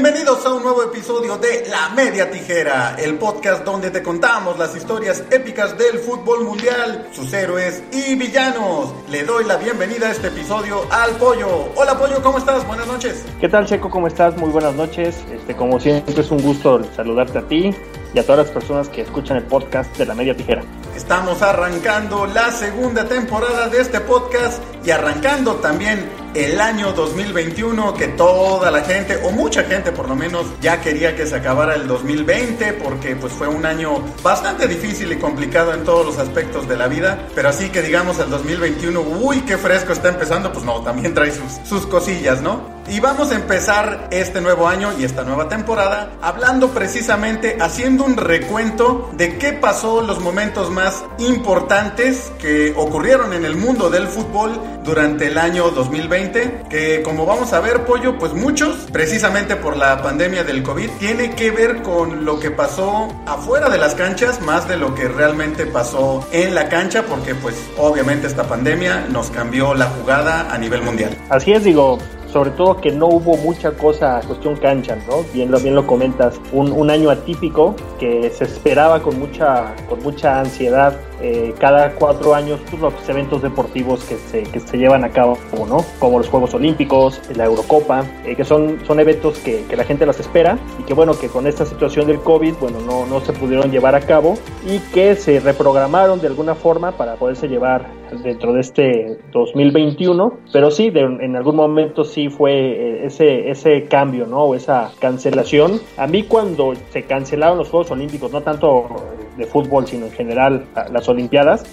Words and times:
Bienvenidos 0.00 0.46
a 0.46 0.52
un 0.52 0.62
nuevo 0.62 0.84
episodio 0.84 1.36
de 1.38 1.66
La 1.68 1.88
Media 1.88 2.30
Tijera, 2.30 2.94
el 3.00 3.18
podcast 3.18 3.64
donde 3.64 3.90
te 3.90 4.00
contamos 4.00 4.56
las 4.56 4.76
historias 4.76 5.24
épicas 5.28 5.76
del 5.76 5.98
fútbol 5.98 6.44
mundial, 6.44 7.08
sus 7.10 7.32
héroes 7.32 7.82
y 7.90 8.14
villanos. 8.14 8.94
Le 9.10 9.24
doy 9.24 9.44
la 9.44 9.56
bienvenida 9.56 10.06
a 10.06 10.12
este 10.12 10.28
episodio 10.28 10.82
al 10.92 11.16
Pollo. 11.16 11.72
Hola 11.74 11.98
Pollo, 11.98 12.22
¿cómo 12.22 12.38
estás? 12.38 12.64
Buenas 12.68 12.86
noches. 12.86 13.24
¿Qué 13.40 13.48
tal 13.48 13.66
Checo? 13.66 13.90
¿Cómo 13.90 14.06
estás? 14.06 14.36
Muy 14.36 14.50
buenas 14.50 14.76
noches. 14.76 15.16
Este, 15.32 15.56
como 15.56 15.80
siempre 15.80 16.14
es 16.22 16.30
un 16.30 16.42
gusto 16.42 16.80
saludarte 16.94 17.38
a 17.38 17.48
ti 17.48 17.74
y 18.14 18.18
a 18.20 18.22
todas 18.22 18.46
las 18.46 18.54
personas 18.54 18.88
que 18.88 19.00
escuchan 19.00 19.38
el 19.38 19.44
podcast 19.46 19.98
de 19.98 20.06
La 20.06 20.14
Media 20.14 20.36
Tijera. 20.36 20.62
Estamos 20.94 21.42
arrancando 21.42 22.24
la 22.26 22.52
segunda 22.52 23.04
temporada 23.04 23.68
de 23.68 23.80
este 23.80 23.98
podcast 23.98 24.62
y 24.84 24.92
arrancando 24.92 25.56
también 25.56 26.08
el 26.34 26.60
año 26.60 26.92
2021 26.92 27.94
que 27.94 28.08
toda 28.08 28.70
la 28.70 28.82
gente 28.82 29.18
o 29.24 29.30
mucha 29.30 29.64
gente 29.64 29.92
por 29.92 30.08
lo 30.08 30.14
menos 30.14 30.46
ya 30.60 30.80
quería 30.80 31.16
que 31.16 31.26
se 31.26 31.36
acabara 31.36 31.74
el 31.74 31.86
2020 31.86 32.74
porque 32.74 33.16
pues 33.16 33.32
fue 33.32 33.48
un 33.48 33.66
año 33.66 34.02
bastante 34.22 34.68
difícil 34.68 35.12
y 35.12 35.16
complicado 35.16 35.74
en 35.74 35.84
todos 35.84 36.06
los 36.06 36.18
aspectos 36.18 36.68
de 36.68 36.76
la 36.76 36.88
vida. 36.88 37.28
Pero 37.34 37.48
así 37.48 37.70
que 37.70 37.82
digamos 37.82 38.18
el 38.18 38.30
2021 38.30 39.00
uy 39.00 39.40
qué 39.42 39.56
fresco 39.58 39.92
está 39.92 40.08
empezando 40.08 40.52
pues 40.52 40.64
no 40.64 40.80
también 40.82 41.14
trae 41.14 41.32
sus, 41.32 41.68
sus 41.68 41.86
cosillas 41.86 42.40
no 42.40 42.77
y 42.90 43.00
vamos 43.00 43.30
a 43.30 43.34
empezar 43.34 44.08
este 44.10 44.40
nuevo 44.40 44.66
año 44.66 44.92
y 44.98 45.04
esta 45.04 45.22
nueva 45.22 45.48
temporada 45.48 46.12
hablando 46.22 46.70
precisamente, 46.70 47.58
haciendo 47.60 48.04
un 48.04 48.16
recuento 48.16 49.10
de 49.16 49.36
qué 49.36 49.52
pasó, 49.52 50.00
los 50.00 50.20
momentos 50.20 50.70
más 50.70 51.04
importantes 51.18 52.32
que 52.38 52.72
ocurrieron 52.76 53.32
en 53.32 53.44
el 53.44 53.56
mundo 53.56 53.90
del 53.90 54.06
fútbol 54.06 54.60
durante 54.84 55.26
el 55.26 55.36
año 55.36 55.70
2020, 55.70 56.64
que 56.70 57.02
como 57.02 57.26
vamos 57.26 57.52
a 57.52 57.60
ver, 57.60 57.84
Pollo, 57.84 58.18
pues 58.18 58.32
muchos, 58.32 58.74
precisamente 58.90 59.56
por 59.56 59.76
la 59.76 60.02
pandemia 60.02 60.44
del 60.44 60.62
COVID, 60.62 60.90
tiene 60.98 61.32
que 61.32 61.50
ver 61.50 61.82
con 61.82 62.24
lo 62.24 62.40
que 62.40 62.50
pasó 62.50 63.08
afuera 63.26 63.68
de 63.68 63.78
las 63.78 63.94
canchas, 63.94 64.40
más 64.40 64.66
de 64.66 64.78
lo 64.78 64.94
que 64.94 65.08
realmente 65.08 65.66
pasó 65.66 66.26
en 66.32 66.54
la 66.54 66.68
cancha, 66.68 67.02
porque 67.02 67.34
pues 67.34 67.54
obviamente 67.76 68.26
esta 68.26 68.44
pandemia 68.44 69.06
nos 69.10 69.30
cambió 69.30 69.74
la 69.74 69.86
jugada 69.86 70.52
a 70.52 70.56
nivel 70.56 70.82
mundial. 70.82 71.16
Así 71.28 71.52
es, 71.52 71.64
digo, 71.64 71.98
sobre 72.32 72.50
todo 72.50 72.76
que 72.76 72.92
no 72.92 73.06
hubo 73.06 73.36
mucha 73.38 73.72
cosa 73.72 74.20
cuestión 74.26 74.56
cancha, 74.56 74.96
¿no? 75.08 75.24
Bien 75.32 75.50
lo, 75.50 75.58
bien 75.58 75.74
lo 75.74 75.86
comentas, 75.86 76.40
un, 76.52 76.72
un 76.72 76.90
año 76.90 77.10
atípico 77.10 77.74
que 77.98 78.30
se 78.30 78.44
esperaba 78.44 79.02
con 79.02 79.18
mucha, 79.18 79.74
con 79.88 80.02
mucha 80.02 80.40
ansiedad 80.40 80.94
eh, 81.20 81.54
cada 81.58 81.92
cuatro 81.92 82.34
años 82.34 82.60
pues, 82.70 82.80
los 82.80 83.08
eventos 83.08 83.42
deportivos 83.42 84.04
que 84.04 84.16
se, 84.16 84.42
que 84.44 84.60
se 84.60 84.78
llevan 84.78 85.04
a 85.04 85.10
cabo, 85.10 85.38
¿no? 85.68 85.84
Como 85.98 86.18
los 86.18 86.28
Juegos 86.28 86.54
Olímpicos, 86.54 87.20
la 87.34 87.44
Eurocopa, 87.44 88.04
eh, 88.24 88.36
que 88.36 88.44
son, 88.44 88.78
son 88.86 89.00
eventos 89.00 89.38
que, 89.38 89.64
que, 89.68 89.76
la 89.76 89.84
gente 89.84 90.06
las 90.06 90.20
espera 90.20 90.58
y 90.78 90.82
que 90.84 90.94
bueno, 90.94 91.18
que 91.18 91.28
con 91.28 91.46
esta 91.46 91.64
situación 91.64 92.06
del 92.06 92.20
COVID, 92.20 92.54
bueno, 92.60 92.80
no, 92.80 93.06
no 93.06 93.20
se 93.20 93.32
pudieron 93.32 93.70
llevar 93.70 93.94
a 93.94 94.00
cabo 94.00 94.34
y 94.66 94.78
que 94.92 95.16
se 95.16 95.40
reprogramaron 95.40 96.20
de 96.20 96.28
alguna 96.28 96.54
forma 96.54 96.92
para 96.92 97.16
poderse 97.16 97.48
llevar 97.48 97.86
dentro 98.22 98.52
de 98.52 98.60
este 98.60 99.18
2021, 99.32 100.38
pero 100.52 100.70
sí, 100.70 100.90
de, 100.90 101.00
en 101.00 101.36
algún 101.36 101.56
momento 101.56 102.04
sí 102.04 102.28
fue 102.28 102.52
eh, 102.52 103.06
ese, 103.06 103.50
ese 103.50 103.84
cambio, 103.84 104.26
¿no? 104.26 104.44
O 104.44 104.54
esa 104.54 104.90
cancelación. 104.98 105.80
A 105.96 106.06
mí 106.06 106.24
cuando 106.24 106.74
se 106.90 107.02
cancelaron 107.04 107.58
los 107.58 107.68
Juegos 107.68 107.90
Olímpicos, 107.90 108.32
no 108.32 108.40
tanto 108.40 108.86
de 109.38 109.46
fútbol, 109.46 109.86
sino 109.86 110.06
en 110.06 110.12
general 110.12 110.66
las 110.92 111.08
Olimpiadas, 111.08 111.64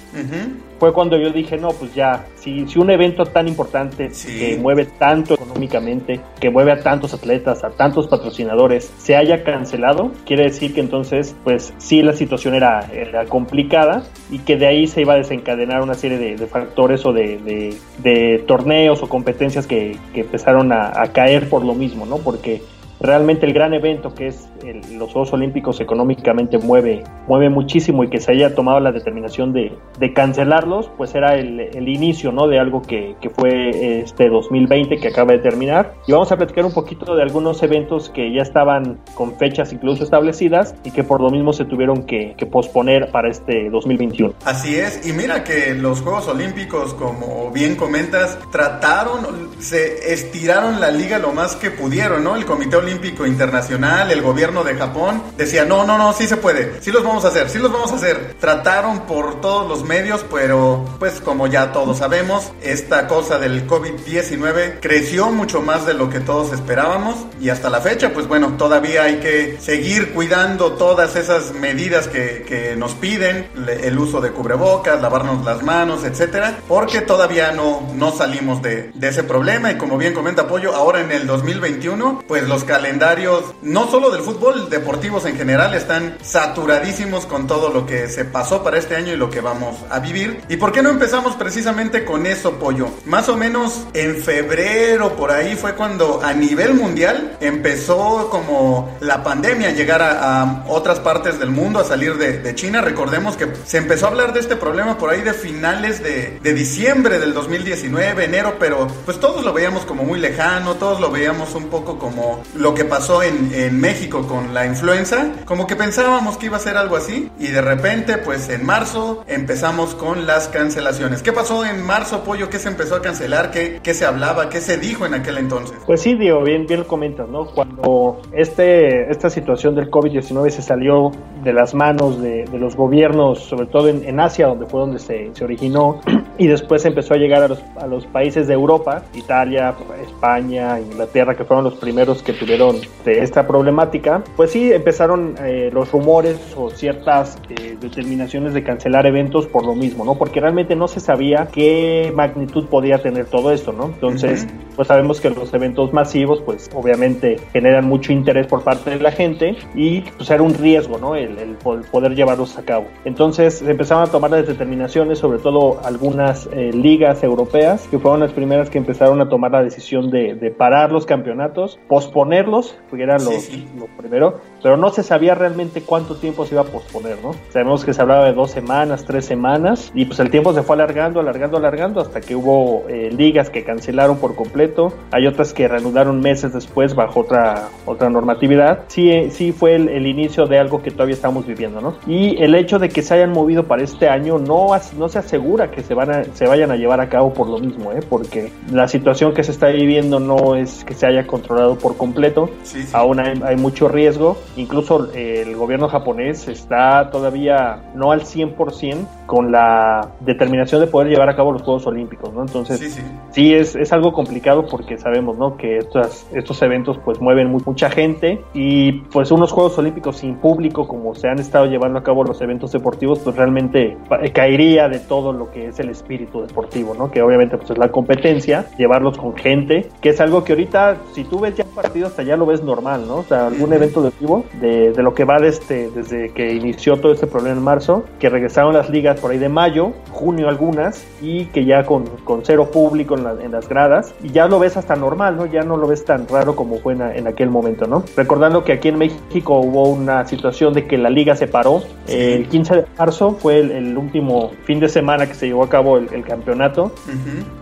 fue 0.79 0.93
cuando 0.93 1.17
yo 1.17 1.31
dije, 1.31 1.57
no, 1.57 1.69
pues 1.69 1.93
ya, 1.95 2.25
si, 2.35 2.67
si 2.67 2.79
un 2.79 2.89
evento 2.91 3.25
tan 3.25 3.47
importante 3.47 4.09
que 4.25 4.57
mueve 4.61 4.85
tanto 4.99 5.33
económicamente, 5.33 6.19
que 6.39 6.49
mueve 6.49 6.73
a 6.73 6.79
tantos 6.79 7.13
atletas, 7.13 7.63
a 7.63 7.69
tantos 7.71 8.07
patrocinadores, 8.07 8.91
se 8.97 9.15
haya 9.15 9.43
cancelado, 9.43 10.11
quiere 10.25 10.43
decir 10.43 10.73
que 10.73 10.81
entonces, 10.81 11.35
pues 11.43 11.73
sí, 11.77 12.01
la 12.01 12.13
situación 12.13 12.55
era, 12.55 12.89
era 12.93 13.25
complicada 13.25 14.03
y 14.29 14.39
que 14.39 14.57
de 14.57 14.67
ahí 14.67 14.87
se 14.87 15.01
iba 15.01 15.13
a 15.13 15.17
desencadenar 15.17 15.81
una 15.81 15.93
serie 15.93 16.17
de, 16.17 16.35
de 16.35 16.47
factores 16.47 17.05
o 17.05 17.13
de, 17.13 17.37
de, 17.39 17.75
de, 18.03 18.43
torneos 18.45 19.01
o 19.01 19.09
competencias 19.09 19.65
que, 19.65 19.97
que 20.13 20.21
empezaron 20.21 20.71
a, 20.71 21.01
a 21.01 21.11
caer 21.13 21.49
por 21.49 21.63
lo 21.63 21.73
mismo, 21.73 22.05
¿no? 22.05 22.17
Porque 22.17 22.61
realmente 22.99 23.45
el 23.45 23.53
gran 23.53 23.73
evento 23.73 24.13
que 24.13 24.27
es 24.27 24.47
el, 24.63 24.97
los 24.97 25.11
Juegos 25.11 25.33
Olímpicos 25.33 25.79
económicamente 25.79 26.57
mueve, 26.57 27.03
mueve 27.27 27.49
muchísimo 27.49 28.03
y 28.03 28.09
que 28.09 28.19
se 28.19 28.31
haya 28.31 28.55
tomado 28.55 28.79
la 28.79 28.91
determinación 28.91 29.53
de, 29.53 29.77
de 29.99 30.13
cancelarlos, 30.13 30.89
pues 30.97 31.13
era 31.15 31.35
el, 31.35 31.59
el, 31.59 31.87
inicio 31.87 32.31
¿no? 32.31 32.47
de 32.47 32.59
algo 32.59 32.81
que, 32.81 33.15
que, 33.21 33.29
fue 33.29 33.99
este 34.01 34.29
2020 34.29 34.97
que 34.97 35.07
acaba 35.07 35.33
de 35.33 35.39
terminar. 35.39 35.93
Y 36.07 36.11
vamos 36.11 36.31
a 36.31 36.37
platicar 36.37 36.65
un 36.65 36.73
poquito 36.73 37.15
de 37.15 37.21
algunos 37.21 37.61
eventos 37.63 38.09
que 38.09 38.33
ya 38.33 38.41
estaban 38.41 38.99
con 39.13 39.35
fechas 39.37 39.73
incluso 39.73 40.03
establecidas 40.03 40.75
y 40.83 40.91
que 40.91 41.03
por 41.03 41.21
lo 41.21 41.29
mismo 41.29 41.53
se 41.53 41.65
tuvieron 41.65 42.03
que, 42.03 42.35
que 42.37 42.45
posponer 42.45 43.11
para 43.11 43.29
este 43.29 43.69
2021. 43.69 44.33
Así 44.45 44.75
es, 44.75 45.05
y 45.07 45.13
mira 45.13 45.43
que 45.43 45.73
los 45.75 46.01
Juegos 46.01 46.27
Olímpicos, 46.27 46.93
como 46.93 47.51
bien 47.51 47.75
comentas, 47.75 48.37
trataron, 48.51 49.49
se 49.59 50.13
estiraron 50.13 50.79
la 50.79 50.91
liga 50.91 51.19
lo 51.19 51.33
más 51.33 51.55
que 51.55 51.71
pudieron, 51.71 52.23
¿no? 52.23 52.35
El 52.35 52.45
Comité 52.45 52.77
Olímpico 52.85 53.25
Internacional, 53.25 54.11
el 54.11 54.21
gobierno 54.21 54.63
de 54.63 54.75
Japón, 54.75 55.23
decía, 55.37 55.65
no, 55.65 55.87
no, 55.87 55.97
no, 55.97 56.13
sí 56.13 56.27
se 56.27 56.37
puede, 56.37 56.79
sí 56.81 56.91
los 56.91 57.03
vamos 57.03 57.25
a 57.25 57.29
hacer, 57.29 57.49
sí 57.49 57.57
los 57.57 57.71
vamos 57.71 57.91
a 57.91 57.95
hacer. 57.95 58.35
Trataron 58.39 59.07
por 59.07 59.41
todos 59.41 59.67
los 59.67 59.83
medios, 59.83 60.23
pero 60.31 60.85
pues 60.99 61.19
como 61.19 61.47
ya 61.47 61.71
todos 61.71 61.97
sabemos, 61.97 62.51
esta 62.61 63.07
cosa 63.07 63.39
del 63.39 63.67
COVID-19 63.67 64.79
creció 64.81 65.31
mucho 65.31 65.63
más 65.63 65.87
de 65.87 65.95
lo 65.95 66.11
que 66.11 66.19
todos 66.19 66.53
esperábamos 66.53 67.15
y 67.41 67.49
hasta 67.49 67.71
la 67.71 67.81
fecha, 67.81 68.13
pues 68.13 68.27
bueno, 68.27 68.55
todavía 68.55 69.03
hay 69.03 69.15
que 69.15 69.57
seguir 69.59 70.13
cuidando 70.13 70.73
todas 70.73 71.15
esas 71.15 71.53
medidas 71.53 72.07
que, 72.07 72.45
que 72.47 72.75
nos 72.75 72.93
piden, 72.93 73.47
el 73.81 73.97
uso 73.97 74.21
de 74.21 74.29
cubrebocas, 74.29 75.01
lavarnos 75.01 75.43
las 75.43 75.63
manos, 75.63 76.03
etcétera, 76.03 76.59
porque 76.67 77.01
todavía 77.01 77.51
no, 77.51 77.89
no 77.95 78.11
salimos 78.11 78.61
de, 78.61 78.91
de 78.93 79.07
ese 79.07 79.23
problema 79.23 79.71
y 79.71 79.77
como 79.79 79.97
bien 79.97 80.13
comenta 80.13 80.47
Pollo, 80.47 80.75
ahora 80.75 81.01
en 81.01 81.11
el 81.11 81.25
2021, 81.25 82.25
pues 82.27 82.47
los 82.47 82.63
calendarios, 82.75 83.53
no 83.61 83.89
solo 83.89 84.09
del 84.09 84.21
fútbol, 84.21 84.69
deportivos 84.69 85.25
en 85.25 85.37
general, 85.37 85.73
están 85.75 86.17
saturadísimos 86.21 87.25
con 87.25 87.47
todo 87.47 87.69
lo 87.69 87.85
que 87.85 88.09
se 88.09 88.25
pasó 88.25 88.65
para 88.65 88.77
este 88.77 88.97
año 88.97 89.13
y 89.13 89.15
lo 89.15 89.29
que 89.29 89.39
vamos 89.39 89.77
a 89.89 89.99
vivir. 89.99 90.41
¿Y 90.49 90.57
por 90.57 90.73
qué 90.73 90.81
no 90.83 90.89
empezamos 90.89 91.37
precisamente 91.37 92.03
con 92.03 92.25
eso, 92.25 92.59
Pollo? 92.59 92.89
Más 93.05 93.29
o 93.29 93.37
menos 93.37 93.87
en 93.93 94.17
febrero, 94.17 95.15
por 95.15 95.31
ahí 95.31 95.55
fue 95.55 95.75
cuando 95.75 96.19
a 96.21 96.33
nivel 96.33 96.73
mundial 96.73 97.37
empezó 97.39 98.29
como 98.29 98.97
la 98.99 99.23
pandemia 99.23 99.69
a 99.69 99.71
llegar 99.71 100.01
a, 100.01 100.65
otras 100.67 100.99
partes 100.99 101.39
del 101.39 101.51
mundo, 101.51 101.79
a 101.79 101.85
salir 101.85 102.17
de, 102.17 102.55
China. 102.55 102.81
Recordemos 102.81 103.37
que 103.37 103.47
se 103.65 103.77
empezó 103.77 104.07
a 104.07 104.09
hablar 104.09 104.33
de 104.33 104.41
este 104.41 104.57
problema 104.57 104.97
por 104.97 105.11
ahí 105.11 105.21
de 105.21 105.33
finales 105.33 106.03
de 106.03 106.53
diciembre 106.53 107.19
del 107.19 107.33
2019, 107.33 108.25
enero, 108.25 108.57
pero 108.59 108.87
pues 109.05 109.17
todos 109.17 109.45
lo 109.45 109.53
veíamos 109.53 109.85
como 109.85 110.03
muy 110.03 110.19
lejano, 110.19 110.75
todos 110.75 110.99
lo 110.99 111.09
veíamos 111.09 111.55
un 111.55 111.69
poco 111.69 111.97
como 111.97 112.43
lo 112.65 112.73
que 112.73 112.83
pasó 112.83 113.21
en, 113.21 113.79
México 113.79 114.27
con 114.27 114.55
la 114.55 114.65
influenza, 114.65 115.33
como 115.45 115.67
que 115.67 115.75
pensábamos 115.75 116.37
que 116.37 116.47
iba 116.47 116.57
a 116.57 116.59
ser 116.59 116.77
algo 116.77 116.95
así 116.95 117.29
y 117.37 117.49
de 117.49 117.61
repente 117.61 118.17
pues 118.17 118.49
en 118.49 118.65
marzo 118.65 119.23
empezamos 119.27 119.93
con 119.93 120.25
las 120.25 120.47
cancelaciones. 120.47 121.21
¿Qué 121.21 121.31
pasó 121.31 121.63
en 121.63 121.85
marzo, 121.85 122.23
Pollo? 122.23 122.49
¿Qué 122.49 122.57
se 122.57 122.69
empezó 122.69 122.95
a 122.95 123.03
cancelar? 123.03 123.51
¿Qué, 123.51 123.93
se 123.93 124.05
hablaba? 124.05 124.49
¿Qué 124.49 124.61
se 124.61 124.77
dijo 124.77 125.05
en 125.05 125.13
aquel 125.13 125.37
entonces? 125.37 125.77
Pues 125.85 126.01
sí, 126.01 126.15
Diego, 126.15 126.41
bien, 126.41 126.65
bien 126.65 126.79
lo 126.79 126.87
comentas, 126.87 127.29
¿no? 127.29 127.45
Cuando 127.45 128.19
este, 128.31 129.11
esta 129.11 129.29
situación 129.29 129.75
del 129.75 129.91
COVID-19 129.91 130.49
se 130.49 130.63
salió 130.63 131.11
de 131.43 131.53
las 131.53 131.75
manos 131.75 132.19
de, 132.19 132.49
los 132.57 132.75
gobiernos, 132.75 133.41
sobre 133.43 133.67
todo 133.67 133.89
en, 133.89 134.19
Asia, 134.19 134.47
donde 134.47 134.65
fue 134.65 134.79
donde 134.79 134.97
se, 134.97 135.31
originó, 135.43 135.99
y 136.39 136.47
después 136.47 136.83
empezó 136.85 137.13
a 137.13 137.17
llegar 137.17 137.43
a 137.75 137.87
los 137.87 138.05
países 138.07 138.47
de 138.47 138.55
Europa, 138.55 139.03
Italia, 139.13 139.75
España, 140.01 140.79
Inglaterra, 140.79 141.35
que 141.35 141.43
fueron 141.43 141.65
los 141.65 141.75
primeros 141.75 142.23
que 142.23 142.33
tuvieron 142.33 142.54
de 143.03 143.19
esta 143.21 143.47
problemática, 143.47 144.23
pues 144.35 144.51
sí 144.51 144.71
empezaron 144.71 145.35
eh, 145.43 145.69
los 145.73 145.91
rumores 145.91 146.39
o 146.57 146.69
ciertas 146.69 147.37
eh, 147.49 147.75
determinaciones 147.79 148.53
de 148.53 148.63
cancelar 148.63 149.05
eventos 149.05 149.45
por 149.47 149.65
lo 149.65 149.75
mismo, 149.75 150.05
¿no? 150.05 150.15
Porque 150.15 150.39
realmente 150.39 150.75
no 150.75 150.87
se 150.87 150.99
sabía 150.99 151.47
qué 151.51 152.11
magnitud 152.15 152.65
podía 152.67 152.99
tener 152.99 153.25
todo 153.25 153.51
esto, 153.51 153.73
¿no? 153.73 153.85
Entonces, 153.85 154.45
uh 154.45 154.47
-huh. 154.47 154.75
pues 154.75 154.87
sabemos 154.87 155.19
que 155.19 155.29
los 155.29 155.53
eventos 155.53 155.91
masivos, 155.93 156.41
pues 156.41 156.69
obviamente 156.73 157.37
generan 157.51 157.85
mucho 157.85 158.13
interés 158.13 158.47
por 158.47 158.63
parte 158.63 158.89
de 158.91 158.99
la 158.99 159.11
gente 159.11 159.55
y 159.75 160.01
pues 160.01 160.29
era 160.29 160.41
un 160.41 160.53
riesgo, 160.53 160.97
¿no? 160.97 161.15
El, 161.15 161.37
el 161.37 161.55
poder 161.91 162.15
llevarlos 162.15 162.57
a 162.57 162.63
cabo. 162.63 162.85
Entonces 163.03 163.61
empezaron 163.61 164.03
a 164.03 164.07
tomar 164.07 164.31
las 164.31 164.47
determinaciones, 164.47 165.19
sobre 165.19 165.39
todo 165.39 165.79
algunas 165.83 166.47
eh, 166.53 166.71
ligas 166.73 167.23
europeas, 167.23 167.87
que 167.89 167.99
fueron 167.99 168.19
las 168.21 168.31
primeras 168.31 168.69
que 168.69 168.77
empezaron 168.77 169.21
a 169.21 169.29
tomar 169.29 169.51
la 169.51 169.63
decisión 169.63 170.09
de, 170.09 170.35
de 170.35 170.51
parar 170.51 170.91
los 170.91 171.05
campeonatos, 171.05 171.79
posponer 171.87 172.44
porque 172.89 173.03
era 173.03 173.17
lo, 173.17 173.31
sí, 173.31 173.41
sí. 173.41 173.67
lo, 173.77 173.87
primero, 173.87 174.39
pero 174.65 174.77
no 174.77 174.89
se 174.89 175.03
sabía 175.03 175.35
realmente 175.35 175.83
cuánto 175.83 176.15
tiempo 176.15 176.43
se 176.43 176.55
iba 176.55 176.63
a 176.63 176.65
posponer, 176.65 177.19
¿no? 177.21 177.35
Sabemos 177.49 177.85
que 177.85 177.93
se 177.93 178.01
hablaba 178.01 178.25
de 178.25 178.33
dos 178.33 178.49
semanas, 178.49 179.05
tres 179.05 179.23
semanas, 179.23 179.91
y 179.93 180.05
pues 180.05 180.19
el 180.19 180.31
tiempo 180.31 180.55
se 180.55 180.63
fue 180.63 180.75
alargando, 180.75 181.19
alargando, 181.19 181.57
alargando, 181.57 182.01
hasta 182.01 182.19
que 182.19 182.35
hubo 182.35 182.83
eh, 182.89 183.11
ligas 183.15 183.51
que 183.51 183.63
cancelaron 183.63 184.17
por 184.17 184.33
completo, 184.33 184.91
hay 185.11 185.27
otras 185.27 185.53
que 185.53 185.67
reanudaron 185.67 186.19
meses 186.19 186.51
después 186.51 186.95
bajo 186.95 187.19
otra, 187.19 187.69
otra 187.85 188.09
normatividad. 188.09 188.85
Sí, 188.87 189.29
sí 189.29 189.51
fue 189.51 189.75
el, 189.75 190.07
inicio 190.07 190.47
de 190.47 190.57
algo 190.57 190.81
que 190.81 190.89
todavía 190.89 191.13
estamos 191.13 191.45
viviendo, 191.45 191.79
¿no? 191.79 191.97
Y 192.07 192.41
el 192.41 192.55
hecho 192.55 192.79
de 192.79 192.89
que 192.89 193.03
se 193.03 193.13
hayan 193.13 193.33
movido 193.33 193.65
para 193.65 193.83
este 193.83 194.09
año 194.09 194.39
no, 194.39 194.69
no 194.97 195.09
se 195.09 195.19
asegura 195.19 195.69
que 195.69 195.83
se, 195.83 195.93
van 195.93 196.09
a, 196.09 196.23
se 196.33 196.47
vayan 196.47 196.71
a 196.71 196.75
llevar 196.75 197.01
a 197.01 197.09
cabo 197.09 197.35
por 197.35 197.49
lo 197.49 197.59
mismo, 197.59 197.91
¿eh? 197.91 197.99
Porque 198.09 198.51
la 198.71 198.87
situación 198.87 199.35
que 199.35 199.43
se 199.43 199.51
está 199.51 199.67
viviendo 199.67 200.19
no 200.19 200.55
es 200.55 200.83
que 200.83 200.95
se 200.95 201.05
haya 201.05 201.27
controlado 201.27 201.77
por 201.77 201.97
completo, 201.97 202.49
aún 202.93 203.19
hay, 203.19 203.39
hay, 203.45 203.57
mucho 203.57 203.87
riesgo, 203.87 204.37
incluso 204.55 205.11
eh, 205.13 205.43
el 205.45 205.55
gobierno 205.55 205.87
japonés 205.87 206.47
está 206.47 207.09
todavía 207.09 207.83
no 207.93 208.11
al 208.11 208.21
100% 208.21 209.05
con 209.25 209.51
la 209.51 210.11
determinación 210.19 210.81
de 210.81 210.87
poder 210.87 211.09
llevar 211.09 211.29
a 211.29 211.35
cabo 211.35 211.51
los 211.51 211.61
Juegos 211.61 211.87
Olímpicos, 211.87 212.33
¿no? 212.33 212.41
Entonces, 212.41 212.79
sí, 212.79 213.01
sí. 213.31 213.53
es, 213.53 213.75
es, 213.75 213.91
algo 213.91 214.13
complicado 214.13 214.67
porque 214.67 214.97
sabemos, 214.97 215.37
¿no? 215.37 215.57
Que 215.57 215.77
estos, 215.77 216.27
estos 216.33 216.61
eventos 216.61 216.97
pues 217.03 217.19
mueven 217.21 217.51
mucha 217.65 217.89
gente 217.89 218.43
y 218.53 218.93
pues 219.11 219.31
unos 219.31 219.51
Juegos 219.51 219.77
Olímpicos 219.77 220.17
sin 220.17 220.35
público 220.35 220.87
como 220.87 221.15
se 221.15 221.27
han 221.27 221.39
estado 221.39 221.65
llevando 221.65 221.99
a 221.99 222.03
cabo 222.03 222.23
los 222.23 222.41
eventos 222.41 222.71
deportivos 222.71 223.19
pues 223.19 223.35
realmente 223.35 223.97
caería 224.33 224.87
de 224.89 224.99
todo 224.99 225.33
lo 225.33 225.51
que 225.51 225.67
es 225.67 225.79
el 225.79 225.89
espíritu 225.89 226.41
deportivo, 226.41 226.93
¿no? 226.93 227.11
Que 227.11 227.21
obviamente 227.21 227.57
pues 227.57 227.71
es 227.71 227.77
la 227.77 227.91
competencia, 227.91 228.67
llevarlos 228.77 229.17
con 229.17 229.35
gente, 229.35 229.89
que 230.01 230.09
es 230.09 230.21
algo 230.21 230.43
que 230.43 230.53
ahorita 230.53 230.97
si 231.13 231.23
tú 231.23 231.39
ves 231.39 231.55
ya 231.55 231.63
un 231.63 231.75
partido 231.75 232.07
hasta 232.07 232.23
ya 232.23 232.37
lo 232.37 232.45
ves 232.45 232.63
normal, 232.63 233.07
¿no? 233.07 233.17
O 233.17 233.23
sea, 233.23 233.47
algún 233.47 233.73
evento 233.73 234.01
deportivo 234.01 234.44
de, 234.59 234.91
de 234.91 235.03
lo 235.03 235.13
que 235.13 235.25
va 235.25 235.39
desde, 235.39 235.89
desde 235.91 236.29
que 236.29 236.53
inició 236.53 236.97
todo 236.97 237.13
este 237.13 237.27
problema 237.27 237.57
en 237.57 237.63
marzo, 237.63 238.05
que 238.19 238.29
regresaron 238.29 238.73
las 238.73 238.89
ligas 238.89 239.19
por 239.19 239.31
ahí 239.31 239.37
de 239.37 239.49
mayo, 239.49 239.93
junio 240.11 240.49
algunas, 240.49 241.05
y 241.21 241.45
que 241.45 241.65
ya 241.65 241.85
con, 241.85 242.05
con 242.23 242.43
cero 242.43 242.69
público 242.71 243.17
en, 243.17 243.25
en, 243.41 243.51
las 243.51 243.67
gradas, 243.67 244.13
y 244.23 244.29
ya 244.29 244.47
lo 244.47 244.59
ves 244.59 244.77
hasta 244.77 244.95
normal, 244.95 245.37
¿no? 245.37 245.45
Ya 245.45 245.63
no 245.63 245.77
lo 245.77 245.87
ves 245.87 246.05
tan 246.05 246.27
raro 246.27 246.55
como 246.55 246.77
fue 246.77 246.93
en, 246.93 247.27
aquel 247.27 247.49
momento, 247.49 247.87
¿no? 247.87 248.03
Recordando 248.15 248.63
que 248.63 248.73
aquí 248.73 248.89
en 248.89 248.97
México 248.97 249.59
hubo 249.59 249.89
una 249.89 250.25
situación 250.27 250.73
de 250.73 250.85
que 250.87 250.97
la 250.97 251.09
liga 251.09 251.35
se 251.35 251.47
paró, 251.47 251.83
el 252.07 252.47
15 252.47 252.75
de 252.75 252.85
marzo 252.97 253.31
fue 253.39 253.59
el, 253.59 253.97
último 253.97 254.51
fin 254.63 254.79
de 254.79 254.89
semana 254.89 255.27
que 255.27 255.33
se 255.33 255.47
llevó 255.47 255.63
a 255.63 255.69
cabo 255.69 255.97
el, 255.97 256.23
campeonato, 256.23 256.91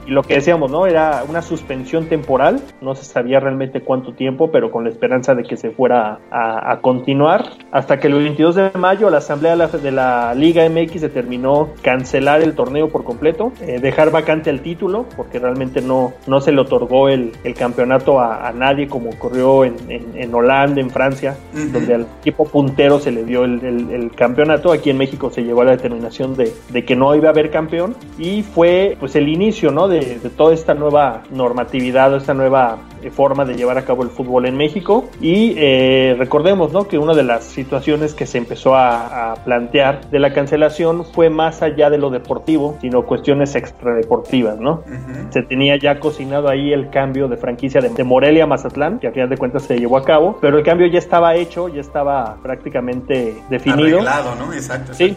y 0.05 0.11
lo 0.11 0.23
que 0.23 0.35
decíamos, 0.35 0.71
¿no? 0.71 0.85
Era 0.85 1.23
una 1.27 1.41
suspensión 1.41 2.07
temporal, 2.07 2.61
no 2.81 2.95
se 2.95 3.05
sabía 3.05 3.39
realmente 3.39 3.81
cuánto 3.81 4.13
tiempo, 4.13 4.51
pero 4.51 4.71
con 4.71 4.83
la 4.83 4.89
esperanza 4.89 5.35
de 5.35 5.43
que 5.43 5.57
se 5.57 5.71
fuera 5.71 6.19
a, 6.31 6.71
a 6.71 6.81
continuar, 6.81 7.45
hasta 7.71 7.99
que 7.99 8.07
el 8.07 8.13
22 8.13 8.55
de 8.55 8.71
mayo 8.75 9.09
la 9.09 9.17
Asamblea 9.17 9.55
de 9.55 9.91
la 9.91 10.33
Liga 10.35 10.67
MX 10.69 11.01
determinó 11.01 11.69
cancelar 11.81 12.41
el 12.41 12.53
torneo 12.55 12.89
por 12.89 13.03
completo, 13.03 13.51
eh, 13.61 13.79
dejar 13.79 14.11
vacante 14.11 14.49
el 14.49 14.61
título, 14.61 15.05
porque 15.15 15.39
realmente 15.39 15.81
no, 15.81 16.13
no 16.27 16.41
se 16.41 16.51
le 16.51 16.61
otorgó 16.61 17.09
el, 17.09 17.31
el 17.43 17.53
campeonato 17.53 18.19
a, 18.19 18.51
nadie 18.53 18.87
como 18.87 19.09
ocurrió 19.09 19.65
en, 19.65 19.75
en, 19.89 20.33
Holanda, 20.35 20.79
en 20.79 20.89
Francia, 20.89 21.35
donde 21.53 21.95
al 21.95 22.07
equipo 22.19 22.45
puntero 22.45 22.99
se 22.99 23.11
le 23.11 23.23
dio 23.23 23.45
el, 23.45 23.63
el, 23.63 24.11
campeonato. 24.15 24.71
Aquí 24.71 24.89
en 24.89 24.97
México 24.97 25.31
se 25.31 25.43
llegó 25.43 25.61
a 25.61 25.65
la 25.65 25.71
determinación 25.71 26.35
de, 26.35 26.53
de, 26.69 26.85
que 26.85 26.95
no 26.95 27.15
iba 27.15 27.29
a 27.29 27.31
haber 27.31 27.49
campeón 27.49 27.95
y 28.19 28.43
fue 28.43 28.95
pues 28.99 29.15
el 29.15 29.27
inicio 29.27 29.71
¿no? 29.71 29.87
De, 29.93 30.19
de 30.19 30.29
toda 30.29 30.53
esta 30.53 30.73
nueva 30.73 31.23
normatividad, 31.31 32.15
esta 32.15 32.33
nueva 32.33 32.79
eh, 33.01 33.09
forma 33.11 33.45
de 33.45 33.55
llevar 33.55 33.77
a 33.77 33.85
cabo 33.85 34.03
el 34.03 34.09
fútbol 34.09 34.45
en 34.45 34.57
México. 34.57 35.09
Y 35.21 35.55
eh, 35.57 36.15
recordemos 36.17 36.73
¿no? 36.73 36.87
que 36.87 36.97
una 36.97 37.13
de 37.13 37.23
las 37.23 37.43
situaciones 37.43 38.13
que 38.13 38.25
se 38.25 38.37
empezó 38.37 38.75
a, 38.75 39.31
a 39.31 39.35
plantear 39.35 40.09
de 40.09 40.19
la 40.19 40.33
cancelación 40.33 41.05
fue 41.05 41.29
más 41.29 41.61
allá 41.61 41.89
de 41.89 41.97
lo 41.97 42.09
deportivo, 42.09 42.77
sino 42.81 43.03
cuestiones 43.03 43.55
extradeportivas, 43.55 44.59
¿no? 44.59 44.83
Se 45.29 45.43
tenía 45.43 45.77
ya 45.77 45.99
cocinado 45.99 46.49
ahí 46.49 46.73
el 46.73 46.89
cambio 46.89 47.27
de 47.27 47.37
franquicia 47.37 47.81
de, 47.81 48.03
Morelia 48.03 48.43
a 48.43 48.47
Mazatlán, 48.47 48.99
que 48.99 49.07
a 49.07 49.11
final 49.11 49.29
de 49.29 49.37
cuentas 49.37 49.63
se 49.63 49.77
llevó 49.77 49.97
a 49.97 50.03
cabo, 50.03 50.37
pero 50.41 50.57
el 50.57 50.63
cambio 50.63 50.87
ya 50.87 50.99
estaba 50.99 51.35
hecho, 51.35 51.69
ya 51.69 51.81
estaba 51.81 52.37
prácticamente 52.41 53.35
definido. 53.49 53.99
Arreglado, 53.99 54.35
¿no? 54.35 54.53
Exacto, 54.53 54.93
Sí, 54.93 55.15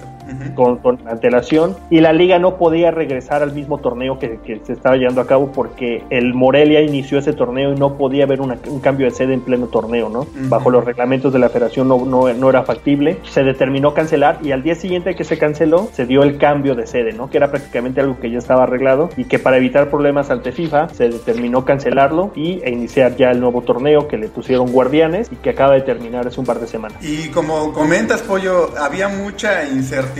con, 0.54 0.98
antelación, 1.06 1.76
y 1.90 2.00
la 2.00 2.12
liga 2.12 2.38
no 2.38 2.56
podía 2.56 2.90
regresar 2.90 3.42
al 3.42 3.52
mismo 3.52 3.78
torneo 3.78 4.18
que, 4.18 4.38
se 4.64 4.72
estaba 4.72 4.96
llevando 4.96 5.20
a 5.20 5.26
cabo 5.26 5.52
porque 5.52 6.02
el 6.10 6.34
Morelia 6.34 6.80
inició 6.80 7.18
ese 7.18 7.32
torneo 7.32 7.72
y 7.72 7.76
no 7.76 7.96
podía 7.96 8.24
haber 8.24 8.40
un 8.40 8.80
cambio 8.80 9.06
de 9.06 9.12
sede 9.12 9.34
en 9.34 9.40
pleno 9.40 9.66
torneo, 9.66 10.08
¿no? 10.08 10.26
Bajo 10.48 10.70
los 10.70 10.84
reglamentos 10.84 11.32
de 11.32 11.38
la 11.38 11.48
federación 11.48 11.88
no, 11.88 12.04
no, 12.04 12.32
no 12.32 12.50
era 12.50 12.62
factible, 12.62 13.18
se 13.30 13.42
determinó 13.42 13.94
cancelar 13.94 14.38
y 14.42 14.52
al 14.52 14.62
día 14.62 14.74
siguiente 14.74 15.14
que 15.14 15.24
se 15.24 15.38
canceló 15.38 15.88
se 15.92 16.06
dio 16.06 16.22
el 16.22 16.38
cambio 16.38 16.74
de 16.74 16.86
sede, 16.86 17.12
¿no? 17.12 17.30
Que 17.30 17.38
era 17.38 17.50
prácticamente 17.50 18.00
algo 18.00 18.18
que 18.18 18.30
ya 18.30 18.38
estaba 18.38 18.64
arreglado 18.64 19.10
y 19.16 19.24
que 19.24 19.38
para 19.38 19.56
evitar 19.56 19.90
problemas 19.90 20.30
ante 20.30 20.52
FIFA 20.52 20.88
se 20.90 21.08
determinó 21.08 21.64
cancelarlo 21.64 22.32
y 22.34 22.60
e 22.62 22.70
iniciar 22.70 23.16
ya 23.16 23.30
el 23.30 23.40
nuevo 23.40 23.62
torneo 23.62 24.08
que 24.08 24.16
le 24.16 24.28
pusieron 24.28 24.72
guardianes 24.72 25.28
y 25.30 25.36
que 25.36 25.50
acaba 25.50 25.74
de 25.74 25.82
terminar 25.82 26.26
hace 26.26 26.40
un 26.40 26.46
par 26.46 26.60
de 26.60 26.66
semanas. 26.66 26.98
Y 27.02 27.28
como 27.30 27.72
comentas, 27.72 28.22
Pollo, 28.22 28.70
había 28.78 29.08
mucha 29.08 29.68
incertidumbre 29.68 30.15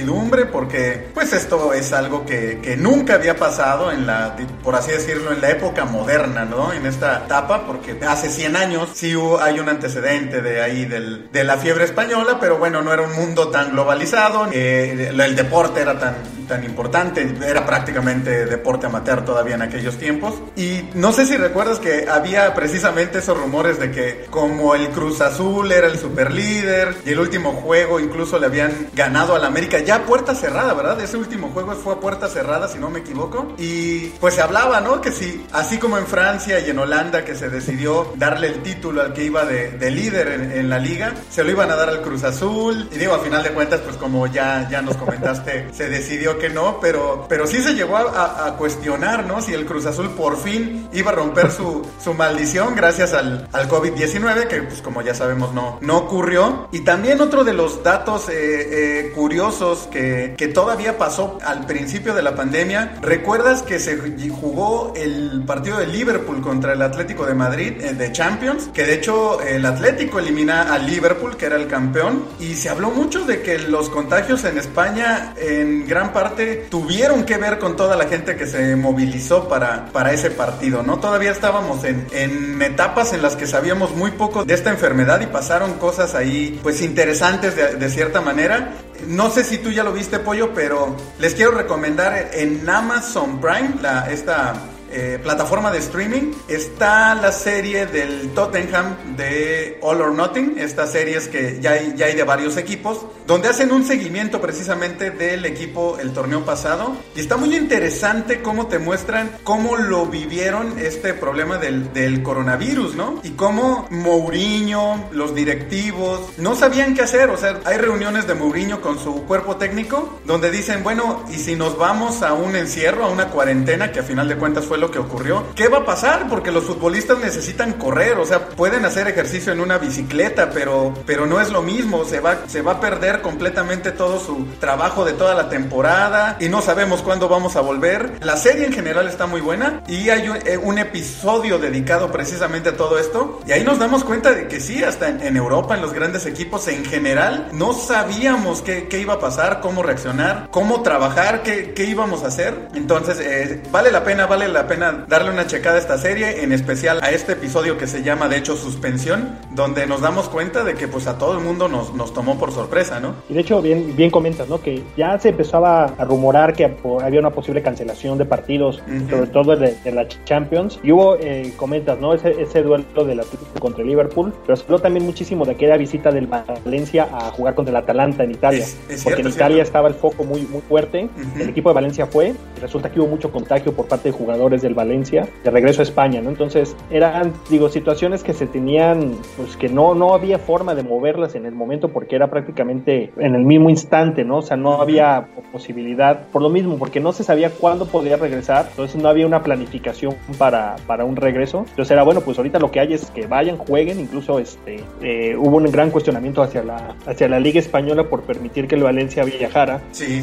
porque 0.53 1.09
pues 1.15 1.33
esto 1.33 1.73
es 1.73 1.93
algo 1.93 2.27
que, 2.27 2.77
nunca 2.79 3.15
había 3.15 3.37
pasado 3.37 3.91
en 3.91 4.07
la, 4.07 4.37
por 4.63 4.75
así 4.75 4.91
decirlo, 4.91 5.33
en 5.33 5.41
la 5.41 5.51
época 5.51 5.85
moderna, 5.85 6.45
¿no? 6.45 6.73
En 6.73 6.85
esta 6.87 7.25
etapa, 7.25 7.67
porque 7.67 7.97
hace 8.07 8.29
100 8.29 8.57
años 8.57 8.91
sí 8.95 9.15
hay 9.41 9.59
un 9.59 9.69
antecedente 9.69 10.43
de 10.43 10.61
ahí 10.61 10.85
del, 10.85 11.31
de 11.33 11.45
la 11.45 11.57
fiebre 11.57 11.85
española, 11.85 12.39
pero 12.41 12.59
bueno, 12.59 12.83
no 12.83 12.93
era 12.93 13.03
un 13.03 13.15
mundo 13.15 13.49
tan 13.49 13.71
globalizado, 13.71 14.49
eh, 14.53 15.13
el 15.17 15.37
deporte 15.37 15.81
era 15.81 15.99
tan, 15.99 16.17
tan 16.47 16.65
importante, 16.65 17.35
era 17.45 17.67
prácticamente 17.67 18.47
deporte 18.47 18.87
amateur 18.87 19.25
todavía 19.25 19.55
en 19.55 19.63
aquellos 19.63 19.99
tiempos. 19.99 20.35
Y 20.57 20.89
no 20.95 21.13
sé 21.13 21.27
si 21.27 21.37
recuerdas 21.37 21.79
que 21.79 22.09
había 22.09 22.55
precisamente 22.55 23.19
esos 23.19 23.37
rumores 23.37 23.79
de 23.79 23.91
que 23.91 24.27
como 24.31 24.75
el 24.75 24.89
Cruz 24.89 25.21
Azul 25.21 25.71
era 25.73 25.87
el 25.87 25.99
super 25.99 26.33
líder 26.33 26.95
y 27.05 27.11
el 27.11 27.21
último 27.21 27.53
juego 27.53 28.01
incluso 28.01 28.39
le 28.39 28.47
habían 28.47 28.89
ganado 28.95 29.35
al 29.35 29.45
América, 29.45 29.79
ya 29.81 30.05
puerta 30.05 30.35
cerrada, 30.35 30.75
¿verdad? 30.75 31.01
Ese 31.01 31.17
último 31.17 31.49
juego 31.49 31.73
fue 31.73 31.95
a 31.95 32.01
puerta 32.01 32.29
cerrada, 32.29 32.69
si 32.69 32.79
no 32.79 32.91
me 32.91 33.01
equivoco. 33.01 33.55
Y 33.59 34.09
pues 34.21 34.35
se 34.35 34.43
hablaba, 34.43 34.81
¿no? 34.81 35.01
Que 35.01 35.13
si, 35.13 35.45
así 35.53 35.79
como 35.79 35.99
en 35.99 36.07
Francia 36.07 36.61
y 36.61 36.71
en 36.71 36.79
Holanda, 36.79 37.25
que 37.25 37.35
se 37.35 37.49
decidió 37.49 38.13
darle 38.17 38.49
el 38.49 38.63
título 38.63 39.03
al 39.03 39.13
que 39.13 39.25
iba 39.25 39.45
de, 39.45 39.91
líder 39.91 40.51
en, 40.55 40.69
la 40.69 40.79
liga, 40.79 41.15
se 41.31 41.45
lo 41.45 41.51
iban 41.51 41.71
a 41.71 41.77
dar 41.77 41.89
al 41.89 42.03
Cruz 42.03 42.25
Azul. 42.25 42.89
Y 42.93 42.99
digo, 42.99 43.15
a 43.15 43.19
final 43.21 43.43
de 43.43 43.51
cuentas, 43.51 43.81
pues 43.81 43.97
como 43.97 44.27
ya, 44.27 44.69
ya 44.69 44.83
nos 44.83 44.97
comentaste, 44.97 45.69
se 45.73 45.89
decidió 45.89 46.36
que 46.39 46.49
no, 46.51 46.79
pero, 46.81 47.27
pero 47.29 47.47
sí 47.47 47.63
se 47.63 47.75
llegó 47.75 47.97
a, 47.97 48.57
cuestionar, 48.57 49.27
¿no? 49.27 49.43
Si 49.43 49.53
el 49.53 49.67
Cruz 49.67 49.87
Azul 49.87 50.11
por 50.11 50.39
fin 50.39 50.89
iba 50.93 51.11
a 51.11 51.15
romper 51.15 51.51
su, 51.51 51.87
su 52.03 52.15
maldición 52.15 52.75
gracias 52.75 53.13
al, 53.13 53.49
al 53.53 53.69
COVID-19, 53.69 54.47
que 54.47 54.63
pues 54.63 54.81
como 54.81 55.03
ya 55.03 55.15
sabemos 55.15 55.53
no, 55.53 55.79
no 55.81 55.99
ocurrió. 55.99 56.69
Y 56.73 56.81
también 56.81 57.21
otro 57.21 57.45
de 57.45 57.53
los 57.53 57.83
datos 57.83 58.29
eh, 58.29 58.35
eh, 58.35 59.13
curiosos 59.15 59.89
que, 59.91 60.35
que 60.37 60.49
todavía 60.49 60.99
pasó 60.99 61.39
al 61.45 61.67
principio 61.67 62.15
de 62.15 62.23
la 62.23 62.35
pandemia, 62.35 62.99
¿recuerdas 63.03 63.63
que 63.63 63.79
se 63.79 63.99
jugó 64.29 64.93
el 64.97 65.43
partido 65.47 65.79
de 65.79 65.87
Liverpool 65.87 66.41
contra 66.41 66.73
el 66.73 66.83
Atlético 66.83 67.27
de 67.27 67.35
Madrid 67.35 67.73
eh, 67.81 67.95
de 67.95 68.13
Champions? 68.13 68.71
Que 68.73 68.85
de 68.85 68.95
hecho 68.95 69.41
el 69.41 69.65
Atlético 69.67 70.19
elimina 70.19 70.75
al 70.75 70.87
Liverpool, 70.87 71.37
que 71.37 71.47
era 71.47 71.57
el 71.57 71.67
campeón, 71.67 72.25
y 72.41 72.55
se 72.55 72.69
habló 72.69 72.91
mucho 72.91 73.25
de 73.25 73.43
que 73.43 73.59
los 73.59 73.89
contagios 73.91 74.45
en 74.45 74.59
España 74.59 75.35
en 75.37 75.87
gran 75.87 76.13
parte 76.13 76.26
tuvieron 76.71 77.25
que 77.25 77.37
ver 77.39 77.59
con 77.59 77.77
toda 77.77 77.97
la 77.97 78.07
gente 78.07 78.37
que 78.37 78.47
se 78.47 78.77
movilizó 78.77 79.49
para, 79.49 79.87
para 79.87 80.13
ese 80.13 80.31
partido, 80.31 80.83
¿no? 80.83 80.99
Todavía 80.99 81.31
estábamos 81.31 81.85
en, 81.85 82.07
en 82.13 82.61
etapas 82.63 83.13
en 83.13 83.23
las 83.23 83.37
que 83.37 83.47
sabíamos 83.47 83.95
muy 83.95 84.13
poco 84.13 84.45
de 84.45 84.55
esta 84.55 84.71
enfermedad 84.71 85.21
y 85.21 85.27
pasaron 85.27 85.75
cosas 85.75 86.15
ahí, 86.15 86.59
pues 86.63 86.83
interesantes 86.83 87.57
de, 87.57 87.77
de 87.77 87.91
cierta 87.91 88.21
manera. 88.21 88.75
No 89.07 89.31
sé 89.31 89.45
si 89.45 89.59
tú 89.59 89.71
ya 89.71 89.85
lo 89.85 89.93
viste, 89.93 90.19
Pollo, 90.19 90.55
pero 90.55 90.97
les 91.19 91.35
quiero 91.35 91.51
recomendar 91.53 92.31
en 92.33 92.69
Amazon 92.69 93.41
Prime, 93.41 93.75
la, 93.83 94.11
esta 94.11 94.55
eh, 94.99 95.19
plataforma 95.19 95.71
de 95.71 95.79
streaming 95.79 96.33
está 96.49 97.15
la 97.15 97.33
serie 97.33 97.87
del 97.87 98.31
Tottenham 98.31 99.17
de 99.17 99.79
All 99.83 100.01
or 100.01 100.13
Nothing, 100.13 100.55
estas 100.57 100.93
series 100.93 101.29
que 101.29 101.59
ya 101.61 101.73
hay, 101.73 101.95
ya 101.97 102.07
hay 102.07 102.15
de 102.15 102.23
varios 102.23 102.57
equipos, 102.57 103.05
donde 103.27 103.49
hacen 103.49 103.73
un 103.73 103.85
seguimiento 103.85 104.41
precisamente 104.41 105.11
del 105.11 105.45
equipo 105.45 105.99
el 105.99 106.13
torneo 106.13 106.45
pasado. 106.45 106.97
Y 107.15 107.21
está 107.21 107.37
muy 107.37 107.55
interesante 107.57 108.41
cómo 108.41 108.69
te 108.69 108.79
muestran 108.79 109.31
cómo 109.45 109.77
lo 109.77 110.07
vivieron 110.07 110.79
este 110.79 111.13
problema 111.13 111.59
del, 111.59 111.93
del 111.93 112.23
coronavirus, 112.23 112.95
¿no? 112.95 113.21
Y 113.23 113.31
cómo 113.31 113.89
Mourinho, 113.91 115.11
los 115.13 115.35
directivos, 115.35 116.39
no 116.39 116.55
sabían 116.55 116.95
qué 116.95 117.03
hacer. 117.03 117.31
O 117.31 117.37
sea, 117.37 117.61
hay 117.65 117.77
reuniones 117.77 118.27
de 118.27 118.35
Mourinho 118.35 118.81
con 118.81 118.99
su 118.99 119.25
cuerpo 119.25 119.57
técnico 119.57 120.21
donde 120.25 120.51
dicen, 120.51 120.83
bueno, 120.83 121.25
¿y 121.29 121.35
si 121.35 121.57
nos 121.57 121.77
vamos 121.77 122.23
a 122.23 122.33
un 122.33 122.55
encierro, 122.55 123.05
a 123.05 123.09
una 123.09 123.29
cuarentena, 123.29 123.93
que 123.93 124.01
a 124.01 124.03
final 124.03 124.29
de 124.29 124.37
cuentas 124.37 124.65
fue 124.65 124.77
fue 124.77 124.86
lo 124.87 124.93
que 124.93 124.99
ocurrió. 125.01 125.45
¿Qué 125.57 125.69
va 125.69 125.79
a 125.79 125.85
pasar? 125.85 126.29
Porque 126.29 126.53
los 126.53 126.65
futbolistas 126.65 127.19
necesitan 127.19 127.73
correr, 127.73 128.19
o 128.19 128.25
sea, 128.25 128.49
pueden 128.51 128.85
hacer 128.85 129.09
ejercicio 129.09 129.53
en 129.53 129.59
una 129.59 129.79
bicicleta, 129.79 130.51
pero, 130.51 130.95
pero 131.05 131.27
no 131.27 131.41
es 131.41 131.51
lo 131.51 131.61
mismo, 131.61 132.05
se 132.05 132.21
va, 132.21 132.39
se 132.47 132.63
va 132.63 132.73
a 132.73 132.81
perder 132.81 133.21
completamente 133.21 133.91
todo 133.91 134.21
su 134.21 134.47
trabajo 134.61 135.05
de 135.05 135.13
toda 135.13 135.35
la 135.35 135.49
temporada 135.49 136.37
y 136.39 136.49
no 136.49 136.63
sabemos 136.63 137.03
cuándo 137.03 137.29
vamos 137.29 137.57
a 137.57 137.63
volver. 137.63 138.19
La 138.21 138.37
serie 138.37 138.67
en 138.67 138.73
general 138.73 139.09
está 139.09 139.27
muy 139.27 139.41
buena 139.41 139.83
y 139.89 140.09
hay 140.11 140.29
un, 140.29 140.37
eh, 140.37 140.87
episodio 140.87 141.59
dedicado 141.59 142.13
precisamente 142.13 142.69
a 142.69 142.77
todo 142.77 142.99
esto 142.99 143.41
y 143.47 143.53
ahí 143.53 143.65
nos 143.65 143.79
damos 143.79 144.05
cuenta 144.05 144.33
de 144.33 144.47
que 144.47 144.61
sí, 144.61 144.85
hasta 144.85 145.09
en, 145.09 145.37
Europa, 145.37 145.75
en 145.75 145.83
los 145.83 145.93
grandes 145.93 146.27
equipos 146.27 146.69
en 146.69 146.85
general, 146.85 147.49
no 147.53 147.73
sabíamos 147.73 148.63
qué, 148.63 148.87
qué, 148.89 149.01
iba 149.01 149.15
a 149.15 149.19
pasar, 149.19 149.61
cómo 149.61 149.83
reaccionar, 149.83 150.49
cómo 150.51 150.83
trabajar, 150.83 151.43
qué, 151.43 151.73
qué 151.75 151.85
íbamos 151.85 152.23
a 152.23 152.29
hacer. 152.29 152.69
Entonces, 152.75 153.19
eh, 153.21 153.63
vale 153.73 153.91
la 153.91 154.05
pena, 154.05 154.27
vale 154.27 154.47
la 154.49 154.66
pena 154.67 155.05
darle 155.09 155.31
una 155.31 155.47
checada 155.47 155.77
a 155.77 155.81
esta 155.81 155.99
serie, 155.99 156.43
en 156.43 156.53
especial 156.53 157.01
a 157.03 157.11
este 157.11 157.33
episodio 157.33 157.79
que 157.79 157.87
se 157.87 158.03
llama 158.03 158.29
de 158.29 158.39
hecho 158.39 158.57
Suspensión, 158.57 159.39
donde 159.53 159.87
nos 159.87 160.01
damos 160.01 160.29
cuenta 160.29 160.65
de 160.65 160.75
que 160.75 160.89
pues 160.89 161.07
a 161.07 161.19
todo 161.19 161.39
el 161.39 161.45
mundo 161.45 161.69
nos, 161.69 161.95
nos 161.95 162.13
tomó 162.13 162.39
por 162.39 162.53
sorpresa, 162.53 163.01
¿no? 163.01 163.15
Y 163.29 163.35
de 163.35 163.41
hecho, 163.41 163.61
bien, 163.63 163.95
bien 163.97 164.11
comentas, 164.11 164.49
¿no? 164.49 164.61
Que 164.61 164.83
ya 164.97 165.19
se 165.19 165.31
empezaba 165.31 165.85
a 165.85 166.05
rumorar 166.05 166.55
que 166.55 166.77
había 167.03 167.21
una 167.21 167.31
posible 167.31 167.63
cancelación 167.63 168.19
de 168.19 168.25
partidos, 168.25 168.83
sobre 169.11 169.27
todo 169.29 169.57
de, 169.57 169.77
la 169.93 170.07
Champions. 170.25 170.79
Y 170.83 170.93
hubo, 170.93 171.17
eh, 171.17 171.53
comentas, 171.57 171.99
¿no? 171.99 172.15
Ese, 172.15 172.41
ese 172.41 172.63
duelo 172.63 173.05
del 173.05 173.21
Atlético 173.21 173.61
contra 173.61 173.83
el 173.83 173.89
Liverpool, 173.89 174.33
pero 174.45 174.57
se 174.57 174.65
habló 174.65 174.79
también 174.79 175.05
muchísimo 175.05 175.45
de 175.45 175.53
aquella 175.53 175.77
visita 175.77 176.11
del 176.11 176.27
Valencia 176.27 177.09
a 177.13 177.31
jugar 177.31 177.55
contra 177.55 177.71
el 177.71 177.77
Atalanta 177.77 178.25
en 178.25 178.33
Italia. 178.33 178.67
porque 179.05 179.23
en 179.23 179.29
Italia 179.29 179.63
estaba 179.63 179.89
el 179.89 179.95
foco 179.95 180.25
muy, 180.25 180.43
muy 180.43 180.61
fuerte. 180.61 181.09
El 181.39 181.49
equipo 181.49 181.71
de 181.71 181.75
Valencia 181.75 182.07
fue, 182.07 182.35
y 182.57 182.61
resulta 182.61 182.91
que 182.91 183.01
hubo 183.01 183.09
mucho 183.09 183.31
contagio 183.31 183.73
por 183.73 183.87
parte 183.87 184.11
de 184.11 184.13
jugadores 184.13 184.56
del 184.63 184.75
Valencia 184.75 185.29
de 185.45 185.51
regreso 185.51 185.83
a 185.83 185.85
España, 185.85 186.21
¿no? 186.21 186.31
Entonces, 186.31 186.77
eran, 186.91 187.33
digo, 187.51 187.69
situaciones 187.69 188.23
que 188.23 188.33
se 188.33 188.47
tenían, 188.47 189.13
pues 189.37 189.57
que 189.57 189.69
no, 189.69 189.95
no 189.95 190.15
había 190.15 190.39
forma 190.39 190.75
de 190.75 190.83
moverlas 190.83 191.35
en 191.35 191.47
el 191.47 191.55
momento 191.55 191.89
porque 191.89 192.17
era 192.17 192.29
prácticamente 192.29 193.13
en 193.17 193.35
el 193.35 193.45
mismo 193.45 193.71
instante, 193.71 194.25
¿no? 194.25 194.39
O 194.39 194.43
sea, 194.43 194.57
no 194.57 194.81
había 194.81 195.29
posibilidad, 195.53 196.27
por 196.29 196.43
lo 196.43 196.49
mismo, 196.49 196.79
porque 196.79 197.01
no 197.01 197.13
se 197.13 197.25
sabía 197.25 197.51
cuándo 197.51 197.87
podría 197.87 198.17
regresar, 198.17 198.67
entonces 198.71 199.01
no 199.01 199.09
había 199.09 199.27
una 199.27 199.43
planificación 199.43 200.15
para, 200.39 200.77
para 200.87 201.05
un 201.05 201.17
regreso. 201.17 201.65
Entonces 201.71 201.91
era, 201.91 202.03
bueno, 202.03 202.21
pues 202.21 202.39
ahorita 202.39 202.59
lo 202.59 202.71
que 202.71 202.81
hay 202.81 202.95
es 202.95 203.11
que 203.11 203.27
vayan, 203.27 203.57
jueguen, 203.57 204.01
incluso 204.01 204.39
este, 204.39 204.83
eh, 205.03 205.37
hubo 205.37 205.57
un 205.57 205.71
gran 205.71 205.91
cuestionamiento 205.91 206.43
hacia 206.43 206.63
la, 206.63 206.95
hacia 207.07 207.29
la 207.29 207.41
Liga 207.41 207.61
Española 207.61 208.05
por 208.05 208.23
permitir 208.23 208.69
que 208.69 208.75
el 208.75 208.83
Valencia 208.83 209.25
viajara 209.25 209.81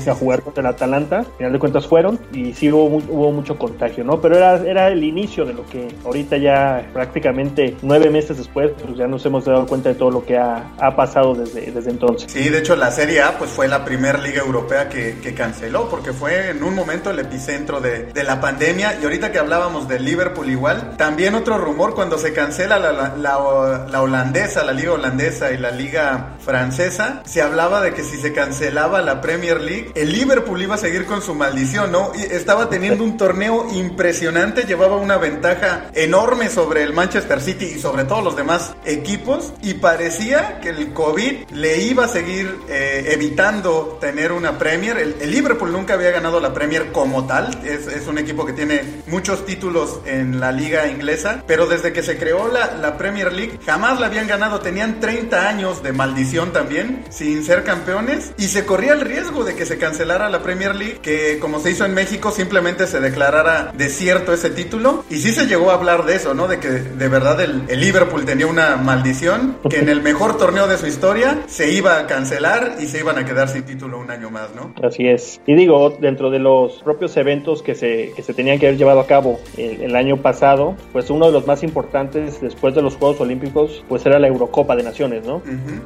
a 0.07 0.15
jugar 0.15 0.41
contra 0.41 0.61
el 0.61 0.67
Atalanta. 0.67 1.19
Al 1.19 1.25
final 1.37 1.53
de 1.53 1.59
cuentas 1.59 1.87
fueron 1.87 2.19
y 2.33 2.53
sí 2.53 2.71
hubo, 2.71 2.85
hubo 2.85 3.31
mucho 3.31 3.57
contagio, 3.57 4.03
¿no? 4.03 4.21
Pero 4.24 4.38
era, 4.38 4.56
era 4.56 4.88
el 4.88 5.03
inicio 5.03 5.44
de 5.44 5.53
lo 5.53 5.65
que 5.65 5.94
ahorita 6.06 6.38
ya 6.38 6.88
prácticamente 6.94 7.75
nueve 7.82 8.10
meses 8.10 8.38
después, 8.38 8.72
pues 8.82 8.98
ya 8.98 9.06
nos 9.06 9.25
hemos 9.25 9.44
dado 9.44 9.68
cuenta 9.68 9.89
de 9.89 9.96
todo 9.96 10.12
lo 10.12 10.25
que 10.25 10.38
ha, 10.38 10.72
ha 10.80 10.96
pasado 10.96 11.36
desde, 11.36 11.72
desde 11.72 11.92
entonces. 11.92 12.32
Sí, 12.32 12.48
de 12.48 12.60
hecho 12.60 12.77
la 12.77 12.89
Serie 12.89 13.22
A 13.22 13.38
pues 13.38 13.51
fue 13.51 13.68
la 13.68 13.84
primera 13.84 14.20
liga 14.20 14.42
europea 14.42 14.88
que, 14.88 15.20
que 15.22 15.34
canceló 15.34 15.89
porque 15.89 16.13
fue 16.13 16.51
en 16.51 16.63
un 16.63 16.74
momento 16.74 17.10
el 17.10 17.20
epicentro 17.20 17.82
de, 17.82 18.13
de, 18.13 18.24
la 18.24 18.39
pandemia 18.39 18.98
y 19.01 19.03
ahorita 19.03 19.34
que 19.34 19.39
hablábamos 19.39 19.89
de 19.89 20.00
Liverpool 20.00 20.50
igual, 20.50 20.96
también 20.96 21.36
otro 21.36 21.58
rumor 21.58 21.94
cuando 21.94 22.18
se 22.18 22.32
cancela 22.32 22.80
la, 22.80 22.94
la, 22.94 23.18
la, 23.18 23.88
la 23.92 24.01
holandesa, 24.01 24.63
la 24.63 24.72
liga 24.72 24.94
holandesa 24.94 25.51
y 25.51 25.58
la 25.58 25.72
liga 25.72 26.36
francesa, 26.39 27.24
se 27.25 27.42
hablaba 27.42 27.82
de 27.82 27.94
que 27.94 28.03
si 28.03 28.15
se 28.15 28.32
cancelaba 28.32 29.01
la 29.01 29.20
Premier 29.20 29.60
League, 29.60 29.92
el 29.96 30.13
Liverpool 30.13 30.62
iba 30.62 30.75
a 30.75 30.77
seguir 30.77 31.06
con 31.08 31.22
su 31.22 31.36
maldición, 31.36 31.92
¿no? 31.92 32.13
Y 32.15 32.22
estaba 32.22 32.70
teniendo 32.70 33.03
un 33.03 33.18
torneo 33.18 33.68
impresionante, 33.74 34.12
llevaba 34.20 34.98
una 34.98 35.17
ventaja 35.17 35.86
enorme 35.93 36.50
sobre 36.50 36.84
el 36.84 36.93
Manchester 36.93 37.41
City 37.41 37.74
y 37.75 37.79
sobre 37.79 38.03
todos 38.05 38.24
los 38.24 38.36
demás 38.36 38.74
equipos 38.86 39.53
y 39.62 39.75
parecía 39.75 40.60
que 40.62 40.70
el 40.70 40.93
COVID 40.93 41.50
le 41.51 41.82
iba 41.84 42.05
a 42.05 42.08
seguir 42.08 42.60
eh, 42.70 43.10
evitando 43.12 43.98
tener 44.00 44.32
una 44.32 44.58
Premier. 44.58 44.98
El, 44.98 45.32
Liverpool 45.34 45.72
nunca 45.72 45.96
había 45.96 46.12
ganado 46.12 46.39
la 46.39 46.53
Premier 46.53 46.91
como 46.91 47.25
tal, 47.25 47.60
es, 47.63 47.88
es, 47.88 48.08
un 48.08 48.20
equipo 48.20 48.46
que 48.46 48.53
tiene 48.53 48.84
muchos 49.08 49.46
títulos 49.46 50.00
en 50.05 50.39
la 50.39 50.51
liga 50.51 50.88
inglesa, 50.88 51.43
pero 51.48 51.65
desde 51.65 51.91
que 51.91 52.03
se 52.03 52.17
creó 52.17 52.48
la, 52.48 52.75
la 52.75 52.98
Premier 52.98 53.34
League 53.34 53.60
jamás 53.65 54.00
la 54.00 54.08
habían 54.08 54.27
ganado, 54.27 54.60
tenían 54.60 55.00
30 55.00 55.48
años 55.48 55.82
de 55.82 55.91
maldición 55.91 56.53
también, 56.53 57.03
sin 57.10 57.43
ser 57.43 57.63
campeones, 57.63 58.34
y 58.38 58.50
se 58.50 58.65
corría 58.65 58.93
el 58.93 59.01
riesgo 59.01 59.43
de 59.43 59.55
que 59.55 59.65
se 59.65 59.77
cancelara 59.77 60.29
la 60.29 60.43
Premier 60.43 60.75
League, 60.75 61.00
que 61.01 61.39
como 61.39 61.60
se 61.60 61.72
hizo 61.72 61.86
en 61.86 61.96
México, 61.96 62.32
simplemente 62.32 62.86
se 62.86 63.00
declarara 63.00 63.72
desierto 64.03 64.33
ese 64.33 64.50
título, 64.50 65.05
y 65.10 65.15
sí 65.15 65.31
se 65.31 65.45
llegó 65.45 65.72
a 65.72 65.75
hablar 65.75 66.03
de 66.03 66.15
eso, 66.15 66.33
¿no? 66.33 66.50
De 66.50 66.60
que 66.60 66.67
de 66.67 67.07
verdad 67.07 67.39
el, 67.39 67.63
el 67.69 67.79
Liverpool 67.79 68.25
tenía 68.25 68.48
una 68.48 68.75
maldición, 68.75 69.55
que 69.69 69.79
en 69.79 69.88
el 69.88 70.01
mejor 70.01 70.38
torneo 70.38 70.67
de 70.67 70.77
su 70.77 70.88
historia 70.88 71.43
se 71.48 71.72
iba 71.72 71.98
a 71.98 72.05
cancelar 72.05 72.75
y 72.81 72.88
se 72.88 73.00
iban 73.00 73.17
a 73.17 73.24
quedar 73.24 73.48
sin 73.48 73.63
título 73.63 74.00
un 74.00 74.12
año 74.12 74.29
más, 74.29 74.53
¿no? 74.53 74.74
Así 74.86 75.07
es. 75.07 75.39
Y 75.48 75.55
digo, 75.55 75.89
dentro 76.01 76.29
de 76.31 76.39
los 76.39 76.83
propios 76.83 77.15
eventos 77.15 77.63
que 77.63 77.75
se, 77.75 78.12
que 78.13 78.24
se 78.24 78.33
tenían 78.33 78.60
que 78.60 78.67
haber 78.67 78.77
llevado 78.77 79.00
a 79.00 79.07
cabo 79.07 79.39
el, 79.55 79.81
el 79.81 79.95
año 79.95 80.17
pasado, 80.17 80.75
pues 80.91 81.10
uno 81.10 81.27
de 81.27 81.31
los 81.31 81.48
más 81.48 81.63
importantes 81.63 82.41
después 82.41 82.75
de 82.75 82.81
los 82.81 82.98
Juegos 82.98 83.22
Olímpicos, 83.22 83.86
pues 83.88 84.05
era 84.05 84.19
la 84.19 84.27
Eurocopa 84.27 84.75
de 84.75 84.83
Naciones, 84.83 85.25
¿no? 85.25 85.41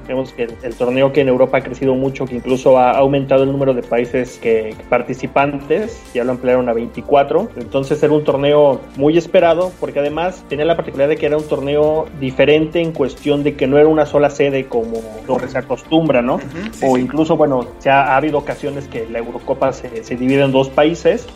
Vemos 0.07 0.33
que 0.33 0.47
el, 0.63 0.75
torneo 0.75 1.13
que 1.13 1.21
en 1.21 1.27
Europa 1.27 1.59
ha 1.59 1.61
crecido 1.61 1.93
mucho, 1.93 2.25
que 2.25 2.35
incluso 2.35 2.79
ha 2.79 2.91
aumentado 2.97 3.43
el 3.43 3.51
número 3.51 3.75
de 3.75 3.83
países 3.83 4.39
que, 4.41 4.75
participantes, 4.89 6.01
ya 6.15 6.23
lo 6.23 6.31
ampliaron 6.31 6.67
a 6.69 6.73
24. 6.73 7.49
Entonces 7.57 8.01
era 8.07 8.15
un 8.15 8.23
torneo 8.23 8.81
muy 8.95 9.17
esperado, 9.17 9.71
porque 9.79 9.99
además 9.99 10.43
tenía 10.49 10.65
la 10.65 10.75
particularidad 10.75 11.09
de 11.09 11.17
que 11.17 11.25
era 11.25 11.37
un 11.37 11.47
torneo 11.47 12.05
diferente 12.19 12.81
en 12.81 12.91
cuestión 12.91 13.43
de 13.43 13.55
que 13.55 13.67
no 13.67 13.77
era 13.77 13.87
una 13.87 14.05
sola 14.05 14.29
sede 14.29 14.65
como 14.65 15.01
se 15.47 15.57
acostumbra, 15.57 16.21
¿no? 16.21 16.39
o 16.81 16.97
incluso, 16.97 17.37
bueno, 17.37 17.67
se 17.79 17.89
ha, 17.89 18.15
habido 18.15 18.37
ocasiones 18.37 18.87
que 18.87 19.07
la 19.07 19.19
Eurocopa 19.19 19.73
se, 19.73 20.03
se 20.03 20.15
divide 20.15 20.43
en 20.43 20.51
dos 20.51 20.69
países, 20.69 21.27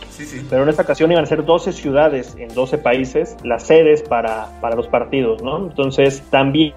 pero 0.50 0.62
en 0.62 0.68
esta 0.68 0.82
ocasión 0.82 1.12
iban 1.12 1.24
a 1.24 1.26
ser 1.26 1.44
12 1.44 1.72
ciudades 1.72 2.36
en 2.38 2.52
12 2.54 2.78
países 2.78 3.36
las 3.44 3.64
sedes 3.64 4.02
para, 4.02 4.48
para 4.60 4.76
los 4.76 4.88
partidos, 4.88 5.42
¿no? 5.42 5.58
Entonces 5.58 6.22
también 6.30 6.72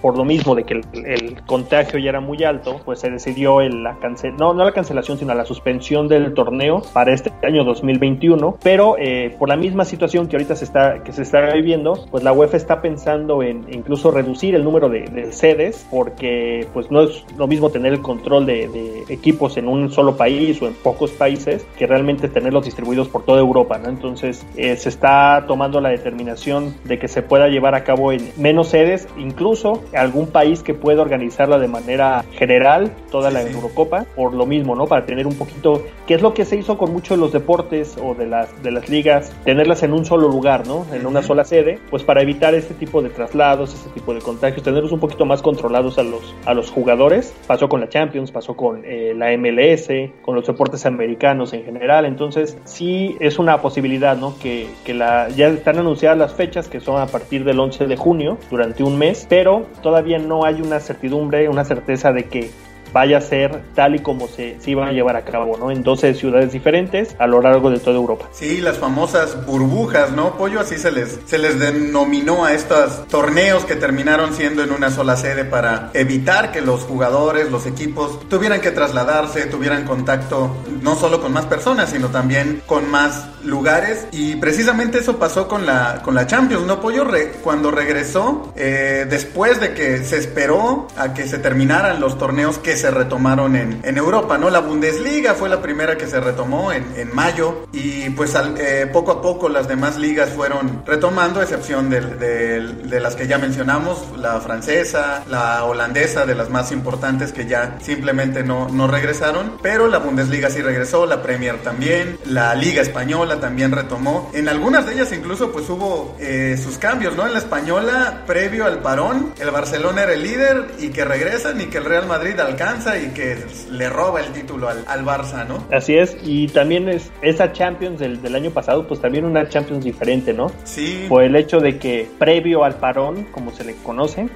por 0.00 0.16
lo 0.16 0.24
mismo 0.24 0.54
de 0.54 0.64
que 0.64 0.74
el, 0.74 1.40
contagio 1.46 1.98
ya 1.98 2.10
era 2.10 2.20
muy 2.20 2.44
alto, 2.44 2.80
pues 2.84 3.00
se 3.00 3.10
decidió 3.10 3.60
el, 3.60 3.82
la 3.82 3.96
cancel 3.98 4.36
no, 4.36 4.54
no 4.54 4.64
la 4.64 4.72
cancelación, 4.72 5.18
sino 5.18 5.34
la 5.34 5.44
suspensión 5.44 6.08
del 6.08 6.34
torneo 6.34 6.82
para 6.92 7.12
este 7.12 7.32
año 7.42 7.64
2021, 7.64 8.49
pero 8.62 8.96
eh, 8.98 9.34
por 9.38 9.48
la 9.48 9.56
misma 9.56 9.84
situación 9.84 10.28
que 10.28 10.36
ahorita 10.36 10.56
se 10.56 10.64
está, 10.64 11.02
que 11.02 11.12
se 11.12 11.22
está 11.22 11.40
viviendo, 11.52 12.06
pues 12.10 12.24
la 12.24 12.32
UEFA 12.32 12.56
está 12.56 12.80
pensando 12.82 13.42
en 13.42 13.66
incluso 13.72 14.10
reducir 14.10 14.54
el 14.54 14.64
número 14.64 14.88
de, 14.88 15.32
sedes, 15.32 15.86
porque 15.90 16.66
pues 16.72 16.90
no 16.90 17.02
es 17.02 17.24
lo 17.36 17.46
mismo 17.46 17.70
tener 17.70 17.92
el 17.92 18.02
control 18.02 18.46
de, 18.46 19.04
equipos 19.08 19.56
en 19.56 19.68
un 19.68 19.90
solo 19.90 20.16
país 20.16 20.60
o 20.62 20.66
en 20.66 20.74
pocos 20.74 21.10
países 21.10 21.66
que 21.76 21.86
realmente 21.86 22.28
tenerlos 22.28 22.64
distribuidos 22.64 23.08
por 23.08 23.24
toda 23.24 23.40
Europa, 23.40 23.78
¿no? 23.78 23.88
Entonces 23.88 24.46
eh, 24.56 24.76
se 24.76 24.88
está 24.88 25.44
tomando 25.46 25.80
la 25.80 25.88
determinación 25.88 26.74
de 26.84 26.98
que 26.98 27.08
se 27.08 27.22
pueda 27.22 27.48
llevar 27.48 27.74
a 27.74 27.84
cabo 27.84 28.12
en 28.12 28.30
menos 28.36 28.68
sedes, 28.68 29.08
incluso 29.18 29.82
algún 29.94 30.26
país 30.28 30.62
que 30.62 30.74
pueda 30.74 31.02
organizarla 31.02 31.58
de 31.58 31.68
manera 31.68 32.24
general, 32.32 32.92
toda 33.10 33.30
la 33.30 33.42
Eurocopa, 33.42 34.06
por 34.16 34.34
lo 34.34 34.46
mismo, 34.46 34.74
¿no? 34.74 34.86
Para 34.86 35.06
tener 35.06 35.26
un 35.26 35.34
poquito, 35.34 35.82
que 36.06 36.14
es 36.14 36.22
lo 36.22 36.34
que 36.34 36.44
se 36.44 36.56
hizo 36.56 36.78
con 36.78 36.92
muchos 36.92 37.16
de 37.16 37.22
los 37.22 37.32
deportes 37.32 37.96
o 38.02 38.14
de 38.14 38.26
las, 38.40 38.62
de 38.62 38.70
las 38.70 38.88
ligas, 38.88 39.32
tenerlas 39.44 39.82
en 39.82 39.92
un 39.92 40.04
solo 40.04 40.28
lugar, 40.28 40.66
¿no? 40.66 40.86
En 40.92 41.06
una 41.06 41.22
sola 41.22 41.44
sede, 41.44 41.78
pues 41.90 42.02
para 42.02 42.22
evitar 42.22 42.54
este 42.54 42.74
tipo 42.74 43.02
de 43.02 43.10
traslados, 43.10 43.74
este 43.74 43.90
tipo 43.90 44.14
de 44.14 44.20
contagios, 44.20 44.62
tenerlos 44.62 44.92
un 44.92 45.00
poquito 45.00 45.24
más 45.26 45.42
controlados 45.42 45.98
a 45.98 46.02
los, 46.02 46.34
a 46.46 46.54
los 46.54 46.70
jugadores. 46.70 47.34
Pasó 47.46 47.68
con 47.68 47.80
la 47.80 47.88
Champions, 47.88 48.30
pasó 48.30 48.54
con 48.54 48.82
eh, 48.84 49.14
la 49.16 49.36
MLS, 49.36 49.88
con 50.22 50.34
los 50.34 50.46
deportes 50.46 50.86
americanos 50.86 51.52
en 51.52 51.64
general, 51.64 52.04
entonces 52.04 52.56
sí 52.64 53.16
es 53.20 53.38
una 53.38 53.60
posibilidad, 53.60 54.16
¿no? 54.16 54.38
Que, 54.38 54.68
que 54.84 54.94
la, 54.94 55.28
ya 55.28 55.48
están 55.48 55.78
anunciadas 55.78 56.18
las 56.18 56.34
fechas, 56.34 56.68
que 56.68 56.80
son 56.80 57.00
a 57.00 57.06
partir 57.06 57.44
del 57.44 57.58
11 57.60 57.86
de 57.86 57.96
junio, 57.96 58.38
durante 58.50 58.82
un 58.82 58.98
mes, 58.98 59.26
pero 59.28 59.66
todavía 59.82 60.18
no 60.18 60.44
hay 60.44 60.60
una 60.60 60.80
certidumbre, 60.80 61.48
una 61.48 61.64
certeza 61.64 62.12
de 62.12 62.24
que 62.24 62.50
vaya 62.92 63.18
a 63.18 63.20
ser 63.20 63.62
tal 63.74 63.94
y 63.96 63.98
como 64.00 64.28
se, 64.28 64.60
se 64.60 64.70
iba 64.70 64.86
a 64.86 64.92
llevar 64.92 65.16
a 65.16 65.24
cabo, 65.24 65.56
¿no? 65.56 65.70
En 65.70 65.82
12 65.82 66.14
ciudades 66.14 66.52
diferentes 66.52 67.14
a 67.18 67.26
lo 67.26 67.40
largo 67.40 67.70
de 67.70 67.78
toda 67.78 67.96
Europa. 67.96 68.28
Sí, 68.32 68.60
las 68.60 68.78
famosas 68.78 69.44
burbujas, 69.46 70.12
¿no? 70.12 70.36
Pollo, 70.36 70.60
así 70.60 70.76
se 70.76 70.90
les, 70.90 71.18
se 71.26 71.38
les 71.38 71.58
denominó 71.58 72.44
a 72.44 72.54
estos 72.54 73.06
torneos 73.08 73.64
que 73.64 73.76
terminaron 73.76 74.32
siendo 74.34 74.62
en 74.62 74.72
una 74.72 74.90
sola 74.90 75.16
sede 75.16 75.44
para 75.44 75.90
evitar 75.94 76.52
que 76.52 76.60
los 76.60 76.82
jugadores, 76.82 77.50
los 77.50 77.66
equipos 77.66 78.28
tuvieran 78.28 78.60
que 78.60 78.70
trasladarse, 78.70 79.46
tuvieran 79.46 79.84
contacto 79.84 80.56
no 80.82 80.96
solo 80.96 81.20
con 81.20 81.32
más 81.32 81.46
personas, 81.46 81.90
sino 81.90 82.08
también 82.08 82.62
con 82.66 82.90
más 82.90 83.26
lugares 83.44 84.06
y 84.12 84.36
precisamente 84.36 84.98
eso 84.98 85.18
pasó 85.18 85.48
con 85.48 85.66
la, 85.66 86.02
con 86.02 86.14
la 86.14 86.26
Champions, 86.26 86.66
¿no, 86.66 86.80
Pollo? 86.80 87.06
cuando 87.42 87.70
regresó, 87.70 88.52
eh, 88.56 89.06
después 89.08 89.60
de 89.60 89.74
que 89.74 90.04
se 90.04 90.18
esperó 90.18 90.88
a 90.96 91.14
que 91.14 91.26
se 91.26 91.38
terminaran 91.38 92.00
los 92.00 92.18
torneos 92.18 92.58
que 92.58 92.76
se 92.80 92.90
retomaron 92.90 93.56
en, 93.56 93.80
en 93.82 93.96
Europa, 93.98 94.38
¿no? 94.38 94.48
La 94.50 94.60
Bundesliga 94.60 95.34
fue 95.34 95.48
la 95.48 95.60
primera 95.60 95.96
que 95.96 96.06
se 96.06 96.18
retomó 96.18 96.72
en, 96.72 96.84
en 96.96 97.14
mayo 97.14 97.66
y 97.72 98.08
pues 98.10 98.34
eh, 98.58 98.88
poco 98.92 99.12
a 99.12 99.22
poco 99.22 99.48
las 99.48 99.68
demás 99.68 99.98
ligas 99.98 100.30
fueron 100.30 100.82
retomando, 100.86 101.40
a 101.40 101.42
excepción 101.42 101.90
de, 101.90 102.00
de, 102.00 103.00
las 103.00 103.16
que 103.16 103.26
ya 103.26 103.38
mencionamos, 103.38 104.06
la 104.18 104.40
francesa, 104.40 105.24
la 105.28 105.64
holandesa, 105.64 106.26
de 106.26 106.34
las 106.34 106.48
más 106.50 106.72
importantes 106.72 107.32
que 107.32 107.46
ya 107.46 107.78
simplemente 107.82 108.42
no, 108.42 108.68
no 108.68 108.86
regresaron, 108.86 109.58
pero 109.62 109.88
la 109.88 109.98
Bundesliga 109.98 110.50
sí 110.50 110.62
regresó, 110.62 111.06
la 111.06 111.22
Premier 111.22 111.58
también, 111.62 112.18
la 112.24 112.54
Liga 112.54 112.82
Española 112.82 113.40
también 113.40 113.72
retomó. 113.72 114.30
En 114.32 114.48
algunas 114.48 114.86
de 114.86 114.94
ellas 114.94 115.12
incluso 115.12 115.52
pues 115.52 115.68
hubo 115.68 116.16
eh, 116.18 116.58
sus 116.62 116.78
cambios, 116.78 117.16
¿no? 117.16 117.26
En 117.26 117.32
la 117.34 117.38
Española, 117.38 118.24
previo 118.26 118.64
al 118.64 118.80
parón, 118.80 119.34
el 119.38 119.50
Barcelona 119.50 120.02
era 120.02 120.14
el 120.14 120.22
líder 120.22 120.74
y 120.78 120.88
que 120.88 121.04
regresan 121.04 121.60
y 121.60 121.66
que 121.66 121.78
el 121.78 121.84
Real 121.84 122.06
Madrid 122.06 122.38
alcanza 122.40 122.69
y 122.70 123.10
que 123.10 123.36
le 123.70 123.88
roba 123.88 124.20
el 124.20 124.32
título 124.32 124.68
al, 124.68 124.84
al 124.86 125.04
Barça, 125.04 125.46
¿no? 125.46 125.64
Así 125.72 125.96
es, 125.96 126.16
y 126.22 126.46
también 126.48 126.88
es 126.88 127.10
esa 127.20 127.52
Champions 127.52 127.98
del, 127.98 128.22
del 128.22 128.34
año 128.34 128.50
pasado, 128.50 128.86
pues 128.86 129.00
también 129.00 129.24
una 129.24 129.48
Champions 129.48 129.84
diferente, 129.84 130.32
¿no? 130.32 130.50
Sí. 130.64 131.06
Por 131.08 131.24
el 131.24 131.34
hecho 131.34 131.58
de 131.58 131.78
que 131.78 132.08
previo 132.18 132.64
al 132.64 132.76
parón, 132.76 133.26
como 133.32 133.50
se 133.50 133.64
le 133.64 133.74
conoce, 133.82 134.28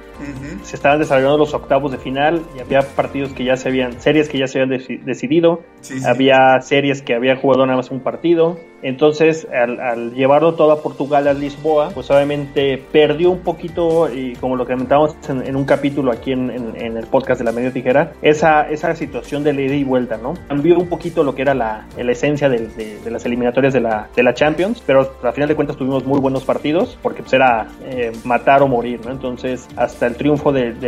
se 0.63 0.75
estaban 0.75 0.99
desarrollando 0.99 1.37
los 1.37 1.53
octavos 1.53 1.91
de 1.91 1.97
final 1.97 2.41
y 2.57 2.59
había 2.59 2.81
partidos 2.81 3.33
que 3.33 3.45
ya 3.45 3.55
se 3.57 3.69
habían, 3.69 4.01
series 4.01 4.29
que 4.29 4.37
ya 4.37 4.47
se 4.47 4.61
habían 4.61 4.81
decidido, 5.05 5.61
había 6.05 6.59
series 6.61 7.01
que 7.01 7.15
había 7.15 7.37
jugado 7.37 7.65
nada 7.65 7.77
más 7.77 7.89
un 7.89 8.01
partido, 8.01 8.59
entonces 8.85 9.47
al, 9.51 10.13
llevarlo 10.13 10.53
todo 10.53 10.71
a 10.71 10.81
Portugal, 10.81 11.27
a 11.27 11.33
Lisboa, 11.33 11.89
pues 11.93 12.09
obviamente 12.11 12.81
perdió 12.91 13.31
un 13.31 13.39
poquito, 13.39 14.13
y 14.13 14.33
como 14.35 14.55
lo 14.55 14.65
comentábamos 14.65 15.15
en, 15.27 15.55
un 15.55 15.65
capítulo 15.65 16.11
aquí 16.11 16.31
en, 16.31 16.51
el 16.75 17.07
podcast 17.07 17.39
de 17.39 17.45
la 17.45 17.51
media 17.51 17.71
tijera, 17.71 18.13
esa, 18.21 18.69
esa 18.69 18.95
situación 18.95 19.43
de 19.43 19.53
ida 19.53 19.73
y 19.73 19.83
vuelta, 19.83 20.17
¿no? 20.17 20.35
Cambió 20.47 20.77
un 20.77 20.87
poquito 20.87 21.23
lo 21.23 21.33
que 21.33 21.41
era 21.41 21.55
la, 21.55 21.87
la 21.97 22.11
esencia 22.11 22.47
de, 22.47 22.67
de, 22.67 23.11
las 23.11 23.25
eliminatorias 23.25 23.73
de 23.73 23.81
la, 23.81 24.07
de 24.15 24.21
la 24.21 24.33
Champions, 24.33 24.83
pero 24.85 25.11
al 25.23 25.33
final 25.33 25.49
de 25.49 25.55
cuentas 25.55 25.77
tuvimos 25.77 26.05
muy 26.05 26.19
buenos 26.19 26.43
partidos, 26.43 26.97
porque 27.01 27.23
pues 27.23 27.33
era 27.33 27.67
eh, 27.85 28.11
matar 28.23 28.61
o 28.61 28.67
morir, 28.67 28.99
¿no? 29.03 29.11
Entonces, 29.11 29.67
hasta 29.77 30.05
el 30.05 30.15
triunfo 30.15 30.51
del, 30.51 30.79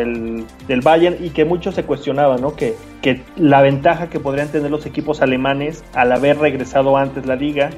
del 0.67 0.81
Bayern 0.81 1.17
y 1.19 1.31
que 1.31 1.45
muchos 1.45 1.73
se 1.73 1.83
cuestionaban, 1.83 2.41
¿no? 2.41 2.55
Que, 2.55 2.75
que 3.01 3.21
la 3.35 3.61
ventaja 3.61 4.09
que 4.09 4.19
podrían 4.19 4.47
tener 4.49 4.71
los 4.71 4.85
equipos 4.85 5.21
alemanes 5.21 5.83
al 5.93 6.11
haber 6.11 6.39
regresado 6.39 6.97
antes 6.97 7.25
la 7.25 7.35
liga, 7.35 7.69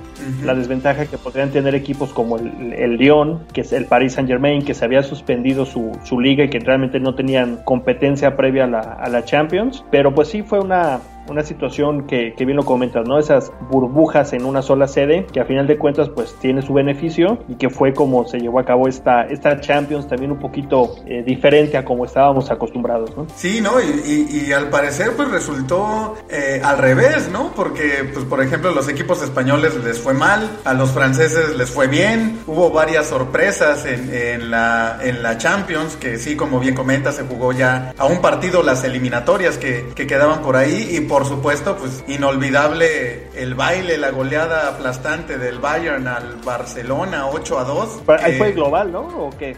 la 0.44 0.56
desventaja 0.56 1.06
que 1.06 1.18
podrían 1.18 1.50
tener 1.52 1.76
equipos 1.76 2.14
como 2.14 2.38
el, 2.38 2.74
el 2.74 2.98
Lyon, 2.98 3.46
que 3.54 3.62
es 3.62 3.74
el 3.74 3.86
Paris 3.86 4.14
Saint 4.14 4.30
Germain, 4.30 4.64
que 4.64 4.74
se 4.74 4.86
había 4.86 5.04
suspendido 5.04 5.66
su, 5.66 5.98
su 6.04 6.20
liga 6.20 6.44
y 6.44 6.50
que 6.50 6.60
realmente 6.60 7.00
no 7.00 7.16
tenían 7.16 7.58
competencia 7.64 8.36
previa 8.36 8.66
a 8.66 8.68
la, 8.68 8.80
a 8.80 9.10
la 9.10 9.24
Champions, 9.24 9.84
pero 9.92 10.14
pues 10.14 10.30
sí 10.30 10.42
fue 10.42 10.60
una 10.60 11.00
una 11.30 11.44
situación 11.44 12.08
que, 12.08 12.34
que, 12.36 12.46
bien 12.46 12.58
lo 12.58 12.66
comentas, 12.66 13.08
¿no? 13.08 13.20
Esas 13.20 13.52
burbujas 13.70 14.34
en 14.34 14.46
una 14.46 14.62
sola 14.62 14.88
sede, 14.88 15.26
que 15.32 15.40
a 15.40 15.46
final 15.46 15.68
de 15.68 15.78
cuentas 15.78 16.10
pues 16.10 16.36
tiene 16.40 16.62
su 16.62 16.74
beneficio 16.74 17.40
y 17.48 17.56
que 17.56 17.70
fue 17.70 17.94
como 17.94 18.28
se 18.28 18.40
llevó 18.40 18.60
a 18.60 18.66
cabo 18.66 18.88
esta, 18.88 19.24
esta 19.24 19.60
Champions 19.60 20.08
también 20.08 20.32
un 20.32 20.40
poquito 20.40 20.96
eh, 21.06 21.24
diferente 21.26 21.78
a 21.78 21.86
como 21.86 22.06
estábamos 22.06 22.50
acostumbrados, 22.52 23.16
¿no? 23.16 23.28
Sí, 23.36 23.62
¿no? 23.62 23.80
Y, 23.82 24.48
y, 24.48 24.52
al 24.54 24.70
parecer 24.70 25.12
pues 25.16 25.30
resultó 25.30 26.16
eh, 26.30 26.62
al 26.64 26.78
revés, 26.78 27.30
¿no? 27.32 27.52
Porque 27.56 28.10
pues 28.14 28.26
por 28.26 28.42
ejemplo 28.42 28.72
los 28.72 28.90
equipos 28.90 29.22
españoles 29.22 29.76
les 29.84 30.00
fue 30.00 30.14
mal, 30.14 30.50
a 30.66 30.74
los 30.74 30.92
franceses 30.92 31.56
les 31.56 31.70
fue 31.70 31.88
bien, 31.88 32.40
hubo 32.48 32.72
varias 32.72 33.08
sorpresas 33.08 33.86
en, 33.86 34.14
en, 34.14 34.52
la, 34.52 35.00
en 35.02 35.22
la 35.22 35.38
Champions, 35.38 35.96
que 35.96 36.18
sí, 36.18 36.36
como 36.36 36.60
bien 36.60 36.76
comentas, 36.76 37.16
se 37.16 37.24
jugó 37.24 37.52
ya 37.52 37.94
a 37.98 38.06
un 38.06 38.22
partido 38.22 38.64
las 38.64 38.84
eliminatorias 38.84 39.58
que, 39.58 39.90
que 39.96 40.08
quedaban 40.08 40.42
por 40.42 40.56
ahí 40.56 40.90
y 40.92 41.02
por 41.02 41.19
por 41.20 41.28
supuesto, 41.28 41.76
pues 41.76 42.02
inolvidable 42.08 43.28
el 43.36 43.54
baile, 43.54 43.98
la 43.98 44.10
goleada 44.12 44.70
aplastante 44.70 45.38
del 45.38 45.60
Bayern 45.60 46.08
al 46.08 46.38
Barcelona 46.46 47.28
8 47.28 47.60
a 47.60 47.64
2. 47.66 47.90
ahí 48.24 48.38
fue 48.38 48.54
global, 48.54 48.90
¿no? 48.90 49.02
¿O 49.02 49.30
qué? 49.38 49.54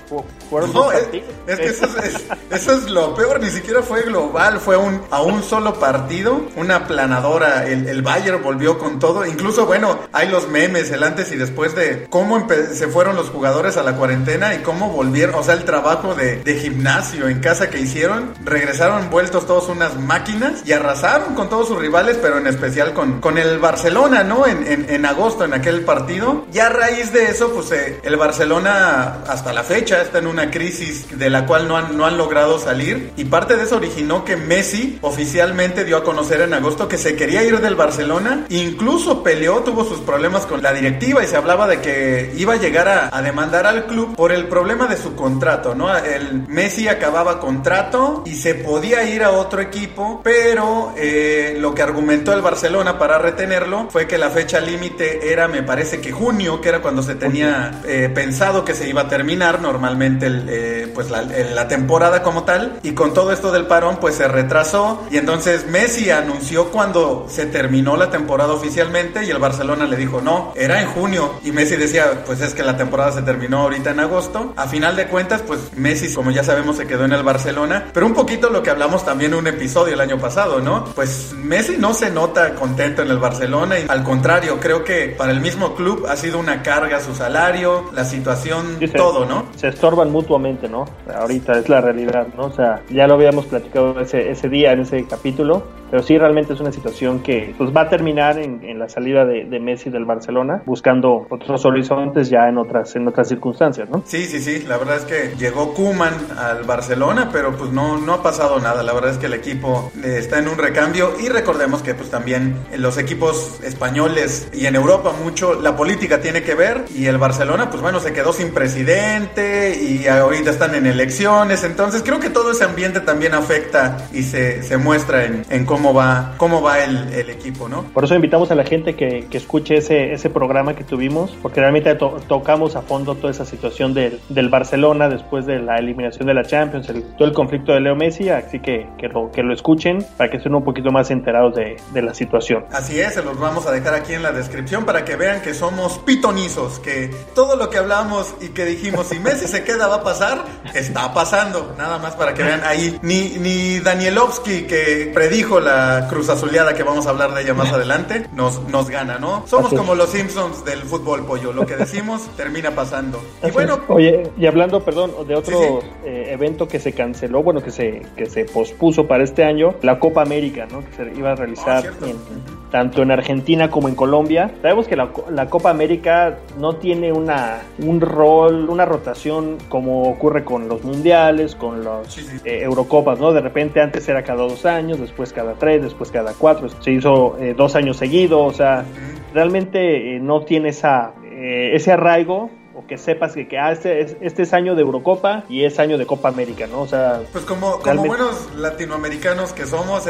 ¿Fueron 0.49 0.73
no, 0.73 0.91
es, 0.91 1.07
es, 1.45 1.59
que 1.59 1.65
eso 1.67 1.85
es, 1.99 2.25
eso 2.49 2.71
es, 2.73 2.89
lo 2.89 3.13
peor, 3.13 3.39
ni 3.39 3.51
siquiera 3.51 3.83
fue 3.83 4.01
global, 4.01 4.59
fue 4.59 4.75
un, 4.75 5.01
a 5.11 5.21
un 5.21 5.43
solo 5.43 5.75
partido, 5.75 6.41
una 6.55 6.87
planadora, 6.87 7.67
el, 7.67 7.87
el 7.87 8.01
Bayern 8.01 8.41
volvió 8.41 8.79
con 8.79 8.97
todo, 8.97 9.23
incluso 9.23 9.67
bueno, 9.67 9.99
hay 10.13 10.29
los 10.29 10.49
memes, 10.49 10.89
el 10.89 11.03
antes 11.03 11.31
y 11.31 11.35
después 11.35 11.75
de 11.75 12.07
cómo 12.09 12.47
se 12.73 12.87
fueron 12.87 13.15
los 13.15 13.29
jugadores 13.29 13.77
a 13.77 13.83
la 13.83 13.95
cuarentena 13.97 14.55
y 14.55 14.63
cómo 14.63 14.89
volvieron, 14.89 15.35
o 15.35 15.43
sea, 15.43 15.53
el 15.53 15.63
trabajo 15.63 16.15
de, 16.15 16.37
de 16.37 16.55
gimnasio 16.55 17.29
en 17.29 17.39
casa 17.39 17.69
que 17.69 17.79
hicieron, 17.79 18.33
regresaron 18.43 19.11
vueltos 19.11 19.45
todos 19.45 19.69
unas 19.69 19.95
máquinas 19.99 20.63
y 20.65 20.71
arrasaron 20.71 21.35
con 21.35 21.50
todos 21.51 21.67
sus 21.67 21.77
rivales, 21.77 22.17
pero 22.21 22.37
en 22.37 22.47
especial 22.47 22.93
con, 22.93 23.19
con 23.19 23.37
el 23.37 23.59
Barcelona, 23.59 24.23
¿no? 24.23 24.47
En, 24.47 24.89
en, 24.89 25.05
agosto, 25.05 25.43
en 25.43 25.53
aquel 25.53 25.81
partido. 25.81 26.45
Y 26.53 26.59
a 26.59 26.69
raíz 26.69 27.11
de 27.11 27.25
eso, 27.25 27.51
pues 27.51 27.73
eh, 27.73 27.99
el 28.03 28.15
Barcelona 28.15 29.17
hasta 29.27 29.51
la 29.51 29.63
fecha 29.63 30.01
está 30.01 30.19
en 30.19 30.27
una 30.27 30.49
crisis 30.49 31.19
de 31.19 31.29
la 31.29 31.45
cual 31.45 31.67
no 31.67 31.75
han, 31.75 31.97
no 31.97 32.05
han 32.05 32.17
logrado 32.17 32.57
salir. 32.57 33.11
Y 33.17 33.25
parte 33.25 33.57
de 33.57 33.63
eso 33.63 33.75
originó 33.75 34.23
que 34.23 34.37
Messi 34.37 34.97
oficialmente 35.01 35.83
dio 35.83 35.97
a 35.97 36.05
conocer 36.05 36.39
en 36.39 36.53
agosto 36.53 36.87
que 36.87 36.97
se 36.97 37.17
quería 37.17 37.43
ir 37.43 37.59
del 37.59 37.75
Barcelona. 37.75 38.45
Incluso 38.47 39.21
peleó, 39.21 39.59
tuvo 39.59 39.83
sus 39.83 39.99
problemas 39.99 40.45
con 40.45 40.63
la 40.63 40.71
directiva 40.71 41.21
y 41.21 41.27
se 41.27 41.35
hablaba 41.35 41.67
de 41.67 41.81
que 41.81 42.33
iba 42.37 42.53
a 42.53 42.57
llegar 42.57 42.87
a, 42.87 43.09
a 43.11 43.21
demandar 43.21 43.67
al 43.67 43.87
club 43.87 44.15
por 44.15 44.31
el 44.31 44.47
problema 44.47 44.87
de 44.87 44.95
su 44.95 45.15
contrato, 45.15 45.75
¿no? 45.75 45.93
El 45.97 46.47
Messi 46.47 46.87
acababa 46.87 47.41
contrato 47.41 48.23
y 48.25 48.35
se 48.35 48.55
podía 48.55 49.03
ir 49.03 49.21
a 49.21 49.31
otro 49.31 49.59
equipo, 49.59 50.21
pero... 50.23 50.93
Eh, 50.95 51.30
lo 51.59 51.73
que 51.73 51.81
argumentó 51.81 52.33
el 52.33 52.41
Barcelona 52.41 52.97
para 52.97 53.17
retenerlo 53.17 53.89
fue 53.89 54.07
que 54.07 54.17
la 54.17 54.29
fecha 54.29 54.59
límite 54.59 55.31
era, 55.31 55.47
me 55.47 55.63
parece 55.63 56.01
que 56.01 56.11
junio, 56.11 56.61
que 56.61 56.69
era 56.69 56.81
cuando 56.81 57.03
se 57.03 57.15
tenía 57.15 57.81
eh, 57.85 58.09
pensado 58.13 58.63
que 58.65 58.73
se 58.73 58.87
iba 58.87 59.01
a 59.01 59.09
terminar 59.09 59.61
normalmente 59.61 60.27
el, 60.27 60.45
eh, 60.49 60.91
pues 60.93 61.09
la, 61.09 61.21
la, 61.21 61.67
temporada 61.67 62.21
como 62.23 62.43
tal. 62.43 62.79
Y 62.83 62.91
con 62.91 63.13
todo 63.13 63.31
esto 63.31 63.51
del 63.51 63.65
parón, 63.65 63.97
pues 63.99 64.15
se 64.15 64.27
retrasó. 64.27 65.03
Y 65.09 65.17
entonces 65.17 65.67
Messi 65.67 66.09
anunció 66.09 66.69
cuando 66.71 67.27
se 67.29 67.45
terminó 67.45 67.97
la 67.97 68.09
temporada 68.09 68.53
oficialmente 68.53 69.23
y 69.25 69.29
el 69.29 69.39
Barcelona 69.39 69.85
le 69.85 69.95
dijo, 69.95 70.21
no, 70.21 70.53
era 70.55 70.81
en 70.81 70.87
junio. 70.87 71.39
Y 71.43 71.51
Messi 71.51 71.75
decía, 71.75 72.23
pues 72.25 72.41
es 72.41 72.53
que 72.53 72.63
la 72.63 72.77
temporada 72.77 73.11
se 73.11 73.21
terminó 73.21 73.59
ahorita 73.59 73.91
en 73.91 73.99
agosto. 73.99 74.53
A 74.57 74.67
final 74.67 74.95
de 74.95 75.07
cuentas, 75.07 75.41
pues 75.45 75.59
Messi, 75.75 76.13
como 76.13 76.31
ya 76.31 76.43
sabemos, 76.43 76.77
se 76.77 76.87
quedó 76.87 77.05
en 77.05 77.13
el 77.13 77.23
Barcelona. 77.23 77.85
Pero 77.93 78.05
un 78.05 78.13
poquito 78.13 78.49
lo 78.49 78.63
que 78.63 78.69
hablamos 78.69 79.05
también 79.05 79.33
en 79.33 79.39
un 79.39 79.47
episodio 79.47 79.93
el 79.93 80.01
año 80.01 80.19
pasado, 80.19 80.59
¿no? 80.59 80.85
Pues 80.95 81.20
Messi 81.33 81.77
no 81.77 81.93
se 81.93 82.11
nota 82.11 82.55
contento 82.55 83.01
en 83.01 83.09
el 83.09 83.17
Barcelona 83.17 83.79
y 83.79 83.85
al 83.87 84.03
contrario, 84.03 84.59
creo 84.59 84.83
que 84.83 85.13
para 85.17 85.31
el 85.31 85.41
mismo 85.41 85.75
club 85.75 86.05
ha 86.07 86.15
sido 86.15 86.39
una 86.39 86.61
carga 86.63 86.99
su 86.99 87.15
salario, 87.15 87.85
la 87.93 88.05
situación, 88.05 88.79
todo, 88.95 89.25
¿no? 89.25 89.45
Se 89.55 89.67
estorban 89.67 90.11
mutuamente, 90.11 90.67
¿no? 90.67 90.85
Ahorita 91.13 91.53
es 91.53 91.69
la 91.69 91.81
realidad, 91.81 92.27
¿no? 92.35 92.45
O 92.45 92.51
sea, 92.51 92.81
ya 92.89 93.07
lo 93.07 93.15
habíamos 93.15 93.45
platicado 93.45 93.99
ese, 93.99 94.31
ese 94.31 94.49
día 94.49 94.71
en 94.71 94.81
ese 94.81 95.05
capítulo, 95.05 95.63
pero 95.91 96.03
sí 96.03 96.17
realmente 96.17 96.53
es 96.53 96.59
una 96.61 96.71
situación 96.71 97.21
que 97.21 97.53
pues 97.57 97.75
va 97.75 97.81
a 97.81 97.89
terminar 97.89 98.39
en, 98.39 98.63
en 98.63 98.79
la 98.79 98.87
salida 98.87 99.25
de, 99.25 99.45
de, 99.45 99.59
Messi 99.59 99.89
del 99.89 100.05
Barcelona, 100.05 100.63
buscando 100.65 101.27
otros 101.29 101.65
horizontes 101.65 102.29
ya 102.29 102.47
en 102.47 102.57
otras, 102.57 102.95
en 102.95 103.07
otras 103.07 103.27
circunstancias, 103.27 103.89
¿no? 103.89 104.01
Sí, 104.05 104.25
sí, 104.25 104.39
sí, 104.39 104.63
la 104.67 104.77
verdad 104.77 104.97
es 104.97 105.03
que 105.03 105.35
llegó 105.37 105.73
Kuman 105.73 106.13
al 106.37 106.63
Barcelona, 106.63 107.29
pero 107.31 107.55
pues 107.57 107.71
no, 107.71 107.97
no 107.97 108.13
ha 108.13 108.23
pasado 108.23 108.59
nada, 108.59 108.83
la 108.83 108.93
verdad 108.93 109.11
es 109.11 109.17
que 109.17 109.25
el 109.25 109.33
equipo 109.33 109.91
eh, 110.03 110.15
está 110.17 110.39
en 110.39 110.47
un 110.47 110.57
recambio 110.57 111.10
y 111.19 111.29
recordemos 111.29 111.81
que 111.81 111.93
pues 111.93 112.09
también 112.09 112.55
los 112.77 112.97
equipos 112.97 113.59
españoles 113.63 114.49
y 114.53 114.65
en 114.65 114.75
Europa 114.75 115.13
mucho 115.23 115.59
la 115.59 115.75
política 115.75 116.21
tiene 116.21 116.43
que 116.43 116.55
ver 116.55 116.85
y 116.95 117.05
el 117.05 117.17
Barcelona 117.17 117.69
pues 117.69 117.81
bueno 117.81 117.99
se 117.99 118.13
quedó 118.13 118.33
sin 118.33 118.53
presidente 118.53 119.77
y 119.81 120.07
ahorita 120.07 120.51
están 120.51 120.75
en 120.75 120.85
elecciones. 120.85 121.63
Entonces 121.63 122.03
creo 122.03 122.19
que 122.19 122.29
todo 122.29 122.51
ese 122.51 122.63
ambiente 122.63 122.99
también 122.99 123.33
afecta 123.33 123.97
y 124.13 124.23
se, 124.23 124.63
se 124.63 124.77
muestra 124.77 125.25
en, 125.25 125.45
en, 125.49 125.65
cómo 125.65 125.93
va 125.93 126.33
cómo 126.37 126.61
va 126.61 126.83
el, 126.83 127.13
el, 127.13 127.29
equipo 127.29 127.69
no 127.69 127.83
por 127.93 128.03
eso 128.03 128.15
invitamos 128.15 128.51
a 128.51 128.55
la 128.55 128.65
gente 128.65 128.95
que, 128.95 129.27
que 129.29 129.37
escuche 129.37 129.77
ese, 129.77 130.13
ese 130.13 130.29
programa 130.29 130.75
que 130.75 130.83
tuvimos 130.83 131.31
porque 131.41 131.59
realmente 131.59 131.95
to 131.95 132.19
tocamos 132.27 132.75
a 132.75 132.81
fondo 132.81 133.15
toda 133.15 133.31
esa 133.31 133.45
situación 133.45 133.93
del, 133.93 134.19
del 134.29 134.49
Barcelona 134.49 135.09
después 135.09 135.45
de 135.45 135.59
la 135.59 135.77
eliminación 135.77 136.27
de 136.27 136.33
la 136.33 136.43
Champions 136.43 136.89
el, 136.89 137.03
todo 137.15 137.27
el 137.27 137.33
conflicto 137.33 137.71
de 137.71 137.81
Leo 137.81 137.95
Messi 137.95 138.29
así 138.29 138.59
que, 138.59 138.87
que, 138.97 139.07
lo, 139.07 139.31
que 139.31 139.43
lo 139.43 139.53
escuchen 139.53 140.05
para 140.17 140.29
que 140.29 140.37
estén 140.37 140.53
un 140.53 140.63
poquito 140.63 140.91
más 140.91 141.00
más 141.01 141.09
enterados 141.09 141.55
de, 141.55 141.77
de, 141.93 142.01
la 142.03 142.13
situación. 142.13 142.65
Así 142.71 142.99
es, 142.99 143.15
se 143.15 143.23
los 143.23 143.39
vamos 143.39 143.65
a 143.65 143.71
dejar 143.71 143.95
aquí 143.95 144.13
en 144.13 144.21
la 144.21 144.31
descripción 144.31 144.85
para 144.85 145.03
que 145.03 145.15
vean 145.15 145.41
que 145.41 145.55
somos 145.55 145.97
pitonizos, 145.99 146.79
que 146.79 147.09
todo 147.33 147.55
lo 147.55 147.71
que 147.71 147.79
hablamos 147.79 148.35
y 148.39 148.49
que 148.49 148.65
dijimos, 148.65 149.07
si 149.07 149.17
Messi 149.19 149.47
se 149.47 149.63
queda 149.63 149.87
va 149.87 149.95
a 149.95 150.03
pasar, 150.03 150.45
está 150.75 151.11
pasando. 151.11 151.73
Nada 151.75 151.97
más 151.97 152.15
para 152.15 152.35
que 152.35 152.43
vean 152.43 152.61
ahí. 152.63 152.99
Ni, 153.01 153.29
ni 153.39 153.79
Danielovsky, 153.79 154.67
que 154.67 155.11
predijo 155.11 155.59
la 155.59 156.07
cruz 156.07 156.29
azuleada, 156.29 156.75
que 156.75 156.83
vamos 156.83 157.07
a 157.07 157.09
hablar 157.09 157.33
de 157.33 157.41
ella 157.41 157.55
más 157.55 157.73
adelante, 157.73 158.27
nos, 158.33 158.61
nos 158.67 158.87
gana, 158.89 159.17
¿no? 159.17 159.43
Somos 159.47 159.73
como 159.73 159.95
los 159.95 160.11
Simpsons 160.11 160.63
del 160.63 160.83
fútbol, 160.83 161.25
pollo. 161.25 161.51
Lo 161.51 161.65
que 161.65 161.77
decimos 161.77 162.21
termina 162.37 162.71
pasando. 162.71 163.19
Y 163.43 163.49
bueno. 163.49 163.79
Oye, 163.87 164.29
y 164.37 164.45
hablando, 164.45 164.83
perdón, 164.83 165.11
de 165.27 165.35
otro 165.35 165.79
eh, 166.05 166.27
evento 166.29 166.67
que 166.67 166.79
se 166.79 166.93
canceló, 166.93 167.41
bueno, 167.41 167.61
que 167.63 167.71
se, 167.71 168.03
que 168.15 168.27
se 168.27 168.45
pospuso 168.45 169.07
para 169.07 169.23
este 169.23 169.43
año, 169.43 169.73
la 169.81 169.97
Copa 169.97 170.21
América, 170.21 170.67
¿no? 170.71 170.83
Se 170.95 171.11
iba 171.17 171.31
a 171.31 171.35
realizar 171.35 171.85
oh, 172.01 172.69
tanto 172.69 173.01
en 173.01 173.11
Argentina 173.11 173.69
como 173.69 173.87
en 173.89 173.95
Colombia. 173.95 174.51
Sabemos 174.61 174.87
que 174.87 174.95
la, 174.95 175.09
la, 175.29 175.49
Copa 175.49 175.69
América 175.69 176.39
no 176.57 176.75
tiene 176.75 177.11
una, 177.11 177.59
un 177.79 178.01
rol, 178.01 178.69
una 178.69 178.85
rotación 178.85 179.57
como 179.69 180.03
ocurre 180.03 180.43
con 180.43 180.67
los 180.67 180.83
mundiales, 180.83 181.55
con 181.55 181.83
los 181.83 182.17
eh, 182.45 182.61
Eurocopas, 182.63 183.19
¿no? 183.19 183.33
De 183.33 183.41
repente 183.41 183.81
antes 183.81 184.07
era 184.09 184.23
cada 184.23 184.43
dos 184.43 184.65
años, 184.65 184.99
después 184.99 185.33
cada 185.33 185.53
tres, 185.53 185.83
después 185.83 186.11
cada 186.11 186.33
cuatro, 186.33 186.69
se 186.69 186.91
hizo 186.91 187.37
eh, 187.39 187.53
dos 187.55 187.75
años 187.75 187.97
seguidos, 187.97 188.53
o 188.53 188.57
sea, 188.57 188.85
realmente 189.33 190.15
eh, 190.15 190.19
no 190.19 190.41
tiene 190.41 190.69
esa, 190.69 191.13
ese 191.31 191.91
arraigo 191.91 192.49
que 192.91 192.97
sepas 192.97 193.33
que, 193.33 193.47
que 193.47 193.57
ah, 193.57 193.71
este, 193.71 194.01
es, 194.01 194.17
este 194.19 194.43
es 194.43 194.53
año 194.53 194.75
de 194.75 194.81
Eurocopa 194.81 195.45
y 195.47 195.63
es 195.63 195.79
año 195.79 195.97
de 195.97 196.05
Copa 196.05 196.27
América, 196.27 196.67
¿no? 196.67 196.81
O 196.81 196.87
sea, 196.87 197.21
pues 197.31 197.45
como, 197.45 197.79
como 197.79 198.03
buenos 198.03 198.53
latinoamericanos 198.57 199.53
que 199.53 199.65
somos, 199.65 200.05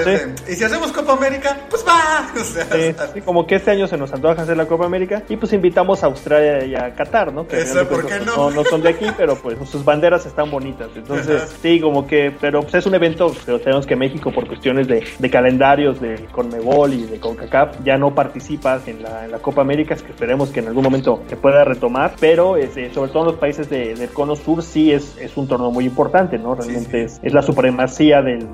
y 0.50 0.56
si 0.56 0.64
hacemos 0.64 0.92
Copa 0.92 1.14
América, 1.14 1.60
pues 1.70 1.86
va. 1.88 2.32
O 2.42 2.44
sea, 2.44 2.66
sí, 3.14 3.22
como 3.22 3.46
que 3.46 3.56
este 3.56 3.70
año 3.70 3.88
se 3.88 3.98
nos 3.98 4.12
antoja 4.12 4.42
hacer 4.42 4.58
la 4.58 4.66
Copa 4.66 4.86
América 4.86 5.22
y 5.30 5.38
pues 5.38 5.54
invitamos 5.54 6.02
a 6.02 6.08
Australia 6.08 6.66
y 6.66 6.74
a 6.74 6.96
Qatar, 6.96 7.32
¿no? 7.32 7.48
Que 7.48 7.62
Eso, 7.62 7.88
¿por 7.88 8.08
qué 8.08 8.16
pues, 8.16 8.26
no? 8.26 8.50
no? 8.50 8.64
son 8.64 8.82
de 8.82 8.90
aquí, 8.90 9.06
pero 9.18 9.36
pues 9.36 9.58
sus 9.70 9.86
banderas 9.86 10.26
están 10.26 10.50
bonitas. 10.50 10.90
Entonces, 10.96 11.56
sí, 11.62 11.80
como 11.80 12.08
que, 12.08 12.34
pero 12.42 12.62
pues 12.62 12.74
es 12.74 12.86
un 12.88 12.96
evento, 12.96 13.32
pero 13.46 13.60
tenemos 13.60 13.86
que 13.86 13.96
México 13.96 14.32
por 14.32 14.48
cuestiones 14.48 14.88
de, 14.88 15.04
de 15.20 15.30
calendarios 15.30 16.02
de 16.02 16.26
Conmebol 16.32 16.94
y 16.94 17.04
de 17.04 17.20
CONCACAF 17.20 17.84
ya 17.84 17.98
no 17.98 18.16
participa 18.16 18.82
en 18.88 19.04
la, 19.04 19.26
en 19.26 19.32
la 19.32 19.38
Copa 19.38 19.62
América, 19.62 19.94
es 19.94 20.02
que 20.02 20.12
esperemos 20.12 20.50
que 20.50 20.62
en 20.62 20.68
algún 20.68 20.84
momento 20.84 21.22
se 21.28 21.36
pueda 21.36 21.64
retomar, 21.64 22.16
pero 22.20 22.58
sobre 22.94 23.12
todo 23.12 23.24
en 23.24 23.28
los 23.28 23.36
países 23.36 23.70
del 23.70 24.10
cono 24.10 24.36
sur, 24.36 24.62
sí 24.64 24.92
es, 24.92 25.18
es 25.18 25.38
un 25.38 25.48
torneo 25.48 25.72
muy 25.72 25.86
importante, 25.86 26.38
¿no? 26.38 26.56
Realmente 26.56 27.04
Es, 27.04 27.20
es, 27.22 27.34
la 27.34 27.42
supremacía 27.42 28.22
del, 28.22 28.48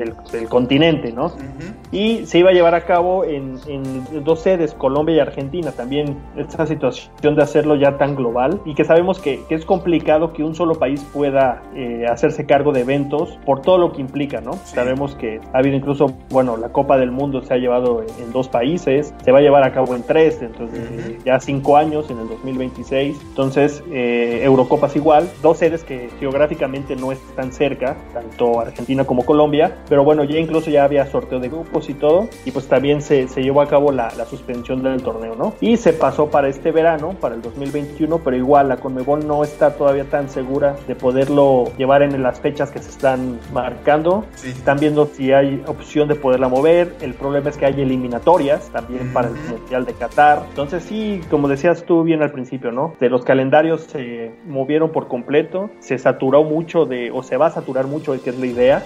del, 0.00 0.48
continente, 0.48 1.12
¿no? 1.12 1.32
Y 1.92 2.26
se 2.26 2.38
iba 2.38 2.50
a 2.50 2.52
llevar 2.52 2.74
a 2.74 2.84
cabo 2.84 3.24
en, 3.24 3.58
dos 4.24 4.40
sedes, 4.40 4.74
Colombia 4.74 5.16
y 5.16 5.20
Argentina, 5.20 5.72
también 5.72 6.16
esta 6.36 6.66
situación 6.66 7.36
de 7.36 7.42
hacerlo 7.42 7.76
ya 7.76 7.98
tan 7.98 8.16
global 8.16 8.60
y 8.64 8.74
que 8.74 8.84
sabemos 8.84 9.18
que, 9.20 9.40
es 9.50 9.64
complicado 9.64 10.32
que 10.32 10.44
un 10.44 10.54
solo 10.54 10.76
país 10.76 11.04
pueda 11.12 11.62
eh, 11.74 12.06
hacerse 12.08 12.46
cargo 12.46 12.72
de 12.72 12.80
eventos 12.80 13.38
por 13.44 13.62
todo 13.62 13.78
lo 13.78 13.92
que 13.92 14.00
implica, 14.00 14.40
¿no? 14.40 14.52
Sabemos 14.64 15.14
que 15.16 15.40
ha 15.52 15.58
habido 15.58 15.76
incluso, 15.76 16.14
bueno, 16.30 16.56
la 16.56 16.70
Copa 16.70 16.96
del 16.96 17.10
Mundo 17.10 17.42
se 17.42 17.54
ha 17.54 17.56
llevado 17.56 18.02
en, 18.02 18.32
dos 18.32 18.48
países, 18.48 19.12
se 19.24 19.32
va 19.32 19.38
a 19.38 19.42
llevar 19.42 19.64
a 19.64 19.72
cabo 19.72 19.96
en 19.96 20.02
tres, 20.02 20.40
entonces 20.40 21.24
ya 21.24 21.40
cinco 21.40 21.76
años, 21.76 22.10
en 22.10 22.18
el 22.20 22.28
2026, 22.28 23.18
entonces 23.30 23.82
eh, 23.90 24.40
Eurocopas 24.44 24.94
igual, 24.96 25.28
dos 25.42 25.58
sedes 25.58 25.82
que 25.82 26.08
geográficamente 26.20 26.96
no 26.96 27.12
están 27.12 27.52
cerca, 27.52 27.96
tanto 28.12 28.60
Argentina 28.60 29.04
como 29.04 29.24
Colombia, 29.24 29.76
pero 29.90 30.04
bueno, 30.04 30.24
ya 30.24 30.38
incluso 30.38 30.70
ya 30.70 30.84
había 30.84 31.04
sorteo 31.06 31.40
de 31.40 31.48
grupos 31.48 31.90
y 31.90 31.94
todo, 31.94 32.28
y 32.46 32.52
pues 32.52 32.68
también 32.68 33.02
se, 33.02 33.28
se 33.28 33.42
llevó 33.42 33.60
a 33.60 33.66
cabo 33.66 33.90
la, 33.90 34.10
la, 34.16 34.24
suspensión 34.24 34.84
del 34.84 35.02
torneo, 35.02 35.34
¿no? 35.34 35.54
Y 35.60 35.76
se 35.76 35.92
pasó 35.92 36.30
para 36.30 36.48
este 36.48 36.70
verano, 36.70 37.16
para 37.20 37.34
el 37.34 37.42
2021, 37.42 38.18
pero 38.18 38.36
igual 38.36 38.68
la 38.68 38.76
Conmebol 38.76 39.26
no 39.26 39.42
está 39.42 39.74
todavía 39.74 40.04
tan 40.04 40.30
segura 40.30 40.76
de 40.86 40.94
poderlo 40.94 41.64
llevar 41.76 42.02
en 42.02 42.22
las 42.22 42.40
fechas 42.40 42.70
que 42.70 42.78
se 42.78 42.90
están 42.90 43.40
marcando. 43.52 44.24
Están 44.44 44.78
viendo 44.78 45.06
si 45.06 45.32
hay 45.32 45.62
opción 45.66 46.08
de 46.08 46.14
poderla 46.14 46.48
mover. 46.48 46.94
El 47.00 47.14
problema 47.14 47.50
es 47.50 47.56
que 47.56 47.66
hay 47.66 47.80
eliminatorias 47.80 48.70
también 48.70 49.12
para 49.12 49.28
el 49.28 49.34
Mundial 49.34 49.84
de 49.86 49.94
Qatar. 49.94 50.44
Entonces 50.50 50.84
sí, 50.84 51.20
como 51.30 51.48
decías 51.48 51.84
tú 51.84 52.04
bien 52.04 52.22
al 52.22 52.30
principio, 52.30 52.70
¿no? 52.70 52.94
De 53.00 53.10
los 53.10 53.24
calendarios 53.24 53.82
se 53.82 54.30
movieron 54.46 54.92
por 54.92 55.08
completo, 55.08 55.70
se 55.80 55.98
saturó 55.98 56.44
mucho 56.44 56.84
de, 56.84 57.10
o 57.10 57.24
se 57.24 57.36
va 57.36 57.46
a 57.46 57.50
saturar 57.50 57.88
mucho, 57.88 58.12
que 58.22 58.30
es 58.30 58.38
la 58.38 58.46
idea, 58.46 58.84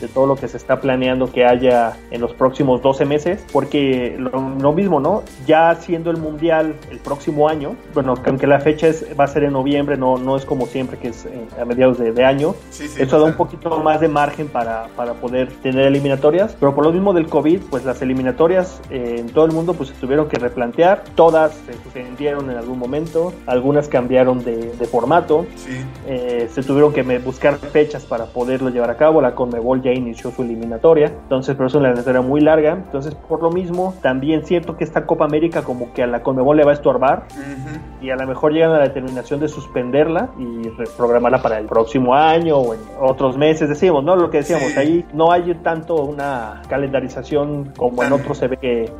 de 0.00 0.08
todo 0.08 0.26
lo 0.26 0.33
que 0.36 0.48
se 0.48 0.56
está 0.56 0.80
planeando 0.80 1.30
que 1.30 1.44
haya 1.44 1.96
en 2.10 2.20
los 2.20 2.32
próximos 2.32 2.82
12 2.82 3.04
meses, 3.04 3.44
porque 3.52 4.16
lo, 4.18 4.72
mismo, 4.72 5.00
¿no? 5.00 5.22
Ya 5.46 5.74
siendo 5.76 6.10
el 6.10 6.16
Mundial 6.16 6.74
el 6.90 6.98
próximo 6.98 7.48
año, 7.48 7.76
bueno, 7.92 8.14
aunque 8.24 8.46
la 8.46 8.60
fecha 8.60 8.88
es, 8.88 9.06
va 9.18 9.24
a 9.24 9.28
ser 9.28 9.44
en 9.44 9.52
noviembre, 9.52 9.96
no, 9.96 10.16
no 10.16 10.36
es 10.36 10.44
como 10.44 10.66
siempre 10.66 10.98
que 10.98 11.08
es 11.08 11.26
eh, 11.26 11.46
a 11.60 11.64
mediados 11.64 11.98
de, 11.98 12.24
año, 12.24 12.54
eso 12.98 13.18
da 13.18 13.24
un 13.24 13.34
poquito 13.34 13.78
más 13.80 14.00
de 14.00 14.08
margen 14.08 14.48
para, 14.48 14.86
para 14.96 15.14
poder 15.14 15.48
tener 15.62 15.86
eliminatorias, 15.86 16.56
pero 16.58 16.74
por 16.74 16.84
lo 16.84 16.92
mismo 16.92 17.12
del 17.12 17.26
COVID, 17.26 17.60
pues 17.70 17.84
las 17.84 18.00
eliminatorias 18.00 18.80
eh, 18.90 19.16
en 19.18 19.26
todo 19.28 19.44
el 19.44 19.52
mundo 19.52 19.74
pues 19.74 19.90
se 19.90 19.94
tuvieron 19.96 20.28
que 20.28 20.38
replantear, 20.38 21.04
todas 21.14 21.52
se 21.66 21.74
suspendieron 21.82 22.50
en 22.50 22.56
algún 22.56 22.78
momento, 22.78 23.32
algunas 23.46 23.88
cambiaron 23.88 24.42
de, 24.44 24.72
formato, 24.90 25.46
eh, 26.06 26.48
se 26.52 26.62
tuvieron 26.62 26.92
que 26.92 27.02
buscar 27.18 27.56
fechas 27.56 28.04
para 28.04 28.26
poderlo 28.26 28.70
llevar 28.70 28.90
a 28.90 28.96
cabo, 28.96 29.20
la 29.20 29.34
Conmebol 29.34 29.82
ya 29.82 29.92
inició 29.92 30.13
su 30.14 30.42
eliminatoria, 30.42 31.06
entonces 31.06 31.54
pero 31.54 31.66
es 31.66 31.74
una 31.74 31.88
eliminatoria 31.88 32.20
muy 32.20 32.40
larga, 32.40 32.72
entonces 32.72 33.14
por 33.14 33.42
lo 33.42 33.50
mismo 33.50 33.94
también 34.02 34.44
siento 34.44 34.76
que 34.76 34.84
esta 34.84 35.06
Copa 35.06 35.24
América 35.24 35.62
como 35.62 35.92
que 35.92 36.02
a 36.02 36.06
la 36.06 36.22
Conmebol 36.22 36.56
le 36.56 36.64
va 36.64 36.72
a 36.72 36.74
estorbar 36.74 37.26
y 38.00 38.10
a 38.10 38.16
lo 38.16 38.26
mejor 38.26 38.52
llegan 38.52 38.72
a 38.72 38.78
la 38.78 38.84
determinación 38.84 39.40
de 39.40 39.48
suspenderla 39.48 40.30
y 40.38 40.68
reprogramarla 40.68 41.42
para 41.42 41.58
el 41.58 41.66
próximo 41.66 42.14
año 42.14 42.56
o 42.56 42.74
en 42.74 42.80
otros 43.00 43.36
meses, 43.36 43.68
decimos, 43.68 44.04
¿no? 44.04 44.16
Lo 44.16 44.30
que 44.30 44.38
decíamos, 44.38 44.76
ahí 44.76 45.04
no 45.12 45.32
hay 45.32 45.54
tanto 45.62 45.96
una 45.96 46.62
calendarización 46.68 47.72
como 47.76 48.02
en 48.02 48.12
otros 48.12 48.38
se 48.38 48.48
ve 48.48 48.56
que 48.56 48.92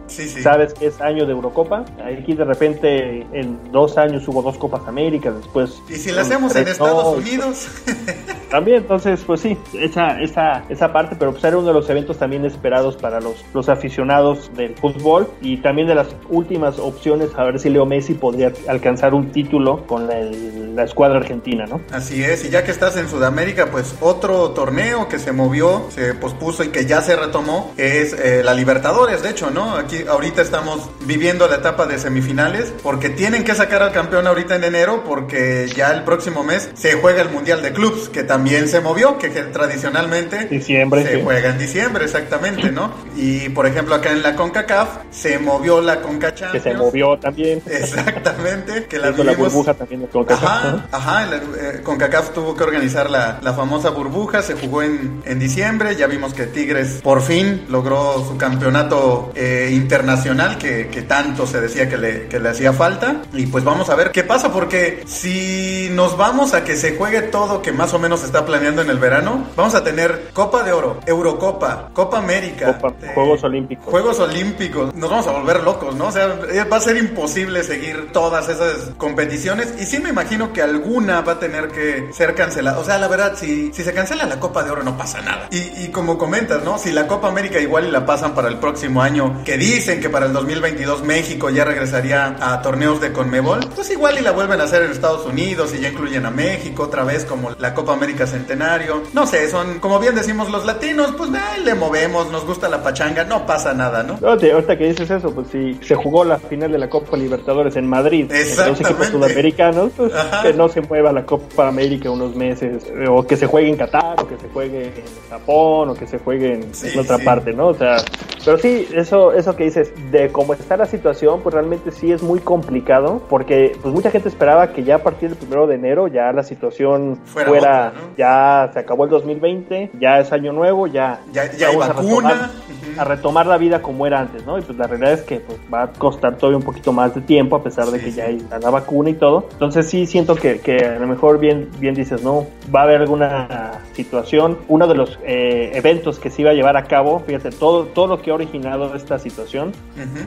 sabes 0.43 0.75
que 0.75 0.87
es 0.87 1.01
año 1.01 1.27
de 1.27 1.33
Eurocopa, 1.33 1.85
aquí 2.05 2.35
de 2.35 2.45
repente 2.45 3.27
en 3.33 3.73
dos 3.73 3.99
años 3.99 4.27
hubo 4.29 4.43
dos 4.43 4.57
Copas 4.59 4.87
Américas, 4.87 5.35
después... 5.37 5.83
Y 5.89 5.95
si 5.95 6.13
la 6.13 6.23
hacemos 6.23 6.55
en 6.57 6.69
Estados 6.69 7.19
Unidos... 7.19 7.69
También, 8.51 8.83
entonces, 8.83 9.21
pues 9.27 9.41
sí, 9.41 9.59
esa, 9.73 10.21
esa, 10.21 10.63
esa 10.69 10.93
parte, 10.93 11.04
pero 11.19 11.33
pues 11.33 11.45
era 11.45 11.57
uno 11.57 11.69
de 11.69 11.75
los 11.75 11.89
eventos 11.91 12.19
también 12.19 12.45
esperados 12.45 12.97
para 12.97 13.21
los, 13.21 13.45
los 13.53 13.69
aficionados 13.69 14.51
del 14.57 14.75
fútbol 14.75 15.29
y 15.41 15.59
también 15.59 15.89
de 15.89 15.95
las 15.95 16.09
últimas 16.29 16.79
opciones 16.79 17.31
a 17.37 17.45
ver 17.45 17.59
si 17.59 17.71
Leo 17.71 17.87
Messi 17.87 18.15
podría 18.15 18.53
alcanzar 18.69 19.15
un 19.15 19.31
título 19.31 19.87
con 19.87 20.07
la, 20.07 20.85
escuadra 20.85 21.19
argentina, 21.19 21.67
¿no? 21.67 21.81
Así 21.93 22.23
es, 22.23 22.45
y 22.45 22.51
ya 22.51 22.65
que 22.65 22.71
estás 22.71 22.97
en 22.97 23.09
Sudamérica, 23.09 23.71
pues 23.71 23.95
otro 24.01 24.51
torneo 24.51 25.09
que 25.09 25.19
se 25.19 25.33
movió, 25.33 25.87
se 25.91 26.15
pospuso 26.15 26.65
y 26.65 26.69
que 26.69 26.85
ya 26.85 27.01
se 27.01 27.17
retomó 27.17 27.73
es 27.77 28.13
eh, 28.13 28.43
la 28.45 28.55
Libertadores, 28.55 29.23
de 29.23 29.31
hecho, 29.31 29.51
¿no? 29.51 29.77
Aquí 29.77 30.05
ahorita 30.09 30.43
estamos 30.43 30.91
viviendo 31.07 31.47
la 31.49 31.57
etapa 31.57 31.87
de 31.87 31.99
semifinales 31.99 32.73
porque 32.83 33.09
tienen 33.09 33.45
que 33.45 33.55
sacar 33.55 33.83
al 33.83 33.93
campeón 33.93 34.27
ahorita 34.27 34.57
en 34.57 34.65
enero 34.65 35.05
porque 35.07 35.69
ya 35.75 35.93
el 35.93 36.03
próximo 36.03 36.45
mes 36.45 36.71
se 36.75 36.95
juega 36.95 37.23
el 37.23 37.31
Mundial 37.31 37.63
de 37.63 37.73
Clubs, 37.73 38.09
que 38.09 38.23
también 38.23 38.69
se 38.69 38.81
movió, 38.81 39.19
que, 39.19 39.29
tradicionalmente 39.29 40.47
diciembre, 40.47 40.94
se 41.03 41.23
juega 41.23 41.51
en 41.51 41.59
diciembre, 41.59 42.05
exactamente, 42.05 42.71
¿no? 42.71 42.93
Y 43.17 43.49
por 43.51 43.67
ejemplo 43.67 43.95
acá 43.95 44.13
en 44.13 44.23
la 44.23 44.35
CONCACAF 44.37 44.89
se 45.11 45.39
movió 45.39 45.81
la 45.81 46.01
CONCACHAF. 46.01 46.53
Que 46.53 46.61
se 46.61 46.75
movió 46.75 47.19
también. 47.19 47.63
Exactamente, 47.67 48.87
que 48.87 48.99
la 48.99 49.11
vimos... 49.11 49.27
la 49.27 49.33
burbuja 49.33 49.75
también 49.75 50.03
de 50.03 50.09
CONCACAF. 50.09 50.45
Ajá, 50.45 50.87
ajá 50.93 51.25
eh, 51.35 51.81
CONCACAF 51.83 52.31
tuvo 52.31 52.55
que 52.55 52.65
organizar 52.65 53.11
la, 53.11 53.39
la 53.43 53.55
famosa 53.55 53.91
burbuja, 53.91 54.43
se 54.43 54.55
jugó 54.55 54.83
en, 54.83 55.23
en, 55.25 55.39
diciembre, 55.39 55.97
ya 55.97 56.07
vimos 56.07 56.35
que 56.35 56.47
Tigres 56.47 57.01
por 57.03 57.23
fin 57.23 57.65
logró 57.69 58.25
su 58.27 58.37
campeonato 58.37 59.33
eh, 59.35 59.71
internacional 59.73 60.59
que, 60.59 60.89
que, 60.89 61.03
tanto 61.03 61.47
se 61.47 61.61
decía 61.61 61.89
que 61.89 61.97
le, 61.97 62.29
que 62.29 62.39
le 62.39 62.49
hacía 62.49 62.73
falta. 62.73 63.23
Y 63.33 63.47
pues 63.47 63.65
vamos 63.65 63.91
a 63.91 63.95
ver 63.95 64.11
qué 64.11 64.25
pasa, 64.25 64.53
porque 64.53 65.03
si 65.07 65.89
nos 65.93 66.17
vamos 66.17 66.55
a 66.55 66.65
que 66.65 66.77
se 66.77 66.97
juegue 66.97 67.23
todo 67.23 67.63
que 67.63 67.73
más 67.73 67.93
o 67.95 67.99
menos 67.99 68.25
está 68.25 68.45
planeando 68.45 68.83
en 68.83 68.91
el 68.91 68.99
verano, 68.99 69.47
vamos 69.57 69.75
a 69.75 69.85
tener 69.85 70.31
Copa 70.33 70.63
de 70.63 70.73
Oro, 70.73 70.84
Eurocopa, 71.07 71.91
Copa 71.93 72.19
América, 72.19 72.79
eh, 73.03 73.11
Juegos 73.15 73.45
Olímpicos. 73.45 73.87
Juegos 73.87 74.19
Olímpicos. 74.21 74.95
Nos 74.95 75.11
vamos 75.11 75.27
a 75.27 75.33
volver 75.33 75.63
locos, 75.63 75.95
¿no? 75.95 76.09
O 76.09 76.13
sea, 76.13 76.39
eh, 76.53 76.65
va 76.65 76.77
a 76.77 76.81
ser 76.81 76.97
imposible 76.97 77.63
seguir 77.63 78.13
todas 78.13 78.49
esas 78.49 78.93
competiciones 78.97 79.75
y 79.79 79.87
sí 79.87 79.99
me 79.99 80.11
imagino 80.11 80.53
que 80.53 80.63
alguna 80.63 81.21
va 81.21 81.33
a 81.33 81.39
tener 81.39 81.69
que 81.69 82.13
ser 82.13 82.35
cancelada. 82.35 82.79
O 82.79 82.85
sea, 82.85 82.99
la 82.99 83.09
verdad, 83.09 83.35
si, 83.37 83.73
si 83.73 83.83
se 83.83 83.93
cancela 83.93 84.27
la 84.27 84.41
Copa 84.41 84.63
de 84.63 84.71
Oro 84.71 84.83
no 84.83 84.97
pasa 84.97 85.21
nada. 85.21 85.49
Y, 85.51 85.85
y 85.85 85.91
como 85.93 86.19
comentas, 86.19 86.63
¿no? 86.65 86.79
Si 86.79 86.93
la 86.93 87.07
Copa 87.07 87.29
América 87.29 87.59
igual 87.61 87.87
y 87.87 87.91
la 87.91 88.07
pasan 88.07 88.35
para 88.35 88.49
el 88.49 88.59
próximo 88.59 89.03
año, 89.03 89.43
que 89.45 89.57
dicen 89.57 90.01
que 90.01 90.09
para 90.09 90.27
el 90.27 90.33
2022 90.33 91.03
México 91.05 91.51
ya 91.51 91.65
regresaría 91.65 92.37
a 92.41 92.63
torneos 92.63 93.01
de 93.01 93.13
Conmebol, 93.13 93.61
pues 93.75 93.91
igual 93.91 94.19
y 94.19 94.23
la 94.23 94.33
vuelven 94.33 94.61
a 94.61 94.65
hacer 94.65 94.83
en 94.83 94.91
Estados 94.91 95.27
Unidos 95.27 95.75
y 95.75 95.81
ya 95.81 95.89
incluyen 95.89 96.27
a 96.27 96.31
México 96.31 96.85
otra 96.85 97.05
vez 97.05 97.25
como 97.25 97.51
la 97.59 97.75
Copa 97.75 97.93
América 97.93 98.27
Centenario. 98.27 99.03
No 99.13 99.27
sé, 99.27 99.49
son, 99.51 99.79
como 99.81 99.99
bien 99.99 100.15
decimos 100.15 100.51
los 100.51 100.65
latinos, 100.65 100.74
pues 101.17 101.31
eh, 101.31 101.61
le 101.65 101.75
movemos, 101.75 102.31
nos 102.31 102.47
gusta 102.47 102.69
la 102.69 102.83
pachanga, 102.83 103.25
no 103.25 103.47
pasa 103.47 103.75
nada, 103.75 104.03
¿no? 104.03 104.19
Ahorita 104.27 104.77
que 104.77 104.89
dices 104.89 105.11
eso, 105.11 105.35
pues 105.35 105.49
si 105.49 105.75
se 105.83 105.95
jugó 105.95 106.25
la 106.25 106.39
final 106.39 106.71
de 106.73 106.79
la 106.79 106.89
Copa 106.89 107.17
Libertadores 107.17 107.77
en 107.77 107.87
Madrid, 107.87 108.31
los 108.31 108.81
equipos 108.81 109.07
sudamericanos, 109.09 109.93
pues 109.97 110.13
que 110.43 110.53
no 110.53 110.69
se 110.69 110.81
mueva 110.81 111.13
la 111.13 111.25
Copa 111.25 111.69
América 111.69 112.11
unos 112.11 112.35
meses, 112.35 112.85
o 113.09 113.23
que 113.25 113.37
se 113.37 113.47
juegue 113.47 113.69
en 113.69 113.77
Qatar, 113.77 114.21
o 114.21 114.27
que 114.27 114.37
se 114.37 114.49
juegue 114.49 114.87
en 114.87 115.31
Japón, 115.31 115.91
o 115.91 115.95
que 115.95 116.07
se 116.07 116.19
juegue 116.19 116.55
en, 116.55 116.99
otra 116.99 117.19
parte, 117.19 117.53
¿no? 117.53 117.69
O 117.69 117.75
sea, 117.75 117.97
pero 118.45 118.59
sí, 118.59 118.89
eso, 118.95 119.33
eso 119.33 119.57
que 119.57 119.65
dices, 119.65 119.93
de 120.11 120.31
cómo 120.31 120.55
está 120.55 120.77
la 120.77 120.87
situación, 120.87 121.41
pues 121.43 121.55
realmente 121.55 121.91
sí 121.91 122.13
es 122.13 122.23
muy 122.23 122.41
complicado, 122.41 123.23
porque 123.29 123.77
pues 123.81 123.95
mucha 123.95 124.11
gente 124.11 124.29
esperaba 124.29 124.73
que 124.73 124.85
ya 124.85 124.97
a 124.97 125.03
partir 125.03 125.31
del 125.31 125.39
primero 125.39 125.67
de 125.67 125.77
enero 125.77 126.09
ya 126.09 126.33
la 126.33 126.43
situación 126.43 127.19
fuera, 127.25 127.93
ya 128.17 128.71
se 128.73 128.81
acabó 128.81 129.05
el 129.05 129.11
2020, 129.11 129.91
ya 129.99 130.19
es 130.19 130.33
año 130.33 130.53
nuevo, 130.53 130.64
ya, 130.87 131.21
ya, 131.33 131.51
ya 131.53 131.69
hay 131.69 131.77
vacuna 131.77 132.51
a 132.97 133.05
retomar 133.05 133.47
la 133.47 133.59
vida 133.59 133.83
como 133.83 134.07
era 134.07 134.21
antes, 134.21 134.45
¿no? 134.47 134.59
Y 134.59 134.63
pues 134.63 134.79
la 134.79 134.87
realidad 134.87 135.13
es 135.13 135.23
que 135.23 135.41
pues, 135.41 135.59
va 135.73 135.85
a 135.85 135.93
costar 135.93 136.37
todavía 136.37 136.59
un 136.59 136.63
poquito 136.63 136.93
más 136.93 137.15
de 137.15 137.21
tiempo, 137.21 137.57
a 137.57 137.63
pesar 137.63 137.87
de 137.87 138.01
que 138.01 138.13
ya 138.13 138.27
hay 138.27 138.45
la 138.51 138.71
vacuna 138.71 139.11
y 139.11 139.15
todo. 139.15 139.49
Entonces 139.53 139.89
sí 139.89 140.07
siento 140.07 140.35
que, 140.35 140.61
que, 140.61 140.77
a 140.77 140.99
lo 140.99 141.07
mejor 141.07 141.39
bien, 141.39 141.71
bien 141.79 141.95
dices, 141.95 142.23
¿no? 142.23 142.47
Va 142.75 142.81
a 142.81 142.83
haber 142.85 143.01
alguna 143.01 143.81
situación. 143.93 144.59
Uno 144.69 144.87
de 144.87 144.95
los 144.95 145.19
eh, 145.25 145.73
eventos 145.75 146.19
que 146.19 146.31
se 146.31 146.43
iba 146.43 146.51
a 146.51 146.55
llevar 146.55 146.77
a 146.77 146.85
cabo, 146.85 147.21
fíjate, 147.21 147.51
todo, 147.51 147.87
todo 147.87 148.07
lo 148.07 148.23
que 148.23 148.31
ha 148.31 148.35
originado 148.35 148.95
esta 148.95 149.19
situación, 149.19 149.73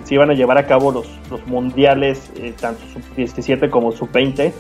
se 0.04 0.14
iban 0.14 0.30
a 0.30 0.34
llevar 0.34 0.58
a 0.58 0.66
cabo 0.66 0.92
los, 0.92 1.08
los 1.30 1.46
mundiales, 1.48 2.32
eh, 2.36 2.54
tanto 2.60 2.82
sub-17 2.94 3.70
como 3.70 3.92
sub-20 3.92 4.52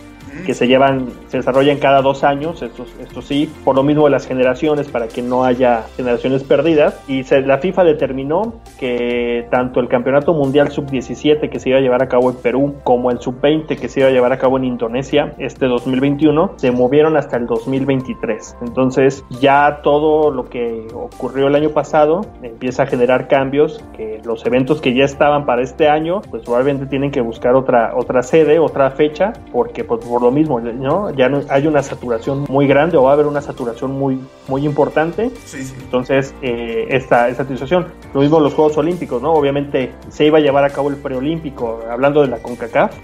que 0.45 0.53
se 0.53 0.67
llevan, 0.67 1.09
se 1.27 1.37
desarrollan 1.37 1.77
cada 1.77 2.01
dos 2.01 2.23
años, 2.23 2.61
esto, 2.61 2.85
esto 3.01 3.21
sí, 3.21 3.51
por 3.63 3.75
lo 3.75 3.83
mismo 3.83 4.05
de 4.05 4.11
las 4.11 4.27
generaciones, 4.27 4.87
para 4.87 5.07
que 5.07 5.21
no 5.21 5.43
haya 5.43 5.83
generaciones 5.95 6.43
perdidas. 6.43 6.99
Y 7.07 7.23
se, 7.23 7.41
la 7.41 7.57
FIFA 7.57 7.83
determinó 7.83 8.55
que 8.79 9.47
tanto 9.49 9.79
el 9.79 9.87
Campeonato 9.87 10.33
Mundial 10.33 10.71
Sub-17 10.71 11.49
que 11.49 11.59
se 11.59 11.69
iba 11.69 11.77
a 11.79 11.81
llevar 11.81 12.03
a 12.03 12.07
cabo 12.07 12.29
en 12.29 12.37
Perú, 12.37 12.75
como 12.83 13.11
el 13.11 13.19
Sub-20 13.19 13.77
que 13.77 13.89
se 13.89 14.01
iba 14.01 14.09
a 14.09 14.11
llevar 14.11 14.33
a 14.33 14.37
cabo 14.37 14.57
en 14.57 14.65
Indonesia 14.65 15.33
este 15.37 15.67
2021, 15.67 16.53
se 16.57 16.71
movieron 16.71 17.17
hasta 17.17 17.37
el 17.37 17.47
2023. 17.47 18.57
Entonces 18.61 19.23
ya 19.39 19.81
todo 19.83 20.31
lo 20.31 20.45
que 20.49 20.87
ocurrió 20.93 21.47
el 21.47 21.55
año 21.55 21.69
pasado 21.69 22.21
empieza 22.41 22.83
a 22.83 22.85
generar 22.85 23.27
cambios, 23.27 23.83
que 23.95 24.21
los 24.23 24.45
eventos 24.45 24.81
que 24.81 24.93
ya 24.93 25.05
estaban 25.05 25.45
para 25.45 25.61
este 25.61 25.89
año, 25.89 26.21
pues 26.29 26.43
probablemente 26.43 26.85
tienen 26.85 27.11
que 27.11 27.21
buscar 27.21 27.55
otra, 27.55 27.93
otra 27.95 28.23
sede, 28.23 28.59
otra 28.59 28.91
fecha, 28.91 29.33
porque 29.51 29.83
pues, 29.83 30.05
por 30.17 30.23
lo 30.23 30.31
mismo, 30.31 30.59
¿no? 30.59 31.11
Ya 31.11 31.29
no, 31.29 31.41
hay 31.47 31.67
una 31.67 31.83
saturación 31.83 32.45
muy 32.49 32.65
grande 32.65 32.97
o 32.97 33.03
va 33.03 33.11
a 33.11 33.13
haber 33.13 33.27
una 33.27 33.39
saturación 33.39 33.91
muy, 33.91 34.19
muy 34.47 34.65
importante. 34.65 35.29
Entonces, 35.53 36.33
eh, 36.41 36.87
esta, 36.89 37.29
esta 37.29 37.45
situación. 37.45 37.93
Lo 38.15 38.21
mismo 38.21 38.39
los 38.39 38.55
Juegos 38.55 38.75
Olímpicos, 38.77 39.21
¿no? 39.21 39.31
Obviamente 39.31 39.93
se 40.09 40.25
iba 40.25 40.39
a 40.39 40.41
llevar 40.41 40.63
a 40.63 40.71
cabo 40.71 40.89
el 40.89 40.95
preolímpico, 40.95 41.81
hablando 41.87 42.21
de 42.21 42.29
la 42.29 42.37
CONCACAF, 42.37 42.95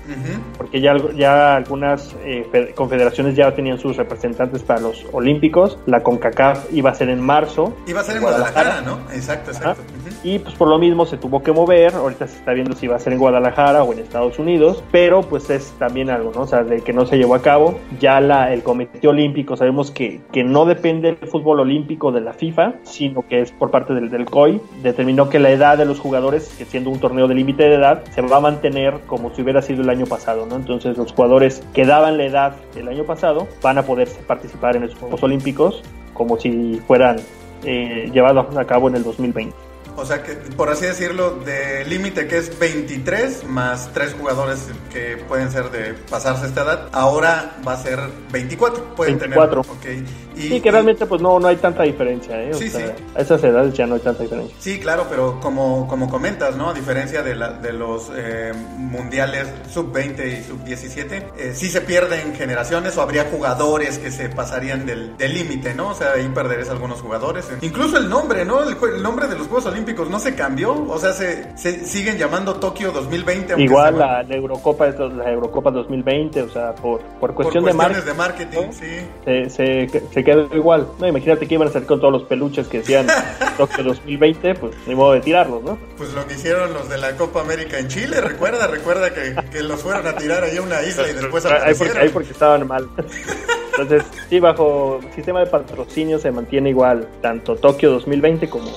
porque 0.58 0.82
ya, 0.82 0.96
ya 1.16 1.56
algunas 1.56 2.16
eh, 2.24 2.74
confederaciones 2.74 3.36
ya 3.36 3.54
tenían 3.54 3.78
sus 3.78 3.96
representantes 3.96 4.64
para 4.64 4.80
los 4.80 5.06
Olímpicos. 5.12 5.78
La 5.86 6.02
CONCACAF 6.02 6.74
iba 6.74 6.90
a 6.90 6.96
ser 6.96 7.10
en 7.10 7.22
marzo. 7.22 7.76
Iba 7.86 8.02
a 8.02 8.04
ser 8.04 8.16
en 8.16 8.24
Guadalajara, 8.24 8.82
¿no? 8.82 8.98
Exacto, 9.14 9.52
exacto. 9.52 9.84
Y 10.24 10.40
pues 10.40 10.56
por 10.56 10.70
lo 10.70 10.80
mismo 10.80 11.06
se 11.06 11.18
tuvo 11.18 11.44
que 11.44 11.52
mover. 11.52 11.94
Ahorita 11.96 12.28
se 12.28 12.38
está 12.38 12.54
viendo 12.54 12.76
si 12.76 12.88
va 12.88 12.96
a 12.96 13.00
ser 13.00 13.14
en 13.14 13.20
Guadalajara 13.20 13.84
o 13.84 13.92
en 13.92 14.00
Estados 14.00 14.40
Unidos, 14.40 14.84
pero 14.92 15.22
pues 15.22 15.50
es 15.50 15.74
también 15.78 16.10
algo, 16.10 16.32
¿no? 16.34 16.42
O 16.42 16.48
sea, 16.48 16.64
de 16.64 16.82
que 16.82 16.94
no 16.94 17.06
se 17.06 17.18
llevó 17.18 17.36
a 17.36 17.42
cabo. 17.42 17.80
Ya 18.00 18.22
la, 18.22 18.54
el 18.54 18.64
Comité 18.64 19.08
Olímpico 19.08 19.58
sabemos 19.58 19.92
que, 19.92 20.22
que 20.32 20.44
no 20.44 20.66
depende 20.66 21.14
del 21.14 21.30
fútbol 21.30 21.60
olímpico 21.60 22.12
de 22.12 22.22
la 22.22 22.34
FIFA, 22.34 22.76
sino 22.84 23.28
que 23.28 23.42
es 23.42 23.52
por 23.52 23.70
parte 23.70 23.94
del, 23.94 24.10
del 24.10 24.26
COI. 24.26 24.62
Determinó 24.82 25.30
que 25.30 25.40
la 25.40 25.52
edad 25.52 25.78
de 25.78 25.86
los 25.86 26.00
jugadores, 26.00 26.54
que 26.58 26.66
siendo 26.66 26.90
un 26.90 27.00
torneo 27.00 27.28
de 27.28 27.36
límite 27.36 27.64
de 27.64 27.76
edad, 27.76 28.04
se 28.12 28.22
va 28.22 28.38
a 28.38 28.42
mantener 28.42 29.02
como 29.08 29.34
si 29.36 29.42
hubiera 29.42 29.62
sido 29.62 29.82
el 29.82 29.90
año 29.90 30.06
pasado, 30.06 30.46
¿no? 30.46 30.56
Entonces 30.56 30.98
los 30.98 31.12
jugadores 31.12 31.62
que 31.74 31.86
daban 31.86 32.18
la 32.18 32.26
edad 32.26 32.56
del 32.74 32.88
año 32.88 33.04
pasado 33.04 33.48
van 33.62 33.78
a 33.78 33.84
poder 33.84 34.08
participar 34.26 34.78
en 34.78 34.84
los 34.84 34.96
Juegos 34.96 35.22
Olímpicos 35.24 35.84
como 36.14 36.40
si 36.40 36.80
fueran 36.88 37.18
eh, 37.64 38.10
llevados 38.14 38.56
a 38.56 38.66
cabo 38.66 38.88
en 38.88 38.96
el 38.96 39.04
2020. 39.04 39.73
O 39.96 40.06
sea, 40.06 40.24
que 40.24 40.34
por 40.34 40.70
así 40.70 40.86
decirlo, 40.86 41.40
de 41.46 41.86
límite 41.86 42.28
que 42.28 42.38
es 42.38 42.58
23 42.58 43.46
más 43.46 43.92
3 43.94 44.16
jugadores 44.20 44.68
que 44.92 45.18
pueden 45.28 45.52
ser 45.52 45.70
de 45.70 45.94
pasarse 45.94 46.48
esta 46.48 46.64
edad, 46.64 46.90
ahora 46.92 47.58
va 47.66 47.74
a 47.74 47.78
ser 47.78 48.00
24. 48.32 48.96
Pueden 48.96 49.20
24. 49.20 49.64
tener. 49.82 50.04
Y, 50.36 50.42
sí, 50.42 50.62
que 50.62 50.72
realmente 50.72 51.06
pues 51.06 51.22
no, 51.22 51.40
no 51.40 51.48
hay 51.48 51.58
tanta 51.58 51.84
diferencia. 51.84 52.42
¿eh? 52.42 52.54
sí, 52.54 52.70
sí. 52.70 52.82
A 53.16 53.22
esas 53.22 53.44
edades 53.44 53.74
ya 53.74 53.86
no 53.86 53.96
hay 53.96 54.02
tanta 54.02 54.24
diferencia. 54.24 54.56
Sí, 54.60 54.80
claro, 54.80 55.06
pero 55.10 55.40
como, 55.40 55.88
como 55.88 56.10
comentas, 56.10 56.56
¿no? 56.56 56.70
A 56.70 56.74
diferencia 56.74 57.24
de, 57.24 57.36
la, 57.36 57.54
de 57.54 57.74
los 57.74 58.12
eh, 58.16 58.52
mundiales 58.78 59.48
sub-20 59.70 60.40
y 60.40 60.44
sub-17, 60.44 61.24
eh, 61.38 61.52
sí 61.54 61.70
se 61.70 61.82
pierden 61.82 62.34
generaciones 62.36 62.98
o 62.98 63.02
habría 63.02 63.26
jugadores 63.26 63.98
que 64.00 64.12
se 64.12 64.30
pasarían 64.30 64.86
del 64.86 65.16
límite, 65.20 65.74
¿no? 65.74 65.90
O 65.90 65.94
sea, 65.94 66.14
ahí 66.14 66.28
perderías 66.34 66.70
algunos 66.70 67.02
jugadores. 67.02 67.48
Incluso 67.62 67.98
el 67.98 68.10
nombre, 68.10 68.46
¿no? 68.46 68.62
El, 68.64 68.76
el 68.96 69.04
nombre 69.04 69.28
de 69.28 69.38
los 69.38 69.48
Juegos 69.48 69.66
Olímpicos 69.66 70.10
no 70.10 70.20
se 70.20 70.36
cambió, 70.36 70.74
o 70.88 71.00
sea, 71.00 71.14
se, 71.14 71.56
siguen 71.86 72.18
llamando 72.18 72.56
Tokio 72.56 72.92
2020. 72.92 73.62
Igual 73.62 73.98
la, 73.98 74.22
Eurocopa, 74.30 74.88
la 74.88 75.32
Eurocopa 75.32 75.72
2020, 75.72 76.42
o 76.42 76.50
sea, 76.50 76.74
por, 76.76 77.02
por 77.20 77.34
cuestión 77.34 77.64
de, 77.66 77.74
marketing, 77.74 78.72
sí. 78.72 79.50
Se, 79.50 79.88
se, 80.12 80.23
quedó 80.24 80.48
igual. 80.56 80.88
No, 81.00 81.08
imagínate 81.08 81.48
que 81.48 81.56
iban 81.56 81.68
a 81.68 81.72
salir 81.72 81.88
con 81.88 82.00
todos 82.00 82.14
los 82.14 82.24
peluches 82.24 82.68
que 82.68 82.80
decían 82.80 83.08
Tokio 83.58 83.84
2020, 83.84 84.56
pues 84.56 84.74
ni 84.88 84.96
modo 84.96 85.14
de 85.14 85.22
tirarlos, 85.22 85.64
¿no? 85.64 85.78
Pues 85.98 86.14
lo 86.14 86.26
que 86.28 86.36
hicieron 86.36 86.74
los 86.74 86.90
de 86.90 86.98
la 86.98 87.16
Copa 87.16 87.42
América 87.42 87.80
en 87.80 87.88
Chile, 87.88 88.22
recuerda, 88.22 88.68
recuerda 88.68 89.14
que, 89.14 89.36
que 89.52 89.64
los 89.64 89.82
fueron 89.82 90.08
a 90.08 90.16
tirar 90.16 90.44
ahí 90.44 90.58
a 90.58 90.62
una 90.62 90.82
isla 90.84 91.10
y 91.10 91.14
después 91.14 91.46
aparecieron. 91.46 91.98
Ahí 91.98 92.10
porque, 92.10 92.32
estaban 92.32 92.68
mal. 92.68 92.90
Entonces, 93.78 94.04
sí, 94.30 94.40
bajo 94.40 95.00
sistema 95.16 95.40
de 95.40 95.48
patrocinio 95.48 96.20
se 96.20 96.32
mantiene 96.32 96.70
igual 96.70 97.08
tanto 97.22 97.56
Tokio 97.56 97.92
2020 97.92 98.48
como, 98.48 98.70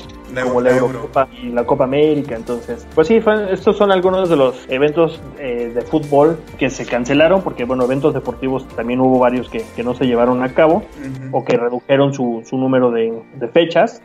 como 0.42 0.60
la 0.62 0.74
Eurocopa 0.74 1.28
y 1.42 1.50
la 1.50 1.64
Copa 1.64 1.84
América. 1.84 2.34
Entonces, 2.34 2.86
pues 2.94 3.08
sí, 3.08 3.20
estos 3.50 3.76
son 3.76 3.92
algunos 3.92 4.30
de 4.30 4.36
los 4.36 4.56
eventos 4.68 5.20
eh, 5.38 5.70
de 5.74 5.82
fútbol 5.82 6.38
que 6.58 6.70
se 6.70 6.86
cancelaron 6.86 7.42
porque, 7.42 7.64
bueno, 7.64 7.84
eventos 7.84 8.14
deportivos 8.14 8.66
también 8.68 9.00
hubo 9.00 9.18
varios 9.18 9.50
que, 9.50 9.64
que 9.76 9.82
no 9.82 9.94
se 9.94 10.06
llevaron 10.06 10.42
a 10.42 10.54
cabo 10.54 10.82
o 11.30 11.44
que 11.44 11.58
redujeron 11.58 12.14
su, 12.14 12.42
su 12.46 12.56
número 12.56 12.90
de, 12.90 13.12
de 13.34 13.48
fechas. 13.48 14.00